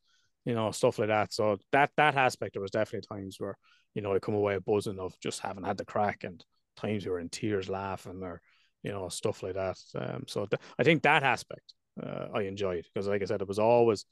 you 0.48 0.54
know, 0.54 0.70
stuff 0.70 0.98
like 0.98 1.08
that. 1.08 1.30
So 1.34 1.58
that 1.72 1.90
that 1.98 2.16
aspect, 2.16 2.54
there 2.54 2.62
was 2.62 2.70
definitely 2.70 3.06
times 3.06 3.36
where, 3.38 3.58
you 3.94 4.00
know, 4.00 4.14
I 4.14 4.18
come 4.18 4.34
away 4.34 4.58
buzzing 4.58 4.98
of 4.98 5.12
just 5.20 5.40
having 5.40 5.62
had 5.62 5.76
the 5.76 5.84
crack 5.84 6.24
and 6.24 6.42
times 6.78 7.04
we 7.04 7.10
were 7.10 7.20
in 7.20 7.28
tears 7.28 7.68
laughing 7.68 8.22
or, 8.22 8.40
you 8.82 8.90
know, 8.90 9.10
stuff 9.10 9.42
like 9.42 9.56
that. 9.56 9.76
Um, 9.94 10.24
so 10.26 10.46
th- 10.46 10.62
I 10.78 10.84
think 10.84 11.02
that 11.02 11.22
aspect 11.22 11.74
uh, 12.02 12.28
I 12.34 12.44
enjoyed 12.44 12.86
because, 12.86 13.06
like 13.08 13.20
I 13.20 13.26
said, 13.26 13.42
it 13.42 13.48
was 13.48 13.58
always 13.58 14.06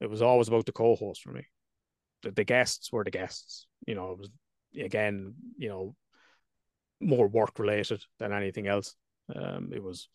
it 0.00 0.08
was 0.08 0.22
always 0.22 0.48
about 0.48 0.64
the 0.64 0.72
co-host 0.72 1.20
for 1.22 1.32
me. 1.32 1.46
The, 2.22 2.30
the 2.30 2.44
guests 2.44 2.90
were 2.90 3.04
the 3.04 3.10
guests. 3.10 3.66
You 3.86 3.94
know, 3.94 4.12
it 4.12 4.18
was 4.20 4.30
again, 4.80 5.34
you 5.58 5.68
know, 5.68 5.96
more 6.98 7.28
work 7.28 7.58
related 7.58 8.02
than 8.18 8.32
anything 8.32 8.68
else. 8.68 8.94
Um, 9.36 9.70
it 9.70 9.82
was 9.82 10.08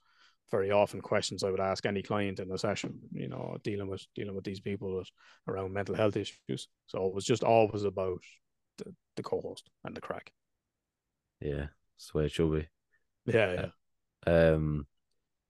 very 0.51 0.71
often 0.71 1.01
questions 1.01 1.43
I 1.43 1.51
would 1.51 1.59
ask 1.59 1.85
any 1.85 2.01
client 2.01 2.39
in 2.39 2.51
a 2.51 2.57
session, 2.57 2.99
you 3.11 3.27
know, 3.27 3.57
dealing 3.63 3.89
with 3.89 4.05
dealing 4.15 4.35
with 4.35 4.43
these 4.43 4.59
people 4.59 4.97
with, 4.97 5.09
around 5.47 5.73
mental 5.73 5.95
health 5.95 6.17
issues. 6.17 6.67
So 6.87 7.05
it 7.05 7.13
was 7.13 7.25
just 7.25 7.43
always 7.43 7.83
about 7.83 8.21
the, 8.77 8.93
the 9.15 9.23
co-host 9.23 9.69
and 9.83 9.95
the 9.95 10.01
crack. 10.01 10.31
Yeah, 11.39 11.67
that's 11.95 12.11
the 12.11 12.17
way 12.17 12.25
it 12.25 12.31
should 12.31 12.51
be. 12.51 12.67
Yeah, 13.25 13.69
yeah. 14.27 14.51
Um, 14.51 14.87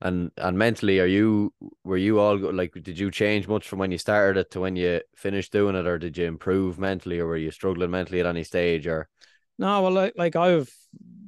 and 0.00 0.30
and 0.36 0.58
mentally, 0.58 1.00
are 1.00 1.06
you 1.06 1.52
were 1.84 1.96
you 1.96 2.20
all 2.20 2.38
like? 2.38 2.72
Did 2.72 2.98
you 2.98 3.10
change 3.10 3.48
much 3.48 3.68
from 3.68 3.78
when 3.78 3.92
you 3.92 3.98
started 3.98 4.40
it 4.40 4.50
to 4.52 4.60
when 4.60 4.76
you 4.76 5.00
finished 5.16 5.52
doing 5.52 5.76
it, 5.76 5.86
or 5.86 5.98
did 5.98 6.16
you 6.16 6.26
improve 6.26 6.78
mentally, 6.78 7.20
or 7.20 7.26
were 7.26 7.36
you 7.36 7.50
struggling 7.50 7.90
mentally 7.90 8.20
at 8.20 8.26
any 8.26 8.44
stage, 8.44 8.86
or? 8.86 9.08
No, 9.60 9.82
well, 9.82 9.92
like, 9.92 10.14
like 10.16 10.36
I've 10.36 10.72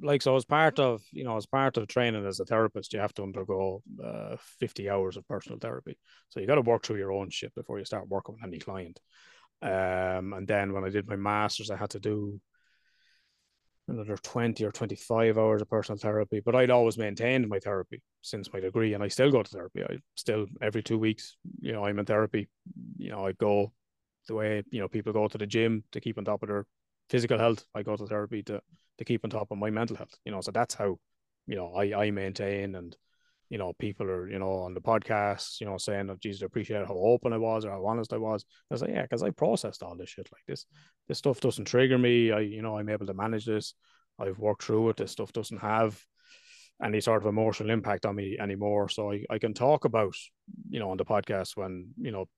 like 0.03 0.23
so 0.23 0.35
as 0.37 0.47
part 0.47 0.81
of 0.81 1.03
you 1.12 1.23
know 1.23 1.37
as 1.37 1.45
part 1.45 1.77
of 1.77 1.87
training 1.87 2.27
as 2.27 2.40
a 2.40 2.47
therapist, 2.47 2.95
you 2.95 2.99
have 2.99 3.12
to 3.14 3.23
undergo 3.23 3.83
uh, 4.03 4.37
fifty 4.59 4.88
hours 4.88 5.18
of 5.18 5.29
personal 5.29 5.59
therapy. 5.59 5.99
So 6.31 6.40
you 6.40 6.47
got 6.47 6.55
to 6.55 6.62
work 6.62 6.83
through 6.83 6.97
your 6.97 7.12
own 7.12 7.29
shit 7.29 7.55
before 7.55 7.79
you 7.79 7.85
start 7.85 8.09
working 8.09 8.35
with 8.35 8.45
any 8.45 8.59
client. 8.59 8.99
Um, 9.61 10.33
and 10.33 10.49
then 10.49 10.73
when 10.73 10.83
I 10.83 10.88
did 10.88 11.07
my 11.07 11.16
masters, 11.16 11.71
I 11.71 11.77
had 11.77 11.90
to 11.90 12.01
do 12.01 12.40
another 13.87 14.16
20 14.16 14.64
or 14.64 14.73
25 14.73 15.37
hours 15.37 15.61
of 15.61 15.68
personal 15.68 15.99
therapy 15.99 16.40
but 16.42 16.55
i'd 16.55 16.71
always 16.71 16.97
maintained 16.97 17.49
my 17.49 17.59
therapy 17.59 18.01
since 18.23 18.53
my 18.53 18.61
degree 18.61 18.95
and 18.95 19.03
i 19.03 19.09
still 19.09 19.31
go 19.31 19.42
to 19.42 19.51
therapy 19.51 19.83
i 19.83 19.97
still 20.14 20.47
every 20.62 20.85
two 20.85 20.97
weeks 20.97 21.37
you 21.61 21.73
know 21.73 21.85
i'm 21.85 21.99
in 21.99 22.05
therapy 22.07 22.49
you 22.97 23.11
know 23.11 23.27
i 23.27 23.33
go 23.33 23.73
the 24.29 24.35
way 24.35 24.62
you 24.71 24.81
know 24.81 24.87
people 24.87 25.12
go 25.12 25.27
to 25.27 25.37
the 25.37 25.47
gym 25.47 25.83
to 25.90 26.01
keep 26.01 26.16
on 26.16 26.25
top 26.25 26.45
of 26.45 26.49
their 26.49 26.64
physical 27.10 27.38
health 27.38 27.64
i 27.74 27.82
go 27.82 27.96
to 27.96 28.06
therapy 28.06 28.42
to 28.42 28.60
to 28.98 29.04
keep 29.04 29.24
on 29.24 29.30
top 29.30 29.50
of 29.50 29.58
my 29.58 29.70
mental 29.70 29.96
health 29.96 30.14
you 30.24 30.32
know 30.32 30.40
so 30.40 30.50
that's 30.50 30.74
how 30.74 30.96
you 31.46 31.56
know 31.56 31.74
i 31.74 32.04
i 32.04 32.10
maintain 32.10 32.74
and 32.74 32.96
you 33.52 33.58
know, 33.58 33.74
people 33.78 34.06
are, 34.06 34.30
you 34.30 34.38
know, 34.38 34.50
on 34.60 34.72
the 34.72 34.80
podcast, 34.80 35.60
you 35.60 35.66
know, 35.66 35.76
saying, 35.76 36.08
oh, 36.08 36.16
Jesus, 36.18 36.42
I 36.42 36.46
appreciate 36.46 36.86
how 36.86 36.94
open 36.94 37.34
I 37.34 37.36
was 37.36 37.66
or 37.66 37.70
how 37.70 37.84
honest 37.84 38.14
I 38.14 38.16
was. 38.16 38.46
I 38.70 38.74
was 38.74 38.80
like, 38.80 38.92
yeah, 38.92 39.02
because 39.02 39.22
I 39.22 39.28
processed 39.28 39.82
all 39.82 39.94
this 39.94 40.08
shit. 40.08 40.26
Like 40.32 40.40
this, 40.48 40.64
this 41.06 41.18
stuff 41.18 41.38
doesn't 41.38 41.66
trigger 41.66 41.98
me. 41.98 42.32
I, 42.32 42.40
you 42.40 42.62
know, 42.62 42.78
I'm 42.78 42.88
able 42.88 43.04
to 43.04 43.12
manage 43.12 43.44
this. 43.44 43.74
I've 44.18 44.38
worked 44.38 44.62
through 44.62 44.88
it. 44.88 44.96
This 44.96 45.12
stuff 45.12 45.34
doesn't 45.34 45.60
have 45.60 46.02
any 46.82 47.02
sort 47.02 47.20
of 47.20 47.28
emotional 47.28 47.68
impact 47.68 48.06
on 48.06 48.16
me 48.16 48.38
anymore. 48.40 48.88
So 48.88 49.12
I, 49.12 49.22
I 49.28 49.38
can 49.38 49.52
talk 49.52 49.84
about, 49.84 50.14
you 50.70 50.80
know, 50.80 50.90
on 50.90 50.96
the 50.96 51.04
podcast 51.04 51.54
when, 51.54 51.90
you 52.00 52.10
know, 52.10 52.30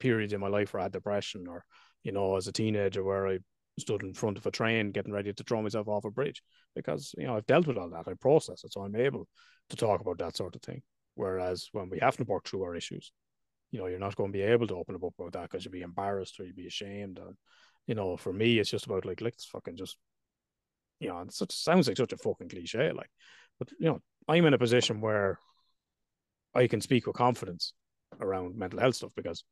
periods 0.00 0.32
in 0.32 0.40
my 0.40 0.48
life 0.48 0.74
where 0.74 0.80
I 0.80 0.86
had 0.86 0.92
depression 0.92 1.46
or, 1.46 1.64
you 2.02 2.10
know, 2.10 2.34
as 2.34 2.48
a 2.48 2.52
teenager 2.52 3.04
where 3.04 3.28
I 3.28 3.38
stood 3.78 4.02
in 4.02 4.14
front 4.14 4.38
of 4.38 4.46
a 4.46 4.50
train 4.50 4.92
getting 4.92 5.12
ready 5.12 5.32
to 5.32 5.44
throw 5.44 5.62
myself 5.62 5.88
off 5.88 6.04
a 6.04 6.10
bridge 6.10 6.42
because 6.74 7.14
you 7.16 7.26
know 7.26 7.36
I've 7.36 7.46
dealt 7.46 7.66
with 7.66 7.78
all 7.78 7.90
that. 7.90 8.08
I 8.08 8.14
process 8.14 8.64
it, 8.64 8.72
so 8.72 8.82
I'm 8.82 8.96
able 8.96 9.26
to 9.70 9.76
talk 9.76 10.00
about 10.00 10.18
that 10.18 10.36
sort 10.36 10.54
of 10.54 10.62
thing. 10.62 10.82
Whereas 11.14 11.68
when 11.72 11.88
we 11.88 11.98
have 12.00 12.16
to 12.18 12.24
work 12.24 12.46
through 12.46 12.62
our 12.62 12.74
issues, 12.74 13.12
you 13.70 13.78
know, 13.78 13.86
you're 13.86 13.98
not 13.98 14.16
going 14.16 14.32
to 14.32 14.38
be 14.38 14.44
able 14.44 14.66
to 14.68 14.76
open 14.76 14.94
up 14.94 15.02
about 15.02 15.32
that 15.32 15.50
because 15.50 15.64
you'd 15.64 15.72
be 15.72 15.82
embarrassed 15.82 16.38
or 16.38 16.44
you'd 16.44 16.56
be 16.56 16.66
ashamed. 16.66 17.18
And 17.18 17.36
you 17.86 17.94
know, 17.94 18.16
for 18.16 18.32
me, 18.32 18.58
it's 18.58 18.70
just 18.70 18.86
about 18.86 19.04
like 19.04 19.20
let's 19.20 19.44
fucking 19.46 19.76
just, 19.76 19.96
you 21.00 21.08
know, 21.08 21.20
it 21.20 21.32
sounds 21.32 21.88
like 21.88 21.96
such 21.96 22.12
a 22.12 22.16
fucking 22.18 22.48
cliche, 22.48 22.92
like, 22.92 23.10
but 23.58 23.70
you 23.78 23.86
know, 23.86 24.00
I'm 24.28 24.46
in 24.46 24.54
a 24.54 24.58
position 24.58 25.00
where 25.00 25.38
I 26.54 26.66
can 26.66 26.80
speak 26.80 27.06
with 27.06 27.16
confidence 27.16 27.72
around 28.20 28.56
mental 28.56 28.80
health 28.80 28.96
stuff 28.96 29.12
because, 29.16 29.42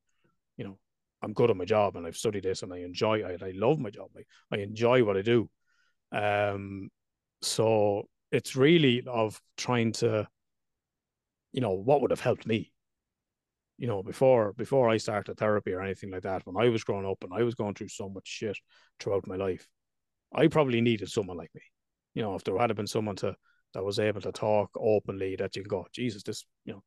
you 0.57 0.65
know, 0.65 0.79
I'm 1.23 1.33
good 1.33 1.51
at 1.51 1.57
my 1.57 1.65
job 1.65 1.97
and 1.97 2.07
I've 2.07 2.17
studied 2.17 2.45
this 2.45 2.63
and 2.63 2.73
I 2.73 2.79
enjoy 2.79 3.19
it. 3.19 3.43
I 3.43 3.53
love 3.55 3.79
my 3.79 3.91
job. 3.91 4.09
I, 4.17 4.57
I 4.57 4.59
enjoy 4.61 5.05
what 5.05 5.17
I 5.17 5.23
do. 5.23 5.51
Um, 6.13 6.89
so 7.43 8.09
it's 8.33 8.57
really 8.57 9.03
of 9.07 9.41
trying 9.57 9.93
to, 9.93 10.29
you 11.53 11.61
know, 11.61 11.73
what 11.73 12.01
would 12.01 12.11
have 12.11 12.21
helped 12.21 12.47
me. 12.47 12.73
You 13.77 13.87
know, 13.87 14.03
before 14.03 14.53
before 14.53 14.91
I 14.91 14.99
started 14.99 15.39
therapy 15.39 15.73
or 15.73 15.81
anything 15.81 16.11
like 16.11 16.23
that, 16.23 16.47
when 16.47 16.63
I 16.63 16.69
was 16.69 16.85
growing 16.85 17.07
up 17.07 17.25
and 17.25 17.33
I 17.33 17.43
was 17.43 17.55
going 17.55 17.75
through 17.75 17.89
so 17.89 18.11
much 18.11 18.27
shit 18.27 18.59
throughout 18.99 19.27
my 19.27 19.37
life, 19.37 19.67
I 20.35 20.49
probably 20.49 20.83
needed 20.83 21.09
someone 21.09 21.39
like 21.39 21.51
me. 21.55 21.63
You 22.15 22.23
know, 22.23 22.35
if 22.35 22.45
there 22.45 22.59
had 22.59 22.75
been 22.77 22.87
someone 22.87 23.17
to 23.17 23.35
that 23.73 23.85
was 23.85 23.99
able 23.99 24.21
to 24.23 24.33
talk 24.33 24.71
openly, 24.77 25.37
that 25.37 25.57
you 25.57 25.63
go, 25.63 25.87
Jesus, 25.93 26.23
this, 26.23 26.45
you 26.65 26.75
know, 26.75 26.83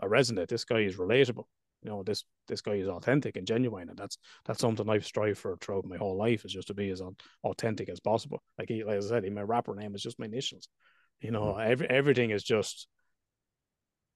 I 0.00 0.06
resonate. 0.06 0.48
This 0.48 0.64
guy 0.64 0.80
is 0.80 0.96
relatable 0.96 1.44
you 1.82 1.90
know 1.90 2.02
this 2.02 2.24
this 2.48 2.60
guy 2.60 2.74
is 2.74 2.88
authentic 2.88 3.36
and 3.36 3.46
genuine 3.46 3.88
and 3.88 3.98
that's 3.98 4.18
that's 4.44 4.60
something 4.60 4.88
i've 4.88 5.04
strived 5.04 5.38
for 5.38 5.56
throughout 5.56 5.84
my 5.84 5.96
whole 5.96 6.16
life 6.16 6.44
is 6.44 6.52
just 6.52 6.68
to 6.68 6.74
be 6.74 6.90
as 6.90 7.02
authentic 7.44 7.88
as 7.88 8.00
possible 8.00 8.42
like 8.58 8.68
he, 8.68 8.84
like 8.84 8.96
i 8.96 9.00
said 9.00 9.30
my 9.32 9.42
rapper 9.42 9.74
name 9.74 9.94
is 9.94 10.02
just 10.02 10.18
my 10.18 10.26
initials 10.26 10.68
you 11.20 11.30
know 11.30 11.54
mm. 11.54 11.66
every, 11.66 11.88
everything 11.88 12.30
is 12.30 12.42
just 12.42 12.86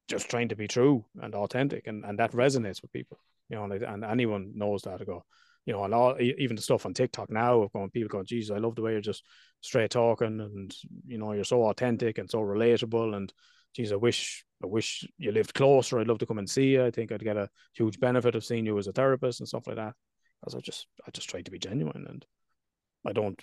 just 0.09 0.31
trying 0.31 0.49
to 0.49 0.57
be 0.57 0.69
true 0.69 1.05
and 1.21 1.35
authentic 1.35 1.87
and 1.87 2.05
and 2.05 2.19
that 2.19 2.33
resonates 2.33 2.83
with 2.83 2.93
people 2.93 3.19
you 3.49 3.57
know 3.57 3.65
and, 3.65 3.83
and 3.83 4.05
anyone 4.05 4.53
knows 4.55 4.83
that 4.83 4.99
to 4.99 5.05
go 5.05 5.25
you 5.67 5.73
know, 5.73 5.83
and 5.83 5.93
all 5.93 6.17
even 6.21 6.55
the 6.55 6.63
stuff 6.63 6.87
on 6.87 6.95
TikTok 6.95 7.29
now 7.29 7.63
of 7.63 7.73
going 7.73 7.91
people 7.91 8.09
going, 8.09 8.25
Jesus, 8.25 8.55
I 8.55 8.59
love 8.61 8.77
the 8.77 8.83
way 8.83 8.93
you're 8.93 9.01
just 9.01 9.25
straight 9.61 9.91
talking 9.91 10.41
and 10.41 10.73
you 11.07 11.19
know, 11.19 11.33
you're 11.33 11.43
so 11.43 11.65
authentic 11.65 12.19
and 12.19 12.31
so 12.31 12.39
relatable 12.39 13.17
and 13.17 13.33
geez, 13.77 13.93
I 13.93 13.97
wish 13.97 14.45
I 14.63 14.67
wish 14.67 15.07
you 15.19 15.33
lived 15.33 15.53
closer. 15.53 15.99
I'd 15.99 16.09
love 16.09 16.19
to 16.19 16.27
come 16.27 16.39
and 16.39 16.49
see 16.49 16.69
you. 16.69 16.85
I 16.85 16.91
think 16.91 17.13
I'd 17.13 17.23
get 17.23 17.37
a 17.37 17.51
huge 17.75 18.01
benefit 18.01 18.35
of 18.35 18.45
seeing 18.45 18.65
you 18.65 18.79
as 18.79 18.87
a 18.87 18.93
therapist 18.93 19.41
and 19.41 19.49
stuff 19.49 19.67
like 19.67 19.77
that. 19.77 19.93
Because 20.41 20.55
I 20.55 20.61
just 20.61 20.87
I 21.07 21.11
just 21.11 21.29
try 21.29 21.43
to 21.43 21.51
be 21.51 21.59
genuine 21.59 22.07
and 22.09 22.25
I 23.07 23.13
don't 23.13 23.41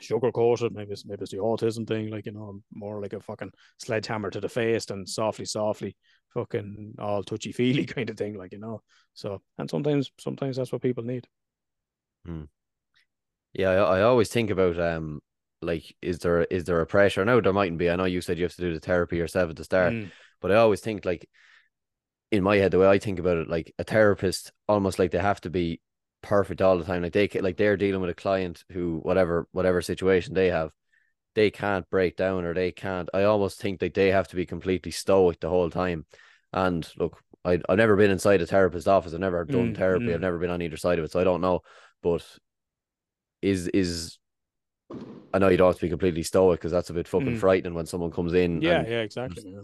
sugarcoat 0.00 0.62
it. 0.62 0.72
Maybe 0.72 0.92
it's 0.92 1.06
maybe 1.06 1.22
it's 1.22 1.32
the 1.32 1.38
autism 1.38 1.86
thing, 1.86 2.10
like 2.10 2.26
you 2.26 2.32
know, 2.32 2.44
I'm 2.44 2.62
more 2.72 3.00
like 3.00 3.14
a 3.14 3.20
fucking 3.20 3.52
sledgehammer 3.78 4.30
to 4.30 4.40
the 4.40 4.48
face 4.48 4.90
and 4.90 5.08
softly, 5.08 5.46
softly, 5.46 5.96
fucking 6.34 6.94
all 6.98 7.22
touchy 7.22 7.52
feely 7.52 7.86
kind 7.94 8.10
of 8.10 8.18
thing, 8.18 8.36
like 8.36 8.52
you 8.52 8.58
know. 8.58 8.82
So 9.14 9.40
and 9.58 9.70
sometimes 9.70 10.10
sometimes 10.20 10.58
that's 10.58 10.72
what 10.72 10.82
people 10.82 11.04
need. 11.04 11.26
Hmm. 12.26 12.44
Yeah, 13.54 13.70
I, 13.70 13.98
I 13.98 14.02
always 14.02 14.28
think 14.28 14.50
about 14.50 14.78
um 14.78 15.20
like 15.62 15.94
is 16.00 16.18
there 16.18 16.44
is 16.44 16.64
there 16.64 16.80
a 16.80 16.86
pressure? 16.86 17.24
No, 17.24 17.40
there 17.40 17.52
mightn't 17.52 17.78
be. 17.78 17.90
I 17.90 17.96
know 17.96 18.04
you 18.04 18.20
said 18.20 18.38
you 18.38 18.44
have 18.44 18.54
to 18.54 18.62
do 18.62 18.74
the 18.74 18.80
therapy 18.80 19.16
yourself 19.16 19.50
at 19.50 19.56
the 19.56 19.64
start 19.64 19.92
mm. 19.92 20.10
but 20.40 20.50
i 20.50 20.56
always 20.56 20.80
think 20.80 21.04
like 21.04 21.28
in 22.30 22.42
my 22.42 22.56
head 22.56 22.70
the 22.70 22.78
way 22.78 22.88
i 22.88 22.98
think 22.98 23.18
about 23.18 23.36
it 23.36 23.48
like 23.48 23.74
a 23.78 23.84
therapist 23.84 24.52
almost 24.68 24.98
like 24.98 25.10
they 25.10 25.18
have 25.18 25.40
to 25.40 25.50
be 25.50 25.80
perfect 26.22 26.62
all 26.62 26.78
the 26.78 26.84
time. 26.84 27.02
Like 27.02 27.12
they 27.12 27.28
like 27.28 27.56
they're 27.56 27.76
dealing 27.76 28.00
with 28.00 28.10
a 28.10 28.14
client 28.14 28.64
who 28.72 28.98
whatever 29.02 29.46
whatever 29.52 29.82
situation 29.82 30.34
they 30.34 30.48
have 30.50 30.70
they 31.34 31.50
can't 31.50 31.88
break 31.90 32.16
down 32.16 32.44
or 32.44 32.52
they 32.52 32.72
can't 32.72 33.08
i 33.14 33.22
almost 33.22 33.60
think 33.60 33.78
that 33.78 33.94
they 33.94 34.10
have 34.10 34.26
to 34.26 34.36
be 34.36 34.44
completely 34.46 34.90
stoic 34.90 35.40
the 35.40 35.48
whole 35.48 35.70
time. 35.70 36.06
And 36.52 36.88
look 36.96 37.22
I, 37.44 37.60
i've 37.68 37.78
never 37.78 37.96
been 37.96 38.10
inside 38.10 38.42
a 38.42 38.46
therapist's 38.46 38.88
office. 38.88 39.14
I've 39.14 39.20
never 39.20 39.44
done 39.44 39.74
mm, 39.74 39.76
therapy. 39.76 40.06
mm. 40.06 40.14
i've 40.14 40.20
never 40.20 40.38
been 40.38 40.50
on 40.50 40.62
either 40.62 40.76
side 40.76 40.98
of 40.98 41.04
it 41.04 41.12
so 41.12 41.20
i 41.20 41.24
don't 41.24 41.40
know. 41.40 41.60
But 42.02 42.26
is 43.42 43.68
is 43.68 44.18
I 45.32 45.38
know 45.38 45.48
you 45.48 45.56
don't 45.56 45.68
have 45.68 45.76
to 45.76 45.82
be 45.82 45.88
completely 45.88 46.22
stoic 46.22 46.60
because 46.60 46.72
that's 46.72 46.90
a 46.90 46.94
bit 46.94 47.06
fucking 47.06 47.36
mm. 47.36 47.38
frightening 47.38 47.74
when 47.74 47.86
someone 47.86 48.10
comes 48.10 48.32
in. 48.32 48.60
Yeah, 48.60 48.84
yeah, 48.86 49.00
exactly. 49.00 49.54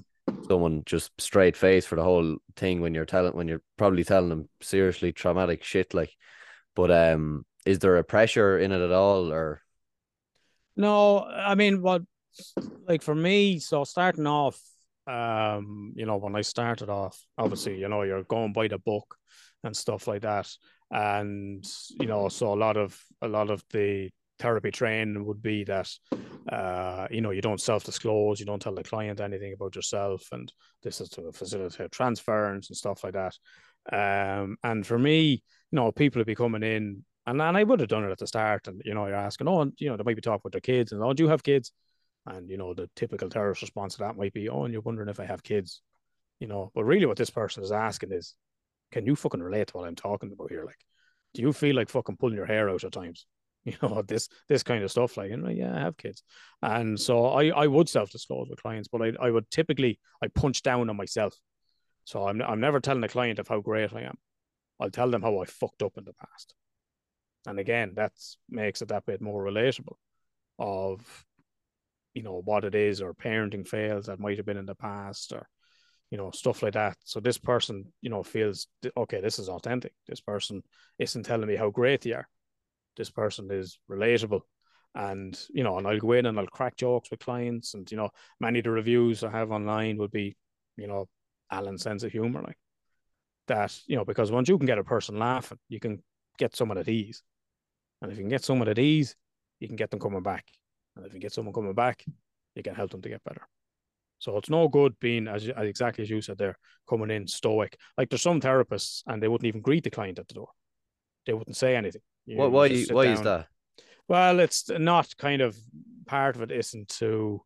Someone 0.49 0.83
just 0.87 1.11
straight 1.21 1.57
face 1.57 1.87
for 1.87 1.97
the 1.97 2.05
whole 2.05 2.37
thing 2.57 2.81
when 2.81 2.95
you're 2.95 3.05
telling 3.05 3.35
when 3.35 3.49
you're 3.49 3.63
probably 3.77 4.05
telling 4.05 4.29
them 4.29 4.49
seriously 4.61 5.13
traumatic 5.13 5.65
shit. 5.65 5.93
Like, 5.95 6.13
but 6.75 6.91
um, 6.91 7.45
is 7.65 7.81
there 7.81 7.97
a 7.97 8.05
pressure 8.05 8.59
in 8.59 8.71
it 8.71 8.81
at 8.81 8.93
all, 8.93 9.33
or? 9.33 9.61
No, 10.77 11.25
I 11.25 11.55
mean, 11.55 11.83
what, 11.83 12.03
like 12.87 13.03
for 13.03 13.15
me, 13.15 13.59
so 13.59 13.85
starting 13.85 14.27
off, 14.27 14.61
um, 15.07 15.95
you 15.97 16.07
know, 16.07 16.19
when 16.19 16.37
I 16.37 16.43
started 16.43 16.91
off, 16.91 17.19
obviously, 17.39 17.81
you 17.81 17.89
know, 17.89 18.03
you're 18.03 18.25
going 18.25 18.53
by 18.53 18.69
the 18.69 18.79
book 18.79 19.17
and 19.65 19.77
stuff 19.77 20.07
like 20.07 20.23
that, 20.23 20.49
and 20.91 21.65
you 21.99 22.07
know, 22.07 22.29
so 22.29 22.53
a 22.53 22.55
lot 22.55 22.77
of 22.77 22.97
a 23.23 23.27
lot 23.27 23.51
of 23.51 23.65
the 23.71 24.11
therapy 24.39 24.71
training 24.71 25.25
would 25.25 25.43
be 25.43 25.65
that 25.65 25.91
uh, 26.51 27.07
you 27.11 27.21
know 27.21 27.31
you 27.31 27.43
don't 27.43 27.61
self-disclose 27.61 28.39
you 28.39 28.47
don't 28.47 28.63
tell 28.63 28.75
the 28.75 28.83
client 28.83 29.21
anything 29.21 29.53
about 29.53 29.75
yourself 29.75 30.27
and 30.33 30.53
this 30.83 31.01
is 31.01 31.09
to 31.09 31.33
facilitate 31.33 31.91
transference 31.91 32.69
and 32.69 32.77
stuff 32.77 33.03
like 33.03 33.15
that. 33.15 33.35
Um, 33.93 34.57
and 34.63 34.87
for 34.87 34.99
me 34.99 35.43
you 35.71 35.77
know 35.77 35.93
people 35.93 36.21
would 36.21 36.27
be 36.27 36.35
coming 36.35 36.63
in 36.63 37.03
and, 37.27 37.41
and 37.41 37.57
I 37.57 37.63
would 37.63 37.81
have 37.81 37.89
done 37.89 38.05
it 38.05 38.11
at 38.11 38.19
the 38.19 38.27
start 38.27 38.69
and 38.69 38.83
you 38.85 38.95
know 38.95 39.07
you're 39.07 39.17
asking 39.17 39.49
oh 39.49 39.63
and, 39.63 39.73
you 39.79 39.89
know 39.89 39.97
they 39.97 40.05
might 40.05 40.17
be 40.17 40.23
talking 40.23 40.43
with 40.45 40.53
their 40.53 40.61
kids 40.61 40.93
and 40.93 41.03
oh 41.03 41.13
do 41.13 41.23
you 41.23 41.29
have 41.29 41.43
kids? 41.43 41.73
And 42.27 42.51
you 42.51 42.57
know 42.57 42.75
the 42.75 42.91
typical 42.97 43.29
therapist 43.29 43.63
response 43.63 43.95
to 43.95 44.01
that 44.01 44.17
might 44.17 44.33
be 44.33 44.49
oh 44.49 44.65
and 44.65 44.73
you're 44.73 44.83
wondering 44.83 45.09
if 45.09 45.21
I 45.21 45.25
have 45.25 45.43
kids 45.43 45.83
you 46.41 46.49
know. 46.49 46.71
But 46.75 46.85
really 46.85 47.07
what 47.07 47.17
this 47.17 47.31
person 47.31 47.63
is 47.63 47.73
asking 47.73 48.13
is 48.13 48.35
can 48.93 49.07
you 49.07 49.17
fucking 49.17 49.43
relate 49.43 49.69
to 49.69 49.77
what 49.77 49.87
I'm 49.87 49.97
talking 49.97 50.33
about 50.33 50.51
here? 50.51 50.65
Like 50.65 50.79
do 51.35 51.43
you 51.43 51.53
feel 51.53 51.77
like 51.77 51.89
fucking 51.89 52.17
pulling 52.17 52.37
your 52.37 52.47
hair 52.47 52.69
out 52.71 52.85
at 52.85 52.93
times 52.93 53.27
you 53.73 53.75
know 53.83 54.03
this 54.03 54.29
this 54.49 54.63
kind 54.63 54.85
of 54.85 54.91
stuff 54.93 55.17
like 55.17 55.31
you 55.31 55.37
know 55.37 55.49
yeah 55.49 55.75
i 55.75 55.81
have 55.81 55.97
kids. 55.97 56.23
And 56.63 56.99
so 56.99 57.27
i 57.27 57.49
i 57.49 57.67
would 57.67 57.89
self-disclose 57.89 58.49
with 58.49 58.63
clients 58.63 58.89
but 58.89 59.03
i, 59.03 59.13
I 59.21 59.31
would 59.31 59.51
typically 59.51 59.99
i 60.23 60.29
punch 60.29 60.63
down 60.63 60.89
on 60.89 60.97
myself. 60.97 61.37
So 62.05 62.29
I'm 62.29 62.41
I'm 62.41 62.61
never 62.61 62.81
telling 62.81 63.01
the 63.01 63.09
client 63.09 63.41
of 63.41 63.49
how 63.49 63.61
great 63.61 63.93
I 63.93 64.03
am. 64.03 64.17
I'll 64.79 64.91
tell 64.91 65.11
them 65.11 65.23
how 65.23 65.41
I 65.43 65.47
fucked 65.47 65.83
up 65.83 65.99
in 65.99 66.05
the 66.05 66.13
past. 66.13 66.55
And 67.47 67.59
again, 67.59 67.93
that 67.97 68.13
makes 68.49 68.83
it 68.83 68.89
that 68.89 69.07
bit 69.07 69.21
more 69.21 69.43
relatable 69.43 69.97
of 70.59 71.25
you 72.15 72.23
know 72.23 72.41
what 72.45 72.65
it 72.65 72.75
is 72.75 73.03
or 73.03 73.15
parenting 73.15 73.67
fails 73.67 74.07
that 74.07 74.21
might 74.21 74.37
have 74.37 74.47
been 74.47 74.57
in 74.57 74.67
the 74.67 74.75
past 74.77 75.33
or 75.33 75.49
you 76.11 76.19
know 76.19 76.31
stuff 76.31 76.63
like 76.63 76.75
that. 76.75 76.97
So 77.05 77.19
this 77.19 77.39
person 77.39 77.93
you 78.01 78.11
know 78.11 78.23
feels 78.23 78.69
okay 78.97 79.21
this 79.21 79.41
is 79.41 79.49
authentic. 79.49 79.93
This 80.07 80.21
person 80.21 80.63
isn't 81.01 81.25
telling 81.25 81.49
me 81.49 81.57
how 81.57 81.71
great 81.71 82.03
they 82.03 82.13
are 82.13 82.29
this 82.97 83.11
person 83.11 83.51
is 83.51 83.79
relatable 83.91 84.41
and 84.95 85.39
you 85.51 85.63
know 85.63 85.79
and 85.79 85.87
i'll 85.87 85.99
go 85.99 86.13
in 86.13 86.27
and 86.27 86.39
i'll 86.39 86.47
crack 86.47 86.77
jokes 86.77 87.11
with 87.11 87.21
clients 87.21 87.75
and 87.75 87.91
you 87.91 87.97
know 87.97 88.11
many 88.41 88.59
of 88.59 88.65
the 88.65 88.71
reviews 88.71 89.23
i 89.23 89.31
have 89.31 89.51
online 89.51 89.99
would 89.99 90.11
be 90.11 90.37
you 90.77 90.87
know 90.87 91.09
Allan's 91.53 91.83
sense 91.83 92.03
of 92.03 92.13
humor 92.13 92.43
like 92.43 92.59
that 93.47 93.79
you 93.87 93.97
know 93.97 94.05
because 94.05 94.33
once 94.33 94.49
you 94.49 94.59
can 94.59 94.67
get 94.67 94.79
a 94.79 94.85
person 94.85 95.19
laughing 95.19 95.59
you 95.69 95.79
can 95.79 96.03
get 96.39 96.57
someone 96.57 96.79
at 96.79 96.89
ease 96.89 97.23
and 98.03 98.11
if 98.11 98.19
you 98.19 98.25
can 98.25 98.31
get 98.31 98.45
someone 98.45 98.69
at 98.69 98.79
ease 98.79 99.15
you 99.61 99.69
can 99.69 99.77
get 99.77 99.91
them 99.91 100.01
coming 100.01 100.23
back 100.23 100.45
and 100.97 101.05
if 101.05 101.13
you 101.13 101.21
get 101.21 101.33
someone 101.33 101.53
coming 101.53 101.75
back, 101.75 102.05
you 102.55 102.63
can 102.63 102.75
help 102.75 102.91
them 102.91 103.03
to 103.03 103.09
get 103.09 103.23
better. 103.25 103.47
So 104.19 104.39
it's 104.39 104.49
no 104.49 104.67
good 104.67 104.99
being 104.99 105.29
as, 105.29 105.47
as 105.49 105.69
exactly 105.69 106.03
as 106.03 106.11
you 106.11 106.23
said 106.23 106.39
there, 106.39 106.59
coming 106.89 107.11
in 107.11 107.29
stoic. 107.29 107.79
Like 107.99 108.09
there's 108.09 108.23
some 108.23 108.41
therapists 108.41 109.03
and 109.07 109.23
they 109.23 109.29
wouldn't 109.29 109.47
even 109.47 109.61
greet 109.61 109.85
the 109.85 109.91
client 109.91 110.19
at 110.19 110.27
the 110.27 110.35
door. 110.35 110.49
They 111.27 111.35
wouldn't 111.35 111.57
say 111.57 111.77
anything. 111.77 112.01
You, 112.27 112.39
why 112.39 112.47
why, 112.47 112.85
why 112.91 113.07
is 113.07 113.23
that? 113.23 113.47
Well, 114.09 114.41
it's 114.41 114.69
not 114.69 115.17
kind 115.17 115.43
of 115.43 115.57
part 116.07 116.37
of 116.37 116.43
it 116.43 116.51
isn't 116.51 116.89
to 117.01 117.43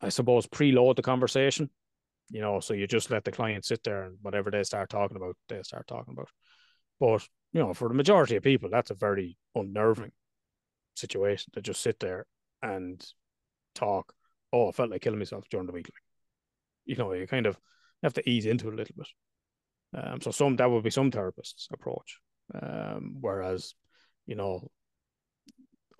I 0.00 0.10
suppose 0.10 0.46
preload 0.46 0.96
the 0.96 1.02
conversation. 1.02 1.70
You 2.30 2.40
know, 2.40 2.60
so 2.60 2.72
you 2.74 2.86
just 2.86 3.10
let 3.10 3.24
the 3.24 3.32
client 3.32 3.64
sit 3.64 3.82
there 3.84 4.04
and 4.04 4.18
whatever 4.22 4.50
they 4.50 4.62
start 4.64 4.88
talking 4.88 5.16
about, 5.16 5.36
they 5.48 5.62
start 5.62 5.86
talking 5.86 6.14
about. 6.14 6.28
But, 6.98 7.26
you 7.52 7.60
know, 7.60 7.74
for 7.74 7.88
the 7.88 7.94
majority 7.94 8.36
of 8.36 8.42
people, 8.42 8.70
that's 8.70 8.90
a 8.90 8.94
very 8.94 9.36
unnerving 9.54 10.12
situation 10.96 11.52
to 11.54 11.60
just 11.60 11.82
sit 11.82 12.00
there 12.00 12.26
and 12.62 13.04
talk. 13.74 14.14
Oh, 14.52 14.68
I 14.68 14.72
felt 14.72 14.90
like 14.90 15.02
killing 15.02 15.18
myself 15.18 15.44
during 15.50 15.66
the 15.66 15.72
week. 15.72 15.90
You 16.86 16.96
know, 16.96 17.12
you 17.12 17.26
kind 17.26 17.46
of 17.46 17.58
have 18.02 18.14
to 18.14 18.28
ease 18.28 18.46
into 18.46 18.68
it 18.68 18.74
a 18.74 18.76
little 18.76 18.96
bit. 18.96 19.08
Um, 19.94 20.20
so 20.20 20.30
some 20.30 20.56
that 20.56 20.70
would 20.70 20.82
be 20.82 20.90
some 20.90 21.10
therapists' 21.10 21.70
approach. 21.72 22.20
Um, 22.52 23.16
whereas, 23.20 23.74
you 24.26 24.34
know, 24.34 24.68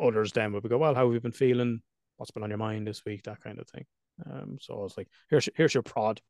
others 0.01 0.33
then 0.33 0.53
would 0.53 0.69
go, 0.69 0.79
well, 0.79 0.95
how 0.95 1.07
have 1.07 1.15
you 1.15 1.21
been 1.21 1.33
feeling? 1.33 1.81
What's 2.17 2.31
been 2.31 2.43
on 2.43 2.51
your 2.51 2.59
mind 2.59 2.87
this 2.87 3.05
week? 3.05 3.23
That 3.25 3.43
kind 3.43 3.59
of 3.59 3.69
thing. 3.69 3.85
Um, 4.31 4.59
so 4.61 4.75
I 4.75 4.83
was 4.83 4.97
like, 4.97 5.09
here's 5.31 5.49
here's 5.57 5.75
your 5.75 5.83
prod. 5.83 6.21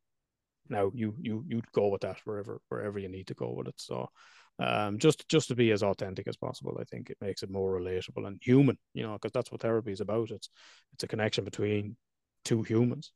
Now 0.69 0.91
you 0.93 1.15
you 1.19 1.43
you 1.47 1.61
go 1.73 1.89
with 1.89 2.01
that 2.01 2.17
wherever 2.25 2.59
wherever 2.69 2.97
you 2.97 3.09
need 3.09 3.27
to 3.27 3.33
go 3.35 3.53
with 3.53 3.67
it. 3.67 3.75
So 3.77 4.09
um, 4.57 4.97
just 4.97 5.27
just 5.29 5.49
to 5.49 5.55
be 5.55 5.71
as 5.71 5.83
authentic 5.83 6.27
as 6.27 6.37
possible. 6.37 6.77
I 6.79 6.85
think 6.85 7.09
it 7.09 7.17
makes 7.21 7.43
it 7.43 7.51
more 7.51 7.79
relatable 7.79 8.25
and 8.25 8.39
human, 8.41 8.77
you 8.93 9.03
know, 9.03 9.13
because 9.13 9.31
that's 9.31 9.51
what 9.51 9.61
therapy 9.61 9.91
is 9.91 10.01
about. 10.01 10.31
It's 10.31 10.49
it's 10.93 11.03
a 11.03 11.07
connection 11.07 11.43
between 11.43 11.97
two 12.43 12.63
humans. 12.63 13.11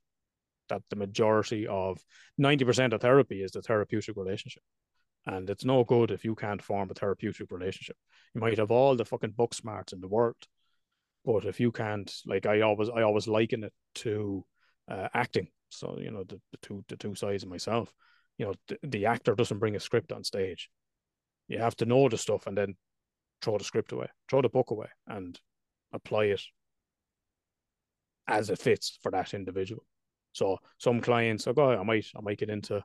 That 0.67 0.83
the 0.91 0.95
majority 0.95 1.65
of 1.65 1.97
ninety 2.37 2.65
percent 2.65 2.93
of 2.93 3.01
therapy 3.01 3.41
is 3.41 3.51
the 3.51 3.63
therapeutic 3.63 4.15
relationship, 4.15 4.61
and 5.25 5.49
it's 5.49 5.65
no 5.65 5.83
good 5.83 6.11
if 6.11 6.25
you 6.25 6.35
can't 6.35 6.61
form 6.61 6.89
a 6.89 6.93
therapeutic 6.93 7.51
relationship. 7.51 7.97
You 8.33 8.41
might 8.41 8.57
have 8.57 8.71
all 8.71 8.95
the 8.95 9.05
fucking 9.05 9.31
book 9.31 9.53
smarts 9.53 9.93
in 9.93 10.01
the 10.01 10.07
world, 10.07 10.47
but 11.25 11.45
if 11.45 11.59
you 11.59 11.71
can't, 11.71 12.11
like 12.25 12.45
I 12.45 12.61
always 12.61 12.89
I 12.89 13.01
always 13.01 13.27
liken 13.27 13.63
it 13.63 13.73
to 13.95 14.45
uh, 14.89 15.09
acting. 15.13 15.47
So 15.69 15.97
you 15.99 16.11
know 16.11 16.23
the, 16.23 16.39
the 16.51 16.57
two 16.61 16.83
the 16.87 16.97
two 16.97 17.15
sides 17.15 17.43
of 17.43 17.49
myself. 17.49 17.93
You 18.37 18.47
know 18.47 18.53
the, 18.67 18.77
the 18.83 19.05
actor 19.07 19.35
doesn't 19.35 19.59
bring 19.59 19.75
a 19.75 19.79
script 19.79 20.11
on 20.11 20.23
stage 20.23 20.69
you 21.49 21.57
have 21.57 21.75
to 21.77 21.85
know 21.85 22.07
the 22.07 22.17
stuff 22.17 22.47
and 22.47 22.55
then 22.55 22.75
throw 23.41 23.57
the 23.57 23.63
script 23.63 23.91
away, 23.91 24.07
throw 24.29 24.41
the 24.41 24.49
book 24.49 24.71
away, 24.71 24.87
and 25.07 25.37
apply 25.91 26.25
it 26.25 26.41
as 28.27 28.49
it 28.49 28.59
fits 28.59 28.97
for 29.01 29.11
that 29.11 29.33
individual. 29.33 29.83
So 30.31 30.59
some 30.77 31.01
clients, 31.01 31.47
oh 31.47 31.53
God, 31.53 31.77
I 31.77 31.83
might 31.83 32.05
I 32.15 32.21
might 32.21 32.37
get 32.37 32.51
into 32.51 32.83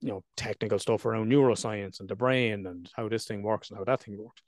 you 0.00 0.08
know 0.08 0.24
technical 0.36 0.78
stuff 0.78 1.04
around 1.04 1.30
neuroscience 1.30 2.00
and 2.00 2.08
the 2.08 2.16
brain 2.16 2.66
and 2.66 2.90
how 2.94 3.08
this 3.08 3.26
thing 3.26 3.42
works 3.42 3.70
and 3.70 3.78
how 3.78 3.84
that 3.84 4.02
thing 4.02 4.16
works. 4.18 4.42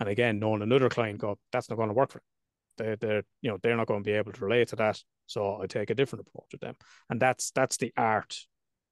And 0.00 0.08
again, 0.08 0.38
knowing 0.38 0.62
another 0.62 0.88
client 0.88 1.18
go, 1.18 1.38
that's 1.52 1.70
not 1.70 1.76
going 1.76 1.88
to 1.88 1.94
work 1.94 2.10
for 2.10 2.18
them. 2.18 2.96
They 3.00 3.06
they're 3.06 3.22
you 3.42 3.50
know 3.50 3.58
they're 3.62 3.76
not 3.76 3.86
going 3.86 4.02
to 4.02 4.08
be 4.08 4.16
able 4.16 4.32
to 4.32 4.44
relate 4.44 4.68
to 4.68 4.76
that. 4.76 5.00
So 5.26 5.60
I 5.62 5.66
take 5.66 5.90
a 5.90 5.94
different 5.94 6.26
approach 6.26 6.48
with 6.52 6.60
them. 6.60 6.74
And 7.08 7.20
that's 7.20 7.50
that's 7.52 7.76
the 7.76 7.92
art, 7.96 8.36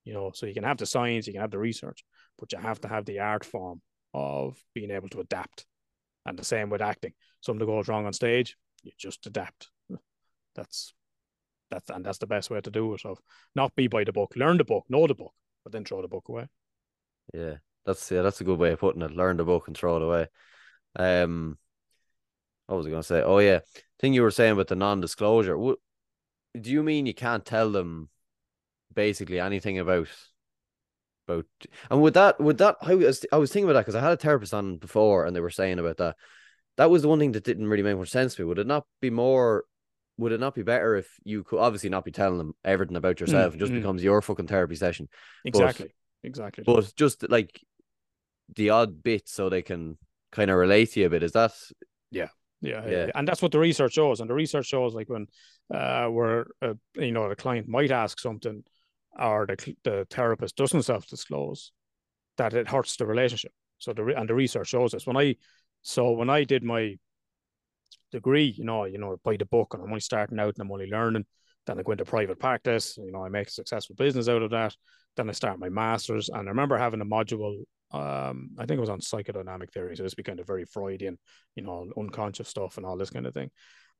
you 0.04 0.14
know. 0.14 0.32
So 0.34 0.46
you 0.46 0.54
can 0.54 0.64
have 0.64 0.78
the 0.78 0.86
science, 0.86 1.26
you 1.26 1.32
can 1.32 1.42
have 1.42 1.50
the 1.50 1.58
research, 1.58 2.04
but 2.38 2.52
you 2.52 2.58
have 2.58 2.80
to 2.82 2.88
have 2.88 3.04
the 3.04 3.20
art 3.20 3.44
form 3.44 3.80
of 4.14 4.56
being 4.74 4.90
able 4.90 5.08
to 5.10 5.20
adapt. 5.20 5.66
And 6.24 6.38
the 6.38 6.44
same 6.44 6.70
with 6.70 6.82
acting. 6.82 7.12
Something 7.40 7.66
goes 7.66 7.88
wrong 7.88 8.06
on 8.06 8.12
stage, 8.12 8.56
you 8.82 8.92
just 8.96 9.26
adapt. 9.26 9.70
That's 10.54 10.94
that's 11.70 11.90
and 11.90 12.04
that's 12.04 12.18
the 12.18 12.26
best 12.26 12.50
way 12.50 12.60
to 12.60 12.70
do 12.70 12.94
it. 12.94 13.04
Of 13.04 13.18
not 13.54 13.74
be 13.74 13.88
by 13.88 14.04
the 14.04 14.12
book, 14.12 14.34
learn 14.36 14.58
the 14.58 14.64
book, 14.64 14.84
know 14.88 15.06
the 15.06 15.14
book, 15.14 15.32
but 15.64 15.72
then 15.72 15.84
throw 15.84 16.02
the 16.02 16.08
book 16.08 16.28
away. 16.28 16.48
Yeah, 17.32 17.56
that's 17.86 18.10
yeah, 18.10 18.22
that's 18.22 18.40
a 18.40 18.44
good 18.44 18.58
way 18.58 18.72
of 18.72 18.80
putting 18.80 19.02
it. 19.02 19.16
Learn 19.16 19.36
the 19.36 19.44
book 19.44 19.68
and 19.68 19.76
throw 19.76 19.96
it 19.96 20.02
away. 20.02 20.26
Um, 20.96 21.58
what 22.66 22.76
was 22.76 22.86
I 22.86 22.90
going 22.90 23.02
to 23.02 23.06
say? 23.06 23.22
Oh 23.22 23.38
yeah, 23.38 23.60
thing 24.00 24.14
you 24.14 24.22
were 24.22 24.30
saying 24.30 24.56
with 24.56 24.68
the 24.68 24.76
non-disclosure. 24.76 25.56
What 25.56 25.78
do 26.58 26.70
you 26.70 26.82
mean? 26.82 27.06
You 27.06 27.14
can't 27.14 27.44
tell 27.44 27.70
them 27.70 28.08
basically 28.94 29.40
anything 29.40 29.78
about 29.78 30.08
about 31.26 31.46
and 31.90 32.02
with 32.02 32.14
that 32.14 32.40
with 32.40 32.58
that 32.58 32.76
I 32.82 32.94
was 32.94 33.24
I 33.32 33.36
was 33.36 33.52
thinking 33.52 33.68
about 33.68 33.74
that 33.74 33.86
because 33.86 33.94
I 33.94 34.00
had 34.00 34.12
a 34.12 34.16
therapist 34.16 34.52
on 34.52 34.76
before 34.76 35.24
and 35.24 35.34
they 35.34 35.40
were 35.40 35.50
saying 35.50 35.78
about 35.78 35.98
that. 35.98 36.16
That 36.76 36.90
was 36.90 37.02
the 37.02 37.08
one 37.08 37.18
thing 37.18 37.32
that 37.32 37.44
didn't 37.44 37.68
really 37.68 37.82
make 37.82 37.96
much 37.96 38.10
sense 38.10 38.34
to 38.34 38.42
me. 38.42 38.46
Would 38.46 38.58
it 38.58 38.66
not 38.66 38.86
be 39.00 39.10
more 39.10 39.64
would 40.22 40.32
it 40.32 40.40
not 40.40 40.54
be 40.54 40.62
better 40.62 40.96
if 40.96 41.08
you 41.24 41.44
could 41.44 41.58
obviously 41.58 41.90
not 41.90 42.04
be 42.04 42.12
telling 42.12 42.38
them 42.38 42.54
everything 42.64 42.96
about 42.96 43.20
yourself? 43.20 43.52
Mm, 43.52 43.56
it 43.56 43.58
just 43.58 43.72
mm. 43.72 43.76
becomes 43.76 44.02
your 44.02 44.22
fucking 44.22 44.46
therapy 44.46 44.76
session. 44.76 45.08
Exactly. 45.44 45.92
But, 46.22 46.28
exactly. 46.28 46.64
But 46.64 46.92
just 46.96 47.28
like 47.28 47.60
the 48.56 48.70
odd 48.70 49.02
bit 49.02 49.28
so 49.28 49.48
they 49.48 49.62
can 49.62 49.98
kind 50.30 50.50
of 50.50 50.56
relate 50.56 50.92
to 50.92 51.00
you 51.00 51.06
a 51.06 51.10
bit. 51.10 51.22
Is 51.22 51.32
that 51.32 51.52
yeah. 52.10 52.28
Yeah, 52.64 52.86
yeah, 52.86 53.06
and 53.16 53.26
that's 53.26 53.42
what 53.42 53.50
the 53.50 53.58
research 53.58 53.94
shows. 53.94 54.20
And 54.20 54.30
the 54.30 54.34
research 54.34 54.66
shows, 54.66 54.94
like 54.94 55.08
when, 55.08 55.26
uh, 55.74 56.06
where 56.06 56.46
uh, 56.62 56.74
you 56.94 57.10
know 57.10 57.28
the 57.28 57.34
client 57.34 57.66
might 57.66 57.90
ask 57.90 58.20
something, 58.20 58.62
or 59.18 59.46
the, 59.46 59.76
the 59.82 60.06
therapist 60.08 60.54
doesn't 60.54 60.84
self-disclose, 60.84 61.72
that 62.36 62.54
it 62.54 62.68
hurts 62.68 62.94
the 62.94 63.04
relationship. 63.04 63.50
So 63.78 63.92
the 63.92 64.04
and 64.16 64.28
the 64.28 64.34
research 64.34 64.68
shows 64.68 64.92
this. 64.92 65.08
When 65.08 65.16
I 65.16 65.34
so 65.82 66.12
when 66.12 66.30
I 66.30 66.44
did 66.44 66.62
my 66.62 66.94
degree, 68.12 68.54
you 68.56 68.64
know, 68.64 68.84
you 68.84 68.98
know, 68.98 69.16
by 69.24 69.36
the 69.36 69.46
book, 69.46 69.74
and 69.74 69.82
I'm 69.82 69.88
only 69.88 70.00
starting 70.00 70.38
out 70.38 70.54
and 70.54 70.62
I'm 70.62 70.72
only 70.72 70.90
learning. 70.90 71.24
Then 71.66 71.78
I 71.78 71.82
go 71.82 71.92
into 71.92 72.04
private 72.04 72.38
practice. 72.38 72.96
You 72.96 73.12
know, 73.12 73.24
I 73.24 73.28
make 73.28 73.48
a 73.48 73.52
successful 73.52 73.96
business 73.96 74.28
out 74.28 74.42
of 74.42 74.50
that. 74.50 74.76
Then 75.16 75.28
I 75.28 75.32
start 75.32 75.58
my 75.58 75.68
masters, 75.68 76.28
and 76.28 76.48
I 76.48 76.50
remember 76.50 76.78
having 76.78 77.00
a 77.00 77.06
module. 77.06 77.62
Um, 77.90 78.50
I 78.58 78.64
think 78.64 78.78
it 78.78 78.80
was 78.80 78.88
on 78.88 79.00
psychodynamic 79.00 79.70
theory. 79.72 79.96
So 79.96 80.02
this 80.02 80.14
kind 80.14 80.40
of 80.40 80.46
very 80.46 80.64
Freudian, 80.64 81.18
you 81.56 81.62
know, 81.62 81.90
unconscious 81.98 82.48
stuff 82.48 82.78
and 82.78 82.86
all 82.86 82.96
this 82.96 83.10
kind 83.10 83.26
of 83.26 83.34
thing. 83.34 83.50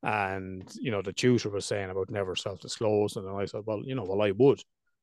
And 0.03 0.69
you 0.81 0.91
know, 0.91 1.03
the 1.03 1.13
tutor 1.13 1.51
was 1.51 1.67
saying 1.67 1.91
about 1.91 2.11
never 2.11 2.35
self-disclose, 2.35 3.17
and 3.17 3.27
then 3.27 3.35
I 3.35 3.45
said, 3.45 3.63
well, 3.65 3.83
you 3.85 3.95
know, 3.95 4.05
well, 4.05 4.23
I 4.23 4.33
would 4.33 4.63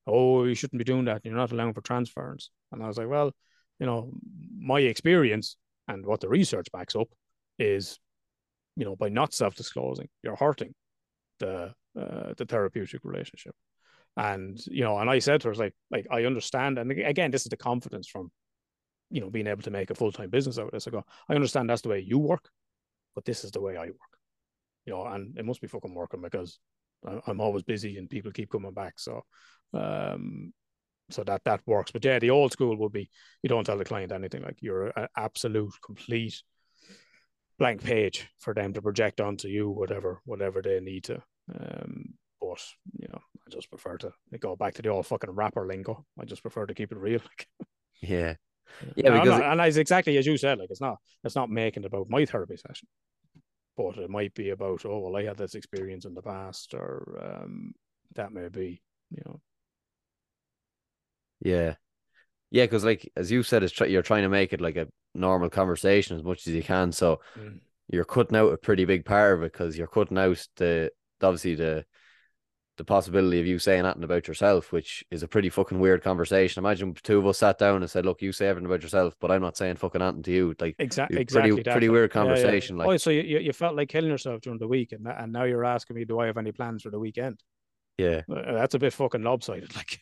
oh, 0.10 0.43
you 0.45 0.55
shouldn't 0.55 0.80
be 0.80 0.84
doing 0.84 1.05
that. 1.05 1.22
You're 1.24 1.36
not 1.36 1.51
allowing 1.51 1.74
for 1.74 1.82
transference. 1.82 2.49
And 2.72 2.84
I 2.84 2.88
was 2.88 2.97
like, 2.97 3.07
well, 3.07 3.32
you 3.80 3.86
know, 3.86 4.12
my 4.57 4.80
experience 4.82 5.55
and 5.88 6.05
what 6.05 6.20
the 6.20 6.30
research 6.30 6.68
backs 6.72 6.95
up 6.95 7.07
is, 7.57 7.99
you 8.80 8.86
know, 8.86 8.95
by 8.95 9.09
not 9.09 9.34
self-disclosing, 9.34 10.07
you're 10.23 10.38
hurting 10.38 10.73
the 11.39 11.73
uh, 11.99 12.34
the 12.38 12.45
therapeutic 12.45 13.01
relationship. 13.03 13.53
And 14.15 14.57
you 14.67 14.86
know, 14.86 14.97
and 14.99 15.09
I 15.09 15.19
said 15.19 15.41
to 15.41 15.49
her, 15.49 15.55
like, 15.55 15.75
like 15.91 16.07
I 16.09 16.23
understand. 16.23 16.80
And 16.80 16.89
again, 16.91 17.30
this 17.30 17.43
is 17.43 17.49
the 17.49 17.57
confidence 17.57 18.07
from, 18.07 18.32
you 19.11 19.19
know, 19.19 19.30
being 19.30 19.47
able 19.47 19.63
to 19.63 19.71
make 19.71 19.89
a 19.91 19.95
full 19.95 20.13
time 20.13 20.30
business 20.30 20.57
out 20.57 20.67
of 20.67 20.71
this. 20.71 20.88
I 20.88 20.91
go, 20.91 21.03
I 21.27 21.36
understand 21.36 21.69
that's 21.69 21.82
the 21.82 21.89
way 21.89 21.99
you 21.99 22.19
work, 22.19 22.49
but 23.15 23.25
this 23.25 23.43
is 23.43 23.51
the 23.51 23.59
way 23.59 23.75
I 23.75 23.88
work. 23.88 24.13
You 24.86 24.93
know, 24.93 25.05
and 25.05 25.38
it 25.38 25.43
must 25.43 25.59
be 25.59 25.67
fucking 25.67 25.93
working 25.93 26.21
because 26.21 26.57
I'm 27.27 27.41
always 27.41 27.63
busy 27.63 27.97
and 27.97 28.09
people 28.09 28.32
keep 28.32 28.49
coming 28.49 28.73
back. 28.73 28.93
So 28.97 29.25
um, 29.73 30.53
so 31.09 31.25
that 31.25 31.43
that 31.43 31.61
works. 31.65 31.91
But 31.91 32.05
yeah, 32.05 32.19
the 32.19 32.30
old 32.30 32.53
school 32.53 32.77
would 32.77 32.93
be 32.93 33.09
you 33.43 33.49
don't 33.49 33.65
tell 33.65 33.77
the 33.77 33.84
client 33.84 34.13
anything. 34.13 34.41
Like 34.41 34.59
you're 34.61 34.88
an 34.88 35.07
absolute 35.17 35.73
complete 35.86 36.41
blank 37.60 37.84
page 37.84 38.28
for 38.39 38.53
them 38.53 38.74
to 38.74 38.82
project 38.82 39.22
onto 39.22 39.47
you 39.47 39.70
whatever 39.70 40.22
whatever 40.26 40.62
they 40.62 40.80
need 40.80 41.03
to. 41.03 41.22
Um, 41.53 42.16
but 42.41 42.60
you 42.97 43.07
know, 43.10 43.20
I 43.45 43.49
just 43.51 43.70
prefer 43.70 43.97
to 43.97 44.12
go 44.39 44.55
back 44.55 44.74
to 44.76 44.82
the 44.82 44.89
old 44.89 45.05
fucking 45.05 45.32
rapper 45.32 45.68
lingo. 45.68 46.05
I 46.20 46.26
just 46.26 46.41
prefer 46.41 46.66
to 46.66 46.74
keep 46.74 46.91
it 46.91 46.97
real. 46.97 47.22
yeah. 48.01 48.36
Yeah, 48.95 49.12
because 49.12 49.28
not, 49.28 49.41
it... 49.41 49.45
and 49.45 49.62
it's 49.62 49.78
exactly 49.78 50.18
as 50.18 50.26
you 50.26 50.38
said, 50.38 50.60
like 50.60 50.70
it's 50.72 50.82
not 50.82 50.97
it's 51.24 51.36
not 51.36 51.49
making 51.49 51.84
it 51.84 51.88
about 51.88 52.10
my 52.10 52.26
therapy 52.26 52.55
session, 52.57 52.88
but 53.76 53.97
it 53.97 54.10
might 54.10 54.34
be 54.34 54.51
about 54.51 54.86
oh 54.86 54.99
well 54.99 55.18
I 55.18 55.26
had 55.26 55.38
this 55.38 55.55
experience 55.55 56.05
in 56.05 56.14
the 56.14 56.22
past 56.22 56.74
or 56.74 57.20
um 57.22 57.74
that 58.16 58.32
may 58.32 58.47
be 58.49 58.82
you 59.12 59.22
know 59.26 59.41
Yeah, 61.41 61.76
yeah, 62.51 62.65
because 62.65 62.83
like 62.85 63.11
as 63.15 63.31
you 63.31 63.43
said, 63.43 63.63
it's 63.63 63.73
try- 63.73 63.87
you're 63.87 64.01
trying 64.01 64.23
to 64.23 64.29
make 64.29 64.53
it 64.53 64.61
like 64.61 64.75
a 64.75 64.87
normal 65.15 65.49
conversation 65.49 66.15
as 66.17 66.23
much 66.23 66.47
as 66.47 66.53
you 66.53 66.63
can. 66.63 66.91
So 66.91 67.19
Mm. 67.37 67.59
you're 67.87 68.05
cutting 68.05 68.37
out 68.37 68.53
a 68.53 68.57
pretty 68.57 68.85
big 68.85 69.05
part 69.05 69.33
of 69.37 69.43
it 69.43 69.51
because 69.53 69.77
you're 69.77 69.87
cutting 69.87 70.17
out 70.17 70.47
the 70.57 70.91
obviously 71.21 71.55
the 71.55 71.85
the 72.77 72.83
possibility 72.85 73.41
of 73.41 73.45
you 73.45 73.59
saying 73.59 73.83
nothing 73.83 74.05
about 74.05 74.25
yourself, 74.25 74.71
which 74.71 75.03
is 75.11 75.21
a 75.21 75.27
pretty 75.27 75.49
fucking 75.49 75.81
weird 75.81 76.01
conversation. 76.01 76.61
Imagine 76.63 76.93
two 76.93 77.17
of 77.19 77.27
us 77.27 77.39
sat 77.39 77.57
down 77.57 77.81
and 77.81 77.91
said, 77.91 78.05
"Look, 78.05 78.21
you 78.21 78.31
say 78.31 78.47
everything 78.47 78.67
about 78.67 78.83
yourself, 78.83 79.15
but 79.19 79.31
I'm 79.31 79.41
not 79.41 79.57
saying 79.57 79.75
fucking 79.75 79.99
nothing 79.99 80.23
to 80.23 80.31
you." 80.31 80.55
Like 80.61 80.75
Exactly, 80.79 81.15
Pretty- 81.25 81.49
exactly. 81.49 81.63
pretty 81.73 81.89
weird 81.89 82.09
yeah, 82.15 82.21
yeah. 82.21 82.25
conversation, 82.25 82.77
like- 82.77 82.87
oh, 82.87 82.95
so 82.95 83.09
you, 83.09 83.21
you 83.23 83.39
you 83.39 83.51
felt 83.51 83.75
like 83.75 83.89
killing 83.89 84.09
yourself 84.09 84.39
during 84.39 84.59
the 84.59 84.67
week, 84.67 84.93
and 84.93 85.05
and 85.07 85.33
now 85.33 85.43
you're 85.43 85.65
asking 85.65 85.97
me, 85.97 86.05
do 86.05 86.19
I 86.19 86.27
have 86.27 86.37
any 86.37 86.53
plans 86.53 86.83
for 86.83 86.89
the 86.89 86.99
weekend? 86.99 87.41
yeah, 87.97 88.21
Uh, 88.33 88.53
That's 88.53 88.75
a 88.75 88.79
bit 88.79 88.93
fucking 88.93 89.23
lopsided, 89.23 89.75
like 89.75 89.99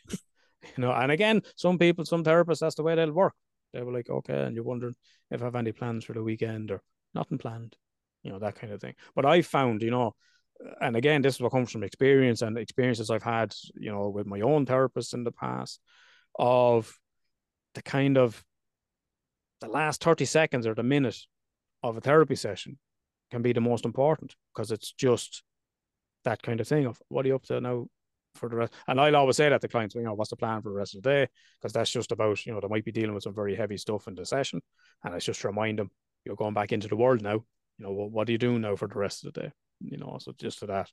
you 0.76 0.82
know. 0.82 0.92
And 0.92 1.12
again, 1.12 1.42
some 1.56 1.78
people, 1.78 2.06
some 2.06 2.24
therapists, 2.24 2.60
that's 2.60 2.76
the 2.76 2.84
way 2.84 2.96
they'll 2.96 3.12
work. 3.12 3.34
They 3.74 3.82
were 3.82 3.94
like, 3.94 4.10
okay, 4.10 4.44
and 4.44 4.56
you're 4.56 4.64
wondering 4.64 4.96
if 5.32 5.42
I 5.42 5.46
have 5.46 5.56
any 5.56 5.72
plans 5.72 6.06
for 6.06 6.14
the 6.14 6.24
weekend 6.24 6.72
or 6.72 6.82
nothing 7.14 7.38
planned, 7.38 7.76
you 8.24 8.32
know, 8.32 8.40
that 8.40 8.56
kind 8.56 8.74
of 8.74 8.82
thing. 8.82 8.96
But 9.16 9.26
I 9.26 9.42
found, 9.42 9.82
you 9.82 9.92
know, 9.92 10.16
and 10.82 10.96
again, 10.96 11.22
this 11.22 11.36
is 11.36 11.42
what 11.42 11.52
comes 11.52 11.72
from 11.72 11.84
experience 11.84 12.42
and 12.42 12.58
experiences 12.58 13.10
I've 13.10 13.24
had, 13.24 13.54
you 13.76 13.92
know, 13.92 14.10
with 14.10 14.26
my 14.26 14.42
own 14.42 14.66
therapist 14.66 15.14
in 15.14 15.24
the 15.24 15.32
past, 15.32 15.80
of 16.40 16.98
the 17.76 17.82
kind 17.82 18.18
of 18.18 18.44
the 19.62 19.68
last 19.68 20.04
30 20.04 20.26
seconds 20.26 20.68
or 20.68 20.74
the 20.74 20.84
minute 20.84 21.18
of 21.84 21.98
a 21.98 22.02
therapy 22.02 22.36
session 22.36 22.78
can 23.32 23.42
be 23.42 23.54
the 23.54 23.62
most 23.62 23.86
important 23.86 24.36
because 24.54 24.72
it's 24.72 24.92
just 24.94 25.44
that 26.24 26.42
kind 26.42 26.60
of 26.60 26.68
thing 26.68 26.86
of 26.86 27.02
what 27.10 27.26
are 27.26 27.30
you 27.30 27.36
up 27.36 27.44
to 27.44 27.60
now 27.60 27.88
for 28.38 28.50
the 28.50 28.56
rest 28.56 28.74
and 28.88 29.00
I'll 29.00 29.16
always 29.16 29.38
say 29.38 29.50
that 29.50 29.62
to 29.62 29.68
clients 29.68 29.96
you 29.96 30.02
know 30.02 30.14
what's 30.14 30.30
the 30.30 30.36
plan 30.36 30.62
for 30.62 30.70
the 30.70 30.76
rest 30.76 30.96
of 30.96 31.04
the 31.04 31.10
day? 31.10 31.28
Because 31.60 31.74
that's 31.74 31.92
just 31.92 32.12
about 32.12 32.46
you 32.46 32.54
know 32.54 32.60
they 32.60 32.68
might 32.68 32.86
be 32.86 32.92
dealing 32.92 33.14
with 33.14 33.24
some 33.24 33.34
very 33.34 33.56
heavy 33.56 33.78
stuff 33.78 34.08
in 34.08 34.16
the 34.16 34.26
session 34.26 34.62
and 35.04 35.16
it's 35.16 35.26
just 35.26 35.42
to 35.42 35.48
remind 35.48 35.80
them 35.80 35.92
you're 36.26 36.36
going 36.36 36.54
back 36.54 36.72
into 36.72 36.88
the 36.88 36.96
world 36.96 37.22
now. 37.22 37.44
You 37.78 37.86
know 37.86 37.92
what, 37.92 38.12
what 38.12 38.30
are 38.30 38.32
you 38.32 38.38
doing 38.38 38.62
now 38.62 38.76
for 38.76 38.88
the 38.88 39.00
rest 39.00 39.26
of 39.26 39.34
the 39.34 39.42
day? 39.42 39.52
You 39.80 39.98
know 39.98 40.18
so 40.20 40.34
just 40.38 40.60
to 40.60 40.68
that. 40.68 40.90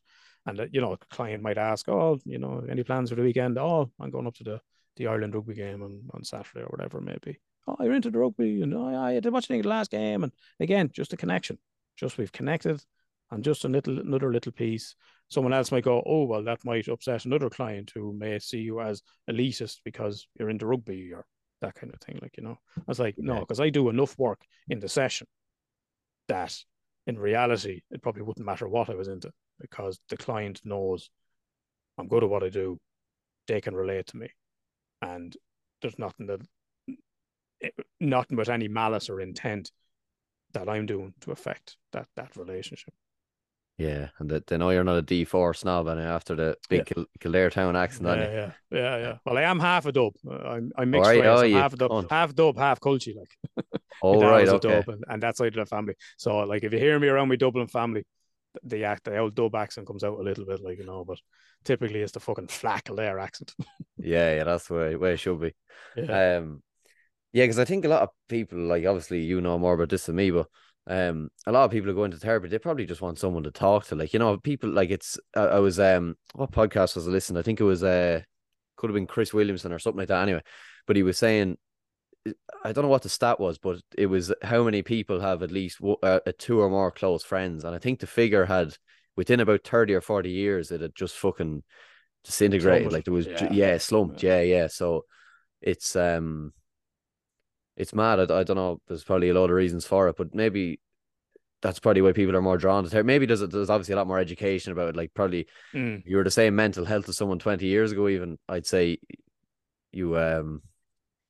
And 0.46 0.60
uh, 0.60 0.66
you 0.70 0.80
know 0.80 0.92
a 0.92 0.98
client 1.10 1.42
might 1.42 1.58
ask 1.58 1.88
oh 1.88 2.18
you 2.24 2.38
know 2.38 2.64
any 2.68 2.82
plans 2.82 3.10
for 3.10 3.16
the 3.16 3.22
weekend? 3.22 3.58
Oh 3.58 3.90
I'm 4.00 4.10
going 4.10 4.26
up 4.26 4.34
to 4.36 4.44
the 4.44 4.60
the 4.96 5.08
Ireland 5.08 5.34
rugby 5.34 5.54
game 5.54 5.82
on, 5.82 6.02
on 6.12 6.22
Saturday 6.24 6.60
or 6.60 6.68
whatever 6.68 6.98
it 6.98 7.04
may 7.04 7.16
be. 7.22 7.38
Oh 7.66 7.76
you're 7.80 7.94
into 7.94 8.10
the 8.10 8.18
rugby 8.18 8.62
and 8.62 8.74
oh, 8.74 8.86
I 8.86 9.20
did 9.20 9.32
watch 9.32 9.48
the 9.48 9.62
last 9.62 9.90
game 9.90 10.22
and 10.24 10.32
again 10.60 10.90
just 10.92 11.12
a 11.12 11.16
connection. 11.16 11.58
Just 11.96 12.18
we've 12.18 12.32
connected 12.32 12.82
and 13.30 13.42
just 13.44 13.64
a 13.64 13.68
little 13.68 13.98
another 13.98 14.32
little 14.32 14.52
piece 14.52 14.94
someone 15.28 15.52
else 15.52 15.72
might 15.72 15.84
go, 15.84 16.02
oh, 16.06 16.24
well, 16.24 16.44
that 16.44 16.64
might 16.64 16.88
upset 16.88 17.24
another 17.24 17.50
client 17.50 17.90
who 17.94 18.12
may 18.12 18.38
see 18.38 18.58
you 18.58 18.80
as 18.80 19.02
elitist 19.30 19.78
because 19.84 20.26
you're 20.38 20.50
into 20.50 20.66
rugby 20.66 21.12
or 21.12 21.26
that 21.60 21.74
kind 21.74 21.92
of 21.92 22.00
thing. 22.00 22.18
Like, 22.20 22.36
you 22.36 22.44
know, 22.44 22.58
I 22.76 22.82
was 22.86 23.00
like, 23.00 23.16
no, 23.18 23.40
because 23.40 23.60
I 23.60 23.70
do 23.70 23.88
enough 23.88 24.16
work 24.18 24.42
in 24.68 24.80
the 24.80 24.88
session 24.88 25.26
that 26.28 26.56
in 27.06 27.18
reality, 27.18 27.80
it 27.90 28.02
probably 28.02 28.22
wouldn't 28.22 28.46
matter 28.46 28.68
what 28.68 28.90
I 28.90 28.94
was 28.94 29.08
into 29.08 29.30
because 29.60 29.98
the 30.08 30.16
client 30.16 30.60
knows 30.64 31.10
I'm 31.98 32.08
good 32.08 32.24
at 32.24 32.30
what 32.30 32.44
I 32.44 32.48
do. 32.48 32.78
They 33.46 33.60
can 33.60 33.74
relate 33.74 34.06
to 34.08 34.16
me. 34.16 34.28
And 35.02 35.36
there's 35.82 35.98
nothing 35.98 36.26
that, 36.26 36.40
eh, 37.62 37.68
nothing 38.00 38.36
with 38.36 38.48
any 38.48 38.68
malice 38.68 39.10
or 39.10 39.20
intent 39.20 39.70
that 40.52 40.68
I'm 40.68 40.86
doing 40.86 41.12
to 41.22 41.32
affect 41.32 41.76
that 41.92 42.06
that 42.16 42.36
relationship. 42.36 42.94
Yeah, 43.76 44.08
and 44.18 44.30
that 44.30 44.46
they 44.46 44.56
know 44.56 44.70
you're 44.70 44.84
not 44.84 44.98
a 44.98 45.02
D 45.02 45.24
four 45.24 45.54
snob, 45.54 45.86
and 45.88 46.00
after 46.00 46.34
the 46.36 46.56
big 46.68 46.86
Kil- 46.86 47.06
Kildare 47.20 47.50
town 47.50 47.76
accent 47.76 48.08
Yeah, 48.08 48.30
yeah, 48.32 48.52
yeah, 48.70 48.96
yeah. 48.98 49.18
Well, 49.24 49.38
I 49.38 49.42
am 49.42 49.58
half 49.58 49.86
a 49.86 49.92
dub. 49.92 50.14
Uh, 50.28 50.34
I'm 50.34 50.72
I'm 50.76 50.90
mixed 50.90 51.10
right, 51.10 51.24
oh, 51.24 51.40
I'm 51.40 51.52
half 51.52 51.72
a 51.72 51.76
dub, 51.76 51.90
cunt. 51.90 52.08
half 52.08 52.34
dub, 52.34 52.58
half 52.58 52.80
culture. 52.80 53.12
Like 53.16 53.36
Oh 54.02 54.26
right, 54.26 54.48
okay. 54.48 54.84
dub, 54.84 54.88
and, 54.88 55.04
and 55.08 55.22
that 55.22 55.36
side 55.36 55.48
of 55.48 55.54
the 55.54 55.66
family. 55.66 55.94
So, 56.16 56.38
like, 56.40 56.64
if 56.64 56.72
you 56.72 56.78
hear 56.78 56.98
me 56.98 57.08
around 57.08 57.28
my 57.28 57.36
Dublin 57.36 57.66
family, 57.68 58.04
the 58.62 58.84
act, 58.84 59.04
the 59.04 59.18
old 59.18 59.34
dub 59.34 59.54
accent 59.54 59.86
comes 59.86 60.04
out 60.04 60.18
a 60.18 60.22
little 60.22 60.46
bit, 60.46 60.60
like 60.62 60.78
you 60.78 60.86
know. 60.86 61.04
But 61.04 61.18
typically, 61.64 62.00
it's 62.00 62.12
the 62.12 62.20
fucking 62.20 62.48
flat 62.48 62.84
Kildare 62.84 63.18
accent. 63.18 63.54
Yeah, 63.96 64.36
yeah, 64.36 64.44
that's 64.44 64.68
way, 64.70 64.96
way 64.96 65.14
it 65.14 65.18
should 65.18 65.40
be. 65.40 65.54
yeah, 65.96 66.04
Um, 66.12 66.62
yeah, 67.32 67.44
because 67.44 67.58
I 67.58 67.64
think 67.64 67.84
a 67.84 67.88
lot 67.88 68.02
of 68.02 68.10
people, 68.28 68.58
like 68.60 68.86
obviously 68.86 69.22
you 69.22 69.40
know 69.40 69.58
more 69.58 69.74
about 69.74 69.90
this 69.90 70.06
than 70.06 70.16
me, 70.16 70.30
but 70.30 70.48
um, 70.86 71.30
a 71.46 71.52
lot 71.52 71.64
of 71.64 71.70
people 71.70 71.88
who 71.88 71.94
go 71.94 72.04
into 72.04 72.18
therapy, 72.18 72.48
they 72.48 72.58
probably 72.58 72.86
just 72.86 73.00
want 73.00 73.18
someone 73.18 73.44
to 73.44 73.50
talk 73.50 73.86
to. 73.86 73.94
Like 73.94 74.12
you 74.12 74.18
know, 74.18 74.36
people 74.36 74.70
like 74.70 74.90
it's. 74.90 75.18
I, 75.34 75.40
I 75.40 75.58
was 75.58 75.80
um, 75.80 76.16
what 76.34 76.52
podcast 76.52 76.96
was 76.96 77.08
I 77.08 77.10
listening? 77.10 77.38
I 77.38 77.42
think 77.42 77.60
it 77.60 77.64
was 77.64 77.82
uh, 77.82 78.20
could 78.76 78.90
have 78.90 78.94
been 78.94 79.06
Chris 79.06 79.32
Williamson 79.32 79.72
or 79.72 79.78
something 79.78 79.98
like 79.98 80.08
that. 80.08 80.22
Anyway, 80.22 80.42
but 80.86 80.96
he 80.96 81.02
was 81.02 81.16
saying, 81.18 81.56
I 82.64 82.72
don't 82.72 82.82
know 82.82 82.90
what 82.90 83.02
the 83.02 83.08
stat 83.08 83.40
was, 83.40 83.58
but 83.58 83.80
it 83.96 84.06
was 84.06 84.32
how 84.42 84.62
many 84.62 84.82
people 84.82 85.20
have 85.20 85.42
at 85.42 85.50
least 85.50 85.78
uh, 86.02 86.20
two 86.38 86.60
or 86.60 86.68
more 86.68 86.90
close 86.90 87.24
friends, 87.24 87.64
and 87.64 87.74
I 87.74 87.78
think 87.78 88.00
the 88.00 88.06
figure 88.06 88.44
had 88.44 88.76
within 89.16 89.40
about 89.40 89.64
thirty 89.64 89.94
or 89.94 90.00
forty 90.00 90.30
years, 90.30 90.70
it 90.70 90.80
had 90.80 90.94
just 90.94 91.16
fucking 91.16 91.62
disintegrated. 92.24 92.92
Like 92.92 93.04
there 93.04 93.14
was, 93.14 93.26
Yeah. 93.26 93.52
yeah, 93.52 93.78
slumped. 93.78 94.22
Yeah, 94.22 94.40
yeah. 94.40 94.66
So 94.66 95.04
it's 95.60 95.96
um 95.96 96.52
it's 97.76 97.94
mad. 97.94 98.18
I, 98.30 98.40
I 98.40 98.42
don't 98.44 98.56
know. 98.56 98.80
There's 98.88 99.04
probably 99.04 99.30
a 99.30 99.34
lot 99.34 99.50
of 99.50 99.56
reasons 99.56 99.86
for 99.86 100.08
it, 100.08 100.16
but 100.16 100.34
maybe 100.34 100.80
that's 101.62 101.80
probably 101.80 102.02
why 102.02 102.12
people 102.12 102.36
are 102.36 102.42
more 102.42 102.58
drawn 102.58 102.84
to 102.84 102.90
therapy. 102.90 103.06
Maybe 103.06 103.26
there's 103.26 103.40
there's 103.40 103.70
obviously 103.70 103.94
a 103.94 103.96
lot 103.96 104.06
more 104.06 104.18
education 104.18 104.72
about 104.72 104.88
it. 104.90 104.96
Like 104.96 105.14
probably 105.14 105.46
Mm. 105.74 106.02
you 106.06 106.16
were 106.16 106.24
the 106.24 106.30
same 106.30 106.54
mental 106.56 106.84
health 106.84 107.08
as 107.08 107.16
someone 107.16 107.38
20 107.38 107.66
years 107.66 107.92
ago, 107.92 108.08
even 108.08 108.38
I'd 108.48 108.66
say 108.66 108.98
you 109.92 110.18
um 110.18 110.62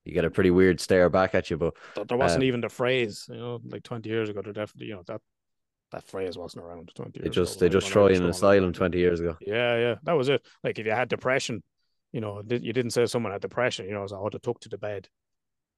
you 0.04 0.12
get 0.12 0.24
a 0.24 0.30
pretty 0.30 0.50
weird 0.50 0.80
stare 0.80 1.08
back 1.10 1.34
at 1.34 1.50
you. 1.50 1.56
But 1.58 2.08
there 2.08 2.18
wasn't 2.18 2.42
Um, 2.42 2.48
even 2.48 2.60
the 2.60 2.68
phrase, 2.68 3.26
you 3.28 3.36
know, 3.36 3.60
like 3.64 3.82
twenty 3.82 4.10
years 4.10 4.28
ago. 4.28 4.42
There 4.42 4.52
definitely, 4.52 4.88
you 4.88 4.94
know, 4.96 5.02
that 5.06 5.20
that 5.92 6.04
phrase 6.04 6.36
wasn't 6.38 6.64
around 6.64 6.90
twenty 6.94 7.20
they 7.20 7.26
years. 7.26 7.34
just 7.34 7.56
ago 7.56 7.60
they 7.60 7.68
just 7.68 7.88
throw 7.90 8.08
you 8.08 8.16
in 8.16 8.22
an 8.22 8.28
asylum 8.30 8.72
20 8.72 8.98
years 8.98 9.20
ago. 9.20 9.36
Yeah, 9.40 9.76
yeah, 9.78 9.94
that 10.04 10.12
was 10.12 10.28
it. 10.28 10.44
Like 10.62 10.78
if 10.78 10.86
you 10.86 10.92
had 10.92 11.08
depression, 11.08 11.62
you 12.12 12.20
know, 12.20 12.42
you 12.48 12.72
didn't 12.72 12.90
say 12.90 13.06
someone 13.06 13.32
had 13.32 13.40
depression. 13.42 13.86
You 13.86 13.92
know, 13.92 14.00
it 14.00 14.02
was 14.02 14.12
oh, 14.12 14.28
they 14.30 14.38
took 14.38 14.60
to 14.60 14.68
the 14.68 14.78
bed. 14.78 15.08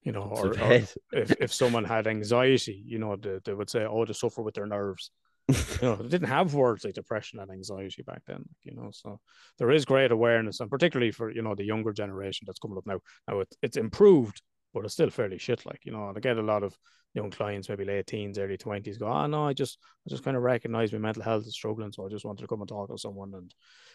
You 0.07 0.13
know, 0.13 0.23
or, 0.23 0.49
or 0.63 0.73
if 1.13 1.33
if 1.41 1.53
someone 1.53 1.85
had 1.85 2.07
anxiety, 2.07 2.81
you 2.87 3.01
know, 3.01 3.17
they, 3.17 3.41
they 3.45 3.55
would 3.55 3.69
say, 3.69 3.85
oh, 3.85 4.05
they 4.05 4.13
suffer 4.13 4.41
with 4.41 4.55
their 4.55 4.67
nerves. 4.67 5.11
You 5.49 5.57
know, 5.83 5.97
they 5.97 6.09
didn't 6.09 6.29
have 6.29 6.55
words 6.55 6.85
like 6.85 6.95
depression 6.95 7.41
and 7.41 7.51
anxiety 7.51 8.03
back 8.03 8.23
then. 8.25 8.45
You 8.63 8.75
know, 8.77 8.91
so 8.93 9.19
there 9.59 9.73
is 9.73 9.85
great 9.85 10.13
awareness, 10.13 10.61
and 10.61 10.71
particularly 10.71 11.11
for 11.11 11.33
you 11.33 11.43
know 11.43 11.57
the 11.57 11.65
younger 11.65 11.93
generation 11.93 12.45
that's 12.47 12.61
coming 12.61 12.79
up 12.79 12.87
now. 12.87 13.01
Now 13.27 13.41
it, 13.41 13.49
it's 13.63 13.77
improved, 13.77 14.43
but 14.73 14.85
it's 14.85 14.95
still 14.95 15.11
fairly 15.11 15.39
shit. 15.39 15.67
Like 15.67 15.81
you 15.85 15.91
know, 15.91 16.09
and 16.09 16.17
I 16.17 16.21
get 16.21 16.39
a 16.39 16.43
lot 16.53 16.63
of 16.63 16.79
young 17.15 17.33
clients, 17.33 17.69
maybe 17.69 17.85
late 17.85 18.07
teens, 18.07 18.39
early 18.39 18.57
twenties, 18.57 18.99
go, 18.99 19.09
oh 19.09 19.27
no, 19.27 19.49
I 19.49 19.55
just 19.55 19.79
I 20.07 20.11
just 20.11 20.23
kind 20.23 20.37
of 20.37 20.45
recognize 20.45 20.93
my 20.93 20.99
mental 20.99 21.25
health 21.25 21.47
is 21.49 21.55
struggling, 21.55 21.91
so 21.91 22.07
I 22.07 22.11
just 22.11 22.25
wanted 22.25 22.43
to 22.43 22.49
come 22.49 22.61
and 22.61 22.69
talk 22.69 22.91
to 22.91 22.99
someone. 22.99 23.33
And 23.35 23.53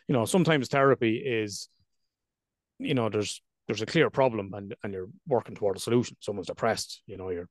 you 0.10 0.14
know, 0.14 0.26
sometimes 0.26 0.68
therapy 0.68 1.16
is, 1.18 1.70
you 2.80 2.96
know, 2.96 3.08
there's 3.08 3.42
there's 3.68 3.82
a 3.82 3.86
clear 3.86 4.10
problem 4.10 4.54
and 4.54 4.76
and 4.84 4.94
you're 4.94 5.10
working 5.28 5.56
toward 5.56 5.78
a 5.78 5.80
solution. 5.80 6.18
Someone's 6.20 6.48
depressed, 6.48 7.02
you 7.06 7.18
know, 7.18 7.30
you're 7.30 7.50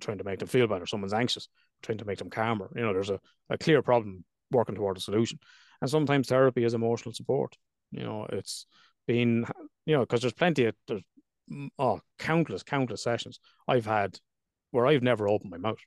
trying 0.00 0.18
to 0.18 0.24
make 0.24 0.38
them 0.38 0.48
feel 0.48 0.66
better. 0.66 0.86
Someone's 0.86 1.14
anxious, 1.14 1.48
trying 1.82 1.98
to 1.98 2.04
make 2.04 2.18
them 2.18 2.30
calmer. 2.30 2.70
You 2.74 2.82
know, 2.82 2.92
there's 2.92 3.10
a, 3.10 3.20
a 3.50 3.58
clear 3.58 3.82
problem 3.82 4.24
working 4.50 4.74
toward 4.74 4.96
a 4.96 5.00
solution. 5.00 5.38
And 5.80 5.90
sometimes 5.90 6.28
therapy 6.28 6.64
is 6.64 6.74
emotional 6.74 7.12
support. 7.14 7.56
You 7.90 8.04
know, 8.04 8.26
it's 8.30 8.66
been, 9.06 9.46
you 9.84 9.94
know, 9.94 10.00
because 10.00 10.20
there's 10.20 10.32
plenty 10.32 10.66
of, 10.66 10.74
there's, 10.88 11.02
oh, 11.78 12.00
countless, 12.18 12.62
countless 12.62 13.02
sessions 13.02 13.38
I've 13.68 13.86
had 13.86 14.18
where 14.70 14.86
I've 14.86 15.02
never 15.02 15.28
opened 15.28 15.50
my 15.50 15.58
mouth. 15.58 15.78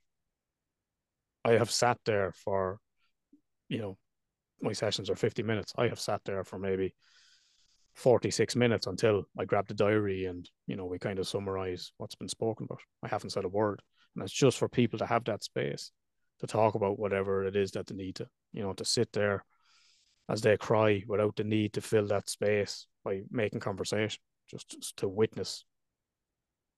I 1.44 1.52
have 1.52 1.70
sat 1.70 1.98
there 2.04 2.32
for, 2.32 2.78
you 3.68 3.78
know, 3.78 3.96
my 4.60 4.72
sessions 4.72 5.08
are 5.10 5.16
50 5.16 5.42
minutes. 5.42 5.72
I 5.76 5.88
have 5.88 6.00
sat 6.00 6.20
there 6.24 6.44
for 6.44 6.58
maybe 6.58 6.94
46 7.94 8.56
minutes 8.56 8.86
until 8.86 9.24
I 9.38 9.44
grab 9.44 9.68
the 9.68 9.74
diary 9.74 10.26
and, 10.26 10.48
you 10.66 10.76
know, 10.76 10.86
we 10.86 10.98
kind 10.98 11.18
of 11.18 11.28
summarize 11.28 11.92
what's 11.98 12.14
been 12.14 12.28
spoken 12.28 12.64
about. 12.64 12.80
I 13.02 13.08
haven't 13.08 13.30
said 13.30 13.44
a 13.44 13.48
word. 13.48 13.82
And 14.14 14.24
it's 14.24 14.32
just 14.32 14.58
for 14.58 14.68
people 14.68 14.98
to 14.98 15.06
have 15.06 15.24
that 15.24 15.44
space 15.44 15.92
to 16.40 16.46
talk 16.46 16.74
about 16.74 16.98
whatever 16.98 17.44
it 17.44 17.56
is 17.56 17.72
that 17.72 17.86
they 17.86 17.94
need 17.94 18.16
to, 18.16 18.26
you 18.52 18.62
know, 18.62 18.72
to 18.74 18.84
sit 18.84 19.12
there 19.12 19.44
as 20.28 20.40
they 20.40 20.56
cry 20.56 21.02
without 21.06 21.36
the 21.36 21.44
need 21.44 21.72
to 21.74 21.80
fill 21.80 22.06
that 22.06 22.30
space 22.30 22.86
by 23.04 23.22
making 23.30 23.60
conversation, 23.60 24.20
just, 24.48 24.70
just 24.70 24.96
to 24.96 25.08
witness 25.08 25.64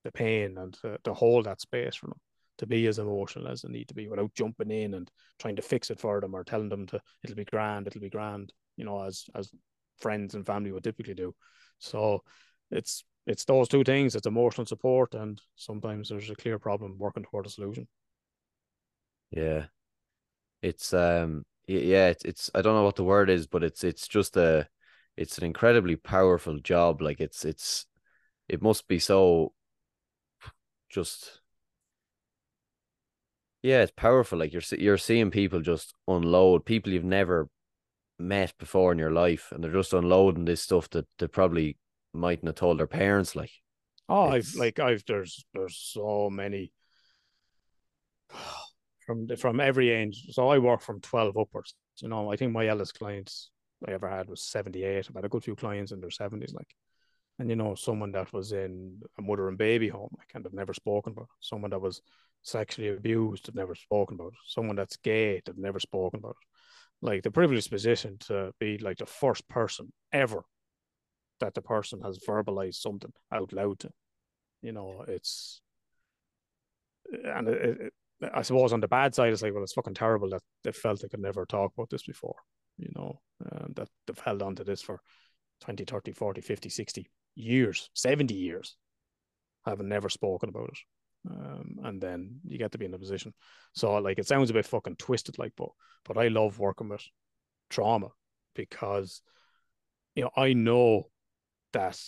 the 0.04 0.12
pain 0.12 0.56
and 0.58 0.74
to, 0.74 0.98
to 1.04 1.14
hold 1.14 1.46
that 1.46 1.60
space 1.60 1.94
for 1.94 2.06
them, 2.06 2.20
to 2.58 2.66
be 2.66 2.86
as 2.86 2.98
emotional 2.98 3.48
as 3.48 3.62
they 3.62 3.70
need 3.70 3.88
to 3.88 3.94
be 3.94 4.08
without 4.08 4.34
jumping 4.34 4.70
in 4.70 4.94
and 4.94 5.10
trying 5.38 5.56
to 5.56 5.62
fix 5.62 5.90
it 5.90 6.00
for 6.00 6.20
them 6.20 6.34
or 6.34 6.44
telling 6.44 6.68
them 6.68 6.86
to 6.86 7.00
it'll 7.22 7.36
be 7.36 7.44
grand, 7.44 7.86
it'll 7.86 8.00
be 8.00 8.10
grand, 8.10 8.52
you 8.76 8.84
know, 8.84 9.02
as 9.02 9.26
as 9.34 9.50
friends 10.02 10.34
and 10.34 10.46
family 10.46 10.72
would 10.72 10.84
typically 10.84 11.14
do. 11.14 11.34
So 11.78 12.22
it's 12.70 13.04
it's 13.26 13.44
those 13.44 13.68
two 13.68 13.84
things. 13.84 14.14
It's 14.14 14.26
emotional 14.26 14.66
support, 14.66 15.14
and 15.14 15.40
sometimes 15.56 16.08
there's 16.08 16.30
a 16.30 16.34
clear 16.34 16.58
problem 16.58 16.96
working 16.98 17.24
toward 17.24 17.46
a 17.46 17.50
solution. 17.50 17.86
Yeah. 19.30 19.66
It's 20.62 20.92
um 20.92 21.44
yeah, 21.66 22.08
it's, 22.08 22.24
it's 22.24 22.50
I 22.54 22.62
don't 22.62 22.74
know 22.74 22.84
what 22.84 22.96
the 22.96 23.04
word 23.04 23.30
is, 23.30 23.46
but 23.46 23.62
it's 23.62 23.84
it's 23.84 24.08
just 24.08 24.36
a 24.36 24.68
it's 25.16 25.38
an 25.38 25.44
incredibly 25.44 25.96
powerful 25.96 26.58
job. 26.58 27.00
Like 27.00 27.20
it's 27.20 27.44
it's 27.44 27.86
it 28.48 28.62
must 28.62 28.88
be 28.88 28.98
so 28.98 29.52
just 30.90 31.40
yeah, 33.62 33.82
it's 33.82 33.92
powerful. 33.96 34.38
Like 34.38 34.52
you're 34.52 34.62
you're 34.78 34.98
seeing 34.98 35.30
people 35.30 35.60
just 35.60 35.94
unload 36.08 36.64
people 36.64 36.92
you've 36.92 37.04
never 37.04 37.48
met 38.22 38.56
before 38.58 38.92
in 38.92 38.98
your 38.98 39.10
life, 39.10 39.48
and 39.52 39.62
they're 39.62 39.72
just 39.72 39.92
unloading 39.92 40.44
this 40.44 40.62
stuff 40.62 40.88
that 40.90 41.06
they 41.18 41.26
probably 41.26 41.76
mightn't 42.12 42.48
have 42.48 42.56
told 42.56 42.78
their 42.78 42.86
parents. 42.86 43.34
Like, 43.36 43.50
oh, 44.08 44.32
it's... 44.32 44.54
I've 44.54 44.58
like 44.58 44.78
I've 44.78 45.04
there's 45.06 45.44
there's 45.54 45.76
so 45.76 46.30
many 46.30 46.72
from 49.06 49.28
from 49.36 49.60
every 49.60 49.90
age. 49.90 50.26
So 50.30 50.48
I 50.48 50.58
work 50.58 50.80
from 50.80 51.00
twelve 51.00 51.36
upwards. 51.36 51.74
You 52.00 52.08
know, 52.08 52.32
I 52.32 52.36
think 52.36 52.52
my 52.52 52.66
eldest 52.66 52.98
clients 52.98 53.50
I 53.86 53.92
ever 53.92 54.08
had 54.08 54.28
was 54.28 54.42
seventy 54.42 54.84
eight. 54.84 55.06
I've 55.08 55.16
had 55.16 55.24
a 55.24 55.28
good 55.28 55.44
few 55.44 55.56
clients 55.56 55.92
in 55.92 56.00
their 56.00 56.10
seventies, 56.10 56.54
like, 56.54 56.74
and 57.38 57.50
you 57.50 57.56
know, 57.56 57.74
someone 57.74 58.12
that 58.12 58.32
was 58.32 58.52
in 58.52 59.00
a 59.18 59.22
mother 59.22 59.48
and 59.48 59.58
baby 59.58 59.88
home, 59.88 60.14
I 60.20 60.24
kind 60.32 60.46
of 60.46 60.52
never 60.52 60.74
spoken 60.74 61.12
about. 61.12 61.28
Someone 61.40 61.70
that 61.70 61.80
was 61.80 62.02
sexually 62.42 62.88
abused, 62.88 63.48
i've 63.48 63.54
never 63.54 63.74
spoken 63.74 64.16
about. 64.16 64.34
Someone 64.46 64.76
that's 64.76 64.96
gay, 64.96 65.40
i've 65.48 65.58
never 65.58 65.78
spoken 65.80 66.20
about. 66.20 66.36
Like 67.02 67.24
the 67.24 67.30
privileged 67.30 67.70
position 67.70 68.16
to 68.28 68.52
be 68.58 68.78
like 68.78 68.98
the 68.98 69.06
first 69.06 69.48
person 69.48 69.92
ever 70.12 70.44
that 71.40 71.54
the 71.54 71.62
person 71.62 72.00
has 72.02 72.18
verbalized 72.18 72.76
something 72.76 73.12
out 73.32 73.52
loud 73.52 73.80
to. 73.80 73.90
You 74.62 74.72
know, 74.72 75.04
it's 75.08 75.60
and 77.12 77.48
it, 77.48 77.80
it, 77.80 77.92
I 78.32 78.42
suppose 78.42 78.72
on 78.72 78.80
the 78.80 78.88
bad 78.88 79.14
side, 79.14 79.32
it's 79.32 79.42
like, 79.42 79.52
well, 79.52 79.64
it's 79.64 79.72
fucking 79.72 79.94
terrible 79.94 80.30
that 80.30 80.42
they 80.62 80.72
felt 80.72 81.00
they 81.00 81.08
could 81.08 81.20
never 81.20 81.44
talk 81.44 81.72
about 81.76 81.90
this 81.90 82.04
before, 82.04 82.36
you 82.78 82.88
know, 82.94 83.20
and 83.40 83.74
that 83.74 83.88
they've 84.06 84.18
held 84.18 84.42
on 84.42 84.54
to 84.56 84.64
this 84.64 84.80
for 84.80 85.00
20, 85.62 85.84
30, 85.84 86.12
40, 86.12 86.40
50, 86.40 86.68
60 86.68 87.10
years, 87.34 87.90
70 87.94 88.34
years, 88.34 88.76
having 89.66 89.88
never 89.88 90.08
spoken 90.08 90.48
about 90.48 90.68
it. 90.68 90.78
Um, 91.28 91.76
and 91.84 92.00
then 92.00 92.40
you 92.44 92.58
get 92.58 92.72
to 92.72 92.78
be 92.78 92.86
in 92.86 92.94
a 92.94 92.98
position. 92.98 93.32
So, 93.74 93.94
like, 93.94 94.18
it 94.18 94.26
sounds 94.26 94.50
a 94.50 94.54
bit 94.54 94.66
fucking 94.66 94.96
twisted, 94.96 95.38
like, 95.38 95.52
but, 95.56 95.68
but 96.04 96.18
I 96.18 96.28
love 96.28 96.58
working 96.58 96.88
with 96.88 97.04
trauma 97.70 98.08
because, 98.54 99.22
you 100.14 100.24
know, 100.24 100.30
I 100.36 100.52
know 100.52 101.10
that 101.72 101.98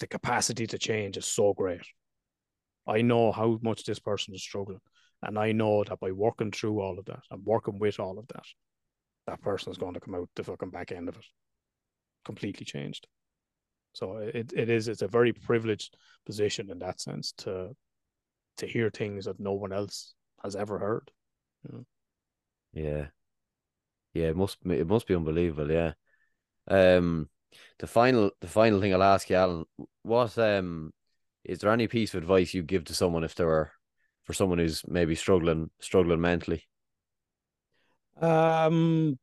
the 0.00 0.06
capacity 0.06 0.66
to 0.66 0.78
change 0.78 1.16
is 1.16 1.26
so 1.26 1.54
great 1.54 1.82
I 2.86 3.02
know 3.02 3.32
how 3.32 3.58
much 3.62 3.84
this 3.84 3.98
person 3.98 4.34
is 4.34 4.42
struggling. 4.42 4.80
And 5.22 5.38
I 5.38 5.52
know 5.52 5.82
that 5.84 5.98
by 5.98 6.12
working 6.12 6.52
through 6.52 6.80
all 6.80 6.98
of 6.98 7.06
that 7.06 7.22
and 7.30 7.44
working 7.44 7.78
with 7.78 7.98
all 7.98 8.18
of 8.18 8.28
that, 8.28 8.44
that 9.26 9.40
person 9.40 9.72
is 9.72 9.78
going 9.78 9.94
to 9.94 10.00
come 10.00 10.14
out 10.14 10.28
the 10.36 10.44
fucking 10.44 10.70
back 10.70 10.92
end 10.92 11.08
of 11.08 11.16
it 11.16 11.24
completely 12.24 12.64
changed. 12.64 13.06
So 13.96 14.18
it, 14.18 14.52
it 14.54 14.68
is 14.68 14.88
it's 14.88 15.00
a 15.00 15.08
very 15.08 15.32
privileged 15.32 15.96
position 16.26 16.70
in 16.70 16.78
that 16.80 17.00
sense 17.00 17.32
to 17.38 17.74
to 18.58 18.66
hear 18.66 18.90
things 18.90 19.24
that 19.24 19.40
no 19.40 19.54
one 19.54 19.72
else 19.72 20.12
has 20.42 20.54
ever 20.54 20.78
heard. 20.78 21.10
You 21.64 21.78
know? 21.78 21.86
Yeah. 22.74 23.06
Yeah, 24.12 24.26
it 24.28 24.36
must 24.36 24.58
it 24.66 24.86
must 24.86 25.06
be 25.06 25.14
unbelievable, 25.14 25.72
yeah. 25.72 25.92
Um 26.68 27.30
the 27.78 27.86
final 27.86 28.32
the 28.42 28.48
final 28.48 28.82
thing 28.82 28.92
I'll 28.92 29.02
ask 29.02 29.30
you, 29.30 29.36
Allan, 29.36 29.64
what 30.02 30.36
um 30.36 30.92
is 31.42 31.60
there 31.60 31.72
any 31.72 31.88
piece 31.88 32.12
of 32.12 32.22
advice 32.22 32.52
you 32.52 32.62
give 32.62 32.84
to 32.84 32.94
someone 32.94 33.24
if 33.24 33.34
there 33.34 33.48
are 33.48 33.72
for 34.24 34.34
someone 34.34 34.58
who's 34.58 34.82
maybe 34.86 35.14
struggling 35.14 35.70
struggling 35.80 36.20
mentally? 36.20 36.68
Um 38.20 39.18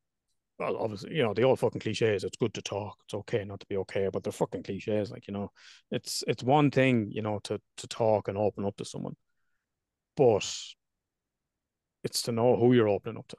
well, 0.59 0.77
obviously, 0.77 1.15
you 1.15 1.23
know, 1.23 1.33
the 1.33 1.43
old 1.43 1.59
fucking 1.59 1.81
cliches, 1.81 2.23
it's 2.23 2.37
good 2.37 2.53
to 2.53 2.61
talk. 2.61 2.97
It's 3.05 3.13
okay 3.13 3.43
not 3.43 3.59
to 3.61 3.65
be 3.67 3.77
okay, 3.77 4.09
but 4.11 4.23
they're 4.23 4.31
fucking 4.31 4.63
cliches. 4.63 5.11
Like, 5.11 5.27
you 5.27 5.33
know, 5.33 5.51
it's 5.91 6.23
it's 6.27 6.43
one 6.43 6.71
thing, 6.71 7.09
you 7.11 7.21
know, 7.21 7.39
to 7.45 7.59
to 7.77 7.87
talk 7.87 8.27
and 8.27 8.37
open 8.37 8.65
up 8.65 8.77
to 8.77 8.85
someone. 8.85 9.15
But 10.15 10.47
it's 12.03 12.21
to 12.23 12.31
know 12.31 12.55
who 12.55 12.73
you're 12.73 12.89
opening 12.89 13.17
up 13.17 13.27
to. 13.29 13.37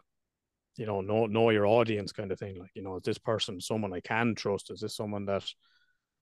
You 0.77 0.87
know, 0.87 1.01
know 1.01 1.27
know 1.27 1.51
your 1.51 1.67
audience 1.67 2.13
kind 2.13 2.33
of 2.33 2.39
thing. 2.39 2.59
Like, 2.59 2.73
you 2.75 2.83
know, 2.83 2.97
is 2.97 3.03
this 3.05 3.19
person 3.19 3.61
someone 3.61 3.93
I 3.93 4.01
can 4.01 4.35
trust? 4.35 4.71
Is 4.71 4.81
this 4.81 4.97
someone 4.97 5.27
that 5.27 5.45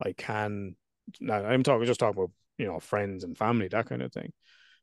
I 0.05 0.12
can 0.12 0.76
now 1.20 1.45
I'm 1.45 1.62
talking 1.62 1.86
just 1.86 2.01
talking 2.01 2.18
about 2.18 2.30
you 2.59 2.66
know 2.66 2.78
friends 2.80 3.24
and 3.24 3.36
family 3.36 3.68
that 3.68 3.88
kind 3.88 4.03
of 4.03 4.12
thing 4.12 4.32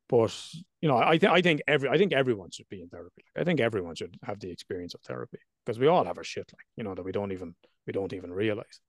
but 0.09 0.35
you 0.81 0.89
know 0.89 0.97
i 0.97 1.17
think 1.17 1.31
i 1.31 1.41
think 1.41 1.61
every 1.67 1.87
i 1.87 1.97
think 1.97 2.11
everyone 2.13 2.49
should 2.51 2.67
be 2.67 2.81
in 2.81 2.89
therapy 2.89 3.23
like, 3.35 3.41
i 3.41 3.45
think 3.45 3.59
everyone 3.59 3.95
should 3.95 4.17
have 4.23 4.39
the 4.39 4.51
experience 4.51 4.93
of 4.93 5.01
therapy 5.01 5.37
because 5.69 5.79
we 5.79 5.85
all 5.85 6.03
have 6.03 6.17
our 6.17 6.23
shit 6.23 6.49
like 6.51 6.65
you 6.77 6.83
know 6.83 6.95
that 6.95 7.05
we 7.05 7.11
don't 7.11 7.31
even 7.31 7.53
we 7.85 7.93
don't 7.93 8.13
even 8.13 8.33
realize 8.33 8.79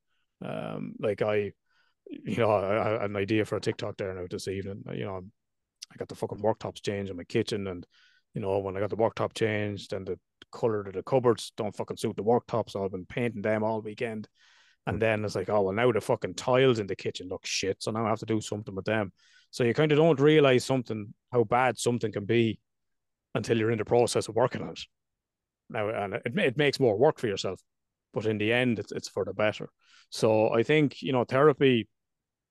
um 0.42 0.94
like 0.98 1.20
i 1.20 1.52
you 2.06 2.36
know 2.38 2.50
I, 2.50 2.86
I 2.86 2.90
had 3.02 3.10
an 3.10 3.16
idea 3.16 3.44
for 3.44 3.56
a 3.56 3.60
tiktok 3.60 3.98
there 3.98 4.14
now 4.14 4.24
this 4.30 4.48
evening 4.48 4.82
you 4.94 5.04
know 5.04 5.20
i 5.92 5.96
got 5.98 6.08
the 6.08 6.14
fucking 6.14 6.38
worktops 6.38 6.82
changed 6.82 7.10
in 7.10 7.18
my 7.18 7.24
kitchen 7.24 7.66
and 7.66 7.86
you 8.32 8.40
know 8.40 8.58
when 8.60 8.78
i 8.78 8.80
got 8.80 8.88
the 8.88 8.96
worktop 8.96 9.34
changed 9.34 9.92
and 9.92 10.06
the 10.06 10.18
color 10.50 10.80
of 10.80 10.94
the 10.94 11.02
cupboards 11.02 11.52
don't 11.58 11.76
fucking 11.76 11.98
suit 11.98 12.16
the 12.16 12.24
worktops 12.24 12.70
so 12.70 12.82
i've 12.82 12.92
been 12.92 13.04
painting 13.04 13.42
them 13.42 13.62
all 13.62 13.82
weekend 13.82 14.26
and 14.86 15.00
then 15.00 15.24
it's 15.24 15.34
like, 15.34 15.50
oh 15.50 15.60
well, 15.60 15.74
now 15.74 15.92
the 15.92 16.00
fucking 16.00 16.34
tiles 16.34 16.78
in 16.78 16.86
the 16.86 16.96
kitchen 16.96 17.28
look 17.28 17.44
shit, 17.44 17.82
so 17.82 17.90
now 17.90 18.06
I 18.06 18.08
have 18.08 18.20
to 18.20 18.26
do 18.26 18.40
something 18.40 18.74
with 18.74 18.86
them. 18.86 19.12
So 19.50 19.62
you 19.62 19.74
kind 19.74 19.92
of 19.92 19.98
don't 19.98 20.18
realize 20.18 20.64
something 20.64 21.12
how 21.30 21.44
bad 21.44 21.78
something 21.78 22.10
can 22.10 22.24
be 22.24 22.58
until 23.34 23.58
you're 23.58 23.70
in 23.70 23.78
the 23.78 23.84
process 23.84 24.28
of 24.28 24.36
working 24.36 24.62
on 24.62 24.70
it. 24.70 24.80
Now, 25.70 25.88
and 25.88 26.14
it 26.14 26.22
it 26.36 26.56
makes 26.56 26.80
more 26.80 26.98
work 26.98 27.18
for 27.18 27.28
yourself, 27.28 27.60
but 28.12 28.26
in 28.26 28.38
the 28.38 28.52
end, 28.52 28.78
it's 28.78 28.92
it's 28.92 29.08
for 29.08 29.24
the 29.24 29.32
better. 29.32 29.68
So 30.10 30.52
I 30.52 30.62
think 30.62 31.02
you 31.02 31.12
know 31.12 31.24
therapy, 31.24 31.88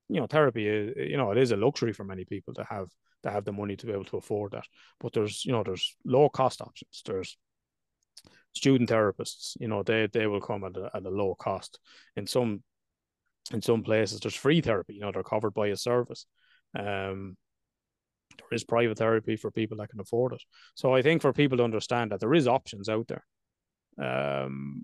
you 0.07 0.19
know 0.19 0.27
therapy 0.27 0.67
is 0.67 0.93
you 0.97 1.17
know 1.17 1.31
it 1.31 1.37
is 1.37 1.51
a 1.51 1.57
luxury 1.57 1.93
for 1.93 2.05
many 2.05 2.25
people 2.25 2.53
to 2.55 2.63
have 2.63 2.87
to 3.23 3.29
have 3.29 3.45
the 3.45 3.51
money 3.51 3.75
to 3.75 3.85
be 3.85 3.91
able 3.91 4.05
to 4.05 4.17
afford 4.17 4.53
that. 4.53 4.65
But 4.99 5.13
there's 5.13 5.45
you 5.45 5.51
know 5.51 5.63
there's 5.63 5.95
low 6.05 6.29
cost 6.29 6.61
options. 6.61 7.01
There's 7.05 7.37
student 8.53 8.89
therapists, 8.89 9.55
you 9.59 9.67
know, 9.67 9.83
they 9.83 10.07
they 10.07 10.27
will 10.27 10.41
come 10.41 10.63
at 10.63 10.77
a, 10.77 10.89
at 10.93 11.05
a 11.05 11.09
low 11.09 11.35
cost. 11.35 11.79
In 12.15 12.27
some 12.27 12.63
in 13.51 13.61
some 13.61 13.83
places, 13.83 14.19
there's 14.19 14.35
free 14.35 14.61
therapy. 14.61 14.93
You 14.95 15.01
know, 15.01 15.11
they're 15.11 15.23
covered 15.23 15.53
by 15.53 15.67
a 15.67 15.75
service. 15.75 16.25
Um, 16.77 17.35
there 18.37 18.47
is 18.51 18.63
private 18.63 18.97
therapy 18.97 19.35
for 19.35 19.51
people 19.51 19.77
that 19.77 19.89
can 19.89 19.99
afford 19.99 20.33
it. 20.33 20.43
So 20.75 20.93
I 20.93 21.01
think 21.01 21.21
for 21.21 21.33
people 21.33 21.57
to 21.57 21.63
understand 21.63 22.11
that 22.11 22.19
there 22.19 22.33
is 22.33 22.47
options 22.47 22.89
out 22.89 23.07
there, 23.07 23.25
um, 24.01 24.83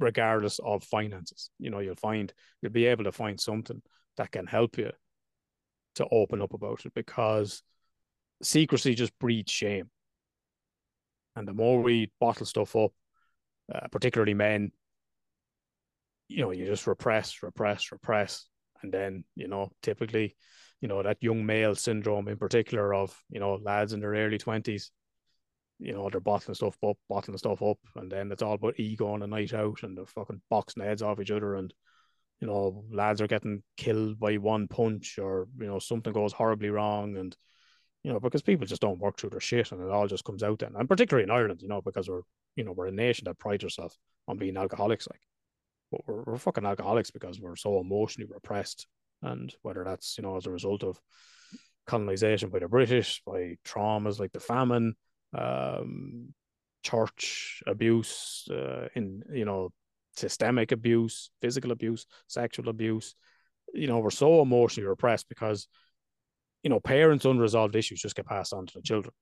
regardless 0.00 0.58
of 0.64 0.84
finances. 0.84 1.50
You 1.58 1.70
know, 1.70 1.80
you'll 1.80 1.96
find 1.96 2.32
you'll 2.60 2.72
be 2.72 2.86
able 2.86 3.04
to 3.04 3.12
find 3.12 3.40
something 3.40 3.82
that 4.16 4.30
can 4.30 4.46
help 4.46 4.78
you 4.78 4.90
to 5.96 6.06
open 6.10 6.42
up 6.42 6.54
about 6.54 6.84
it 6.84 6.94
because 6.94 7.62
secrecy 8.42 8.94
just 8.94 9.16
breeds 9.18 9.52
shame. 9.52 9.90
And 11.36 11.48
the 11.48 11.52
more 11.52 11.82
we 11.82 12.12
bottle 12.20 12.46
stuff 12.46 12.76
up, 12.76 12.92
uh, 13.74 13.88
particularly 13.90 14.34
men, 14.34 14.70
you 16.28 16.42
know, 16.42 16.52
you 16.52 16.66
just 16.66 16.86
repress, 16.86 17.42
repress, 17.42 17.92
repress. 17.92 18.46
And 18.82 18.92
then, 18.92 19.24
you 19.34 19.48
know, 19.48 19.70
typically, 19.82 20.36
you 20.84 20.88
know, 20.88 21.02
that 21.02 21.16
young 21.22 21.46
male 21.46 21.74
syndrome 21.74 22.28
in 22.28 22.36
particular 22.36 22.92
of, 22.92 23.18
you 23.30 23.40
know, 23.40 23.54
lads 23.54 23.94
in 23.94 24.00
their 24.00 24.10
early 24.10 24.36
20s, 24.36 24.90
you 25.78 25.94
know, 25.94 26.10
they're 26.10 26.20
bottling 26.20 26.54
stuff 26.54 26.76
up, 26.86 26.98
bottling 27.08 27.38
stuff 27.38 27.62
up. 27.62 27.78
And 27.96 28.12
then 28.12 28.30
it's 28.30 28.42
all 28.42 28.52
about 28.52 28.78
ego 28.78 29.14
on 29.14 29.22
a 29.22 29.26
night 29.26 29.54
out 29.54 29.82
and 29.82 29.96
they're 29.96 30.04
fucking 30.04 30.42
boxing 30.50 30.82
heads 30.82 31.00
off 31.00 31.18
each 31.20 31.30
other. 31.30 31.54
And, 31.54 31.72
you 32.38 32.46
know, 32.46 32.84
lads 32.92 33.22
are 33.22 33.26
getting 33.26 33.62
killed 33.78 34.20
by 34.20 34.34
one 34.34 34.68
punch 34.68 35.18
or, 35.18 35.48
you 35.58 35.66
know, 35.66 35.78
something 35.78 36.12
goes 36.12 36.34
horribly 36.34 36.68
wrong. 36.68 37.16
And, 37.16 37.34
you 38.02 38.12
know, 38.12 38.20
because 38.20 38.42
people 38.42 38.66
just 38.66 38.82
don't 38.82 39.00
work 39.00 39.16
through 39.16 39.30
their 39.30 39.40
shit 39.40 39.72
and 39.72 39.80
it 39.80 39.90
all 39.90 40.06
just 40.06 40.24
comes 40.24 40.42
out 40.42 40.58
then. 40.58 40.74
And 40.76 40.86
particularly 40.86 41.24
in 41.24 41.30
Ireland, 41.30 41.62
you 41.62 41.68
know, 41.68 41.80
because 41.80 42.10
we're, 42.10 42.24
you 42.56 42.64
know, 42.64 42.72
we're 42.72 42.88
a 42.88 42.92
nation 42.92 43.24
that 43.24 43.38
prides 43.38 43.64
ourselves 43.64 43.96
on 44.28 44.36
being 44.36 44.58
alcoholics, 44.58 45.08
like, 45.10 45.22
but 45.90 46.02
we're, 46.06 46.24
we're 46.24 46.36
fucking 46.36 46.66
alcoholics 46.66 47.10
because 47.10 47.40
we're 47.40 47.56
so 47.56 47.80
emotionally 47.80 48.30
repressed. 48.30 48.86
And 49.24 49.52
whether 49.62 49.82
that's, 49.84 50.16
you 50.18 50.22
know, 50.22 50.36
as 50.36 50.46
a 50.46 50.50
result 50.50 50.84
of 50.84 51.00
colonization 51.86 52.50
by 52.50 52.60
the 52.60 52.68
British, 52.68 53.22
by 53.26 53.56
traumas 53.64 54.20
like 54.20 54.32
the 54.32 54.40
famine, 54.40 54.94
um, 55.36 56.34
church 56.82 57.62
abuse, 57.66 58.46
uh, 58.50 58.88
in, 58.94 59.22
you 59.32 59.44
know, 59.44 59.70
systemic 60.16 60.70
abuse, 60.70 61.30
physical 61.40 61.72
abuse, 61.72 62.06
sexual 62.28 62.68
abuse, 62.68 63.16
you 63.72 63.88
know, 63.88 63.98
we're 63.98 64.10
so 64.10 64.42
emotionally 64.42 64.86
repressed 64.86 65.28
because 65.28 65.66
you 66.64 66.70
know, 66.70 66.80
parents' 66.80 67.26
unresolved 67.26 67.76
issues 67.76 68.00
just 68.00 68.16
get 68.16 68.26
passed 68.26 68.54
on 68.54 68.66
to 68.66 68.74
the 68.74 68.82
children. 68.82 69.14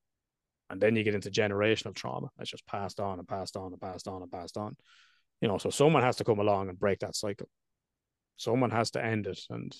And 0.70 0.80
then 0.80 0.96
you 0.96 1.02
get 1.02 1.16
into 1.16 1.28
generational 1.28 1.94
trauma 1.94 2.28
that's 2.38 2.50
just 2.50 2.66
passed 2.66 3.00
on 3.00 3.18
and 3.18 3.28
passed 3.28 3.56
on 3.56 3.72
and 3.72 3.80
passed 3.80 4.08
on 4.08 4.22
and 4.22 4.30
passed 4.30 4.56
on. 4.56 4.76
You 5.40 5.48
know, 5.48 5.58
so 5.58 5.68
someone 5.68 6.04
has 6.04 6.16
to 6.16 6.24
come 6.24 6.38
along 6.38 6.68
and 6.68 6.78
break 6.78 7.00
that 7.00 7.16
cycle. 7.16 7.48
Someone 8.36 8.70
has 8.70 8.92
to 8.92 9.04
end 9.04 9.26
it. 9.26 9.40
And, 9.50 9.76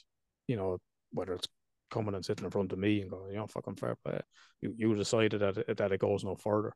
you 0.47 0.57
know, 0.57 0.78
whether 1.12 1.34
it's 1.34 1.49
coming 1.90 2.14
and 2.14 2.24
sitting 2.24 2.45
in 2.45 2.51
front 2.51 2.72
of 2.72 2.78
me 2.78 3.03
and 3.03 3.11
going, 3.11 3.30
you 3.32 3.36
know, 3.36 3.47
fucking 3.47 3.76
fair 3.76 3.97
play. 4.05 4.20
You, 4.61 4.74
you 4.76 4.95
decided 4.95 5.40
that 5.40 5.59
it, 5.59 5.76
that 5.76 5.93
it 5.93 6.01
goes 6.01 6.24
no 6.24 6.36
further. 6.36 6.72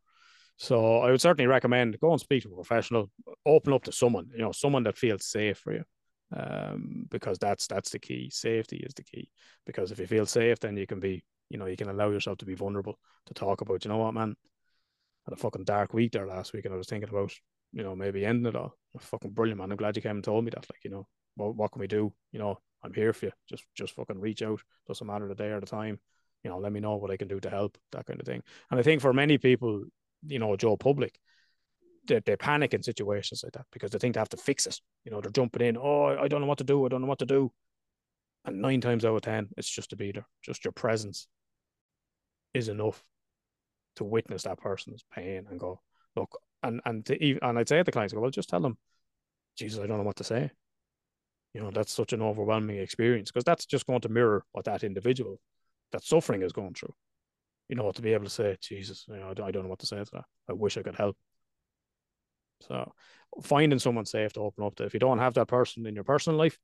So 0.59 0.99
I 0.99 1.11
would 1.11 1.21
certainly 1.21 1.47
recommend 1.47 1.99
go 2.01 2.13
and 2.13 2.21
speak 2.21 2.43
to 2.43 2.51
a 2.51 2.55
professional, 2.55 3.11
open 3.45 3.73
up 3.73 3.85
to 3.85 3.93
someone, 3.93 4.29
you 4.33 4.43
know, 4.43 4.53
someone 4.53 4.85
that 4.85 4.99
feels 4.99 5.27
safe 5.27 5.59
for 5.59 5.73
you. 5.73 5.85
um, 6.35 7.07
because 7.11 7.39
that's 7.39 7.67
that's 7.67 7.91
the 7.91 7.99
key. 7.99 8.31
Safety 8.31 8.77
is 8.79 8.95
the 8.95 9.05
key. 9.05 9.29
Because 9.65 9.93
if 9.93 9.99
you 9.99 10.07
feel 10.07 10.27
safe, 10.27 10.59
then 10.61 10.77
you 10.77 10.87
can 10.87 11.01
be, 11.01 11.25
you 11.51 11.59
know, 11.59 11.67
you 11.67 11.77
can 11.77 11.89
allow 11.89 12.11
yourself 12.11 12.39
to 12.39 12.47
be 12.47 12.55
vulnerable 12.55 12.99
to 13.27 13.35
talk 13.35 13.61
about. 13.61 13.85
You 13.85 13.91
know 13.91 13.99
what, 13.99 14.15
man? 14.15 14.37
I 15.27 15.31
had 15.31 15.39
a 15.39 15.41
fucking 15.41 15.65
dark 15.65 15.93
week 15.95 16.13
there 16.13 16.27
last 16.27 16.53
week, 16.53 16.65
and 16.65 16.75
I 16.75 16.77
was 16.77 16.89
thinking 16.89 17.09
about, 17.09 17.33
you 17.73 17.83
know, 17.83 17.97
maybe 17.97 18.25
ending 18.25 18.47
it 18.47 18.57
all. 18.57 18.75
Fucking 18.99 19.33
brilliant, 19.33 19.59
man. 19.59 19.71
I'm 19.71 19.77
glad 19.77 19.97
you 19.97 20.03
came 20.03 20.17
and 20.17 20.25
told 20.25 20.45
me 20.45 20.51
that. 20.51 20.67
Like, 20.71 20.85
you 20.85 20.91
know, 20.91 21.07
what 21.35 21.55
what 21.55 21.73
can 21.73 21.81
we 21.81 21.87
do? 21.87 22.13
You 22.33 22.39
know, 22.39 22.59
I'm 22.83 22.95
here 22.95 23.13
for 23.13 23.27
you. 23.27 23.33
Just 23.49 23.65
just 23.75 23.95
fucking 23.95 24.21
reach 24.21 24.43
out. 24.43 24.61
Doesn't 24.87 25.07
matter 25.07 25.29
the 25.29 25.35
day 25.35 25.51
or 25.51 25.61
the 25.61 25.67
time. 25.67 26.01
You 26.43 26.51
know, 26.51 26.59
let 26.59 26.73
me 26.73 26.81
know 26.81 26.97
what 26.97 27.11
I 27.11 27.17
can 27.17 27.29
do 27.29 27.41
to 27.41 27.51
help. 27.51 27.77
That 27.93 28.07
kind 28.07 28.21
of 28.21 28.27
thing. 28.27 28.43
And 28.71 28.81
I 28.81 28.83
think 28.83 29.03
for 29.03 29.13
many 29.13 29.37
people, 29.37 29.85
you 30.27 30.39
know, 30.39 30.57
Joe 30.57 30.77
Public, 30.77 31.19
they, 32.07 32.21
they 32.21 32.37
panic 32.37 32.73
in 32.73 32.83
situations 32.83 33.43
like 33.43 33.53
that 33.53 33.67
because 33.73 33.91
they 33.91 33.99
think 33.99 34.15
they 34.15 34.21
have 34.21 34.29
to 34.31 34.37
fix 34.37 34.67
it. 34.67 34.81
You 35.05 35.11
know, 35.11 35.21
they're 35.21 35.31
jumping 35.31 35.67
in. 35.67 35.77
Oh, 35.77 36.05
I 36.07 36.29
don't 36.29 36.41
know 36.41 36.47
what 36.47 36.59
to 36.59 36.65
do. 36.65 36.85
I 36.85 36.89
don't 36.89 37.03
know 37.03 37.09
what 37.09 37.19
to 37.19 37.27
do. 37.27 37.53
And 38.45 38.63
nine 38.63 38.81
times 38.81 39.05
out 39.05 39.17
of 39.17 39.23
ten, 39.23 39.49
it's 39.57 39.69
just 39.69 39.91
to 39.91 39.97
be 39.97 40.13
there. 40.13 40.27
Just 40.43 40.65
your 40.65 40.73
presence 40.73 41.27
is 42.55 42.69
enough 42.69 43.03
to 43.97 44.05
witness 44.05 44.45
that 44.45 44.59
person's 44.59 45.05
pain 45.13 45.47
and 45.51 45.59
go, 45.59 45.81
look, 46.15 46.39
and 46.63 46.81
and 46.85 47.05
to, 47.07 47.39
and 47.41 47.59
I'd 47.59 47.69
say 47.69 47.79
to 47.79 47.85
the 47.85 47.93
clients, 47.93 48.15
well, 48.15 48.31
just 48.31 48.49
tell 48.49 48.61
them, 48.61 48.79
Jesus, 49.57 49.83
I 49.83 49.87
don't 49.87 49.99
know 49.99 50.05
what 50.05 50.17
to 50.17 50.25
say. 50.25 50.51
You 51.55 51.63
know, 51.63 51.71
that's 51.71 51.93
such 51.93 52.13
an 52.13 52.23
overwhelming 52.23 52.77
experience 52.77 53.31
because 53.31 53.45
that's 53.45 53.65
just 53.65 53.87
going 53.87 54.03
to 54.03 54.09
mirror 54.09 54.45
what 54.53 54.67
that 54.67 54.85
individual 54.85 55.41
that 55.93 56.05
suffering 56.05 56.43
is 56.43 56.53
going 56.53 56.75
through. 56.75 56.93
You 57.69 57.77
know, 57.77 57.91
to 57.91 58.03
be 58.03 58.13
able 58.13 58.25
to 58.25 58.31
say, 58.31 58.57
Jesus, 58.61 59.07
you 59.09 59.17
know, 59.17 59.31
I 59.31 59.51
don't 59.51 59.63
know 59.63 59.69
what 59.69 59.81
to 59.81 59.87
say 59.87 59.97
to 59.97 60.11
that. 60.13 60.25
I 60.49 60.53
wish 60.53 60.77
I 60.77 60.83
could 60.83 60.95
help. 60.95 61.17
So 62.61 62.93
finding 63.43 63.79
someone 63.79 64.07
safe 64.07 64.33
to 64.35 64.41
open 64.41 64.65
up 64.65 64.77
to. 64.77 64.85
If 64.85 64.95
you 64.95 65.01
don't 65.01 65.19
have 65.19 65.35
that 65.35 65.49
person 65.49 65.87
in 65.87 65.95
your 65.95 66.05
personal 66.05 66.39
life, 66.39 66.59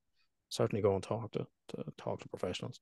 certainly 0.48 0.82
go 0.82 0.94
and 0.94 1.02
talk 1.02 1.32
to, 1.32 1.46
to 1.68 1.84
talk 1.98 2.20
to 2.20 2.28
professionals. 2.28 2.78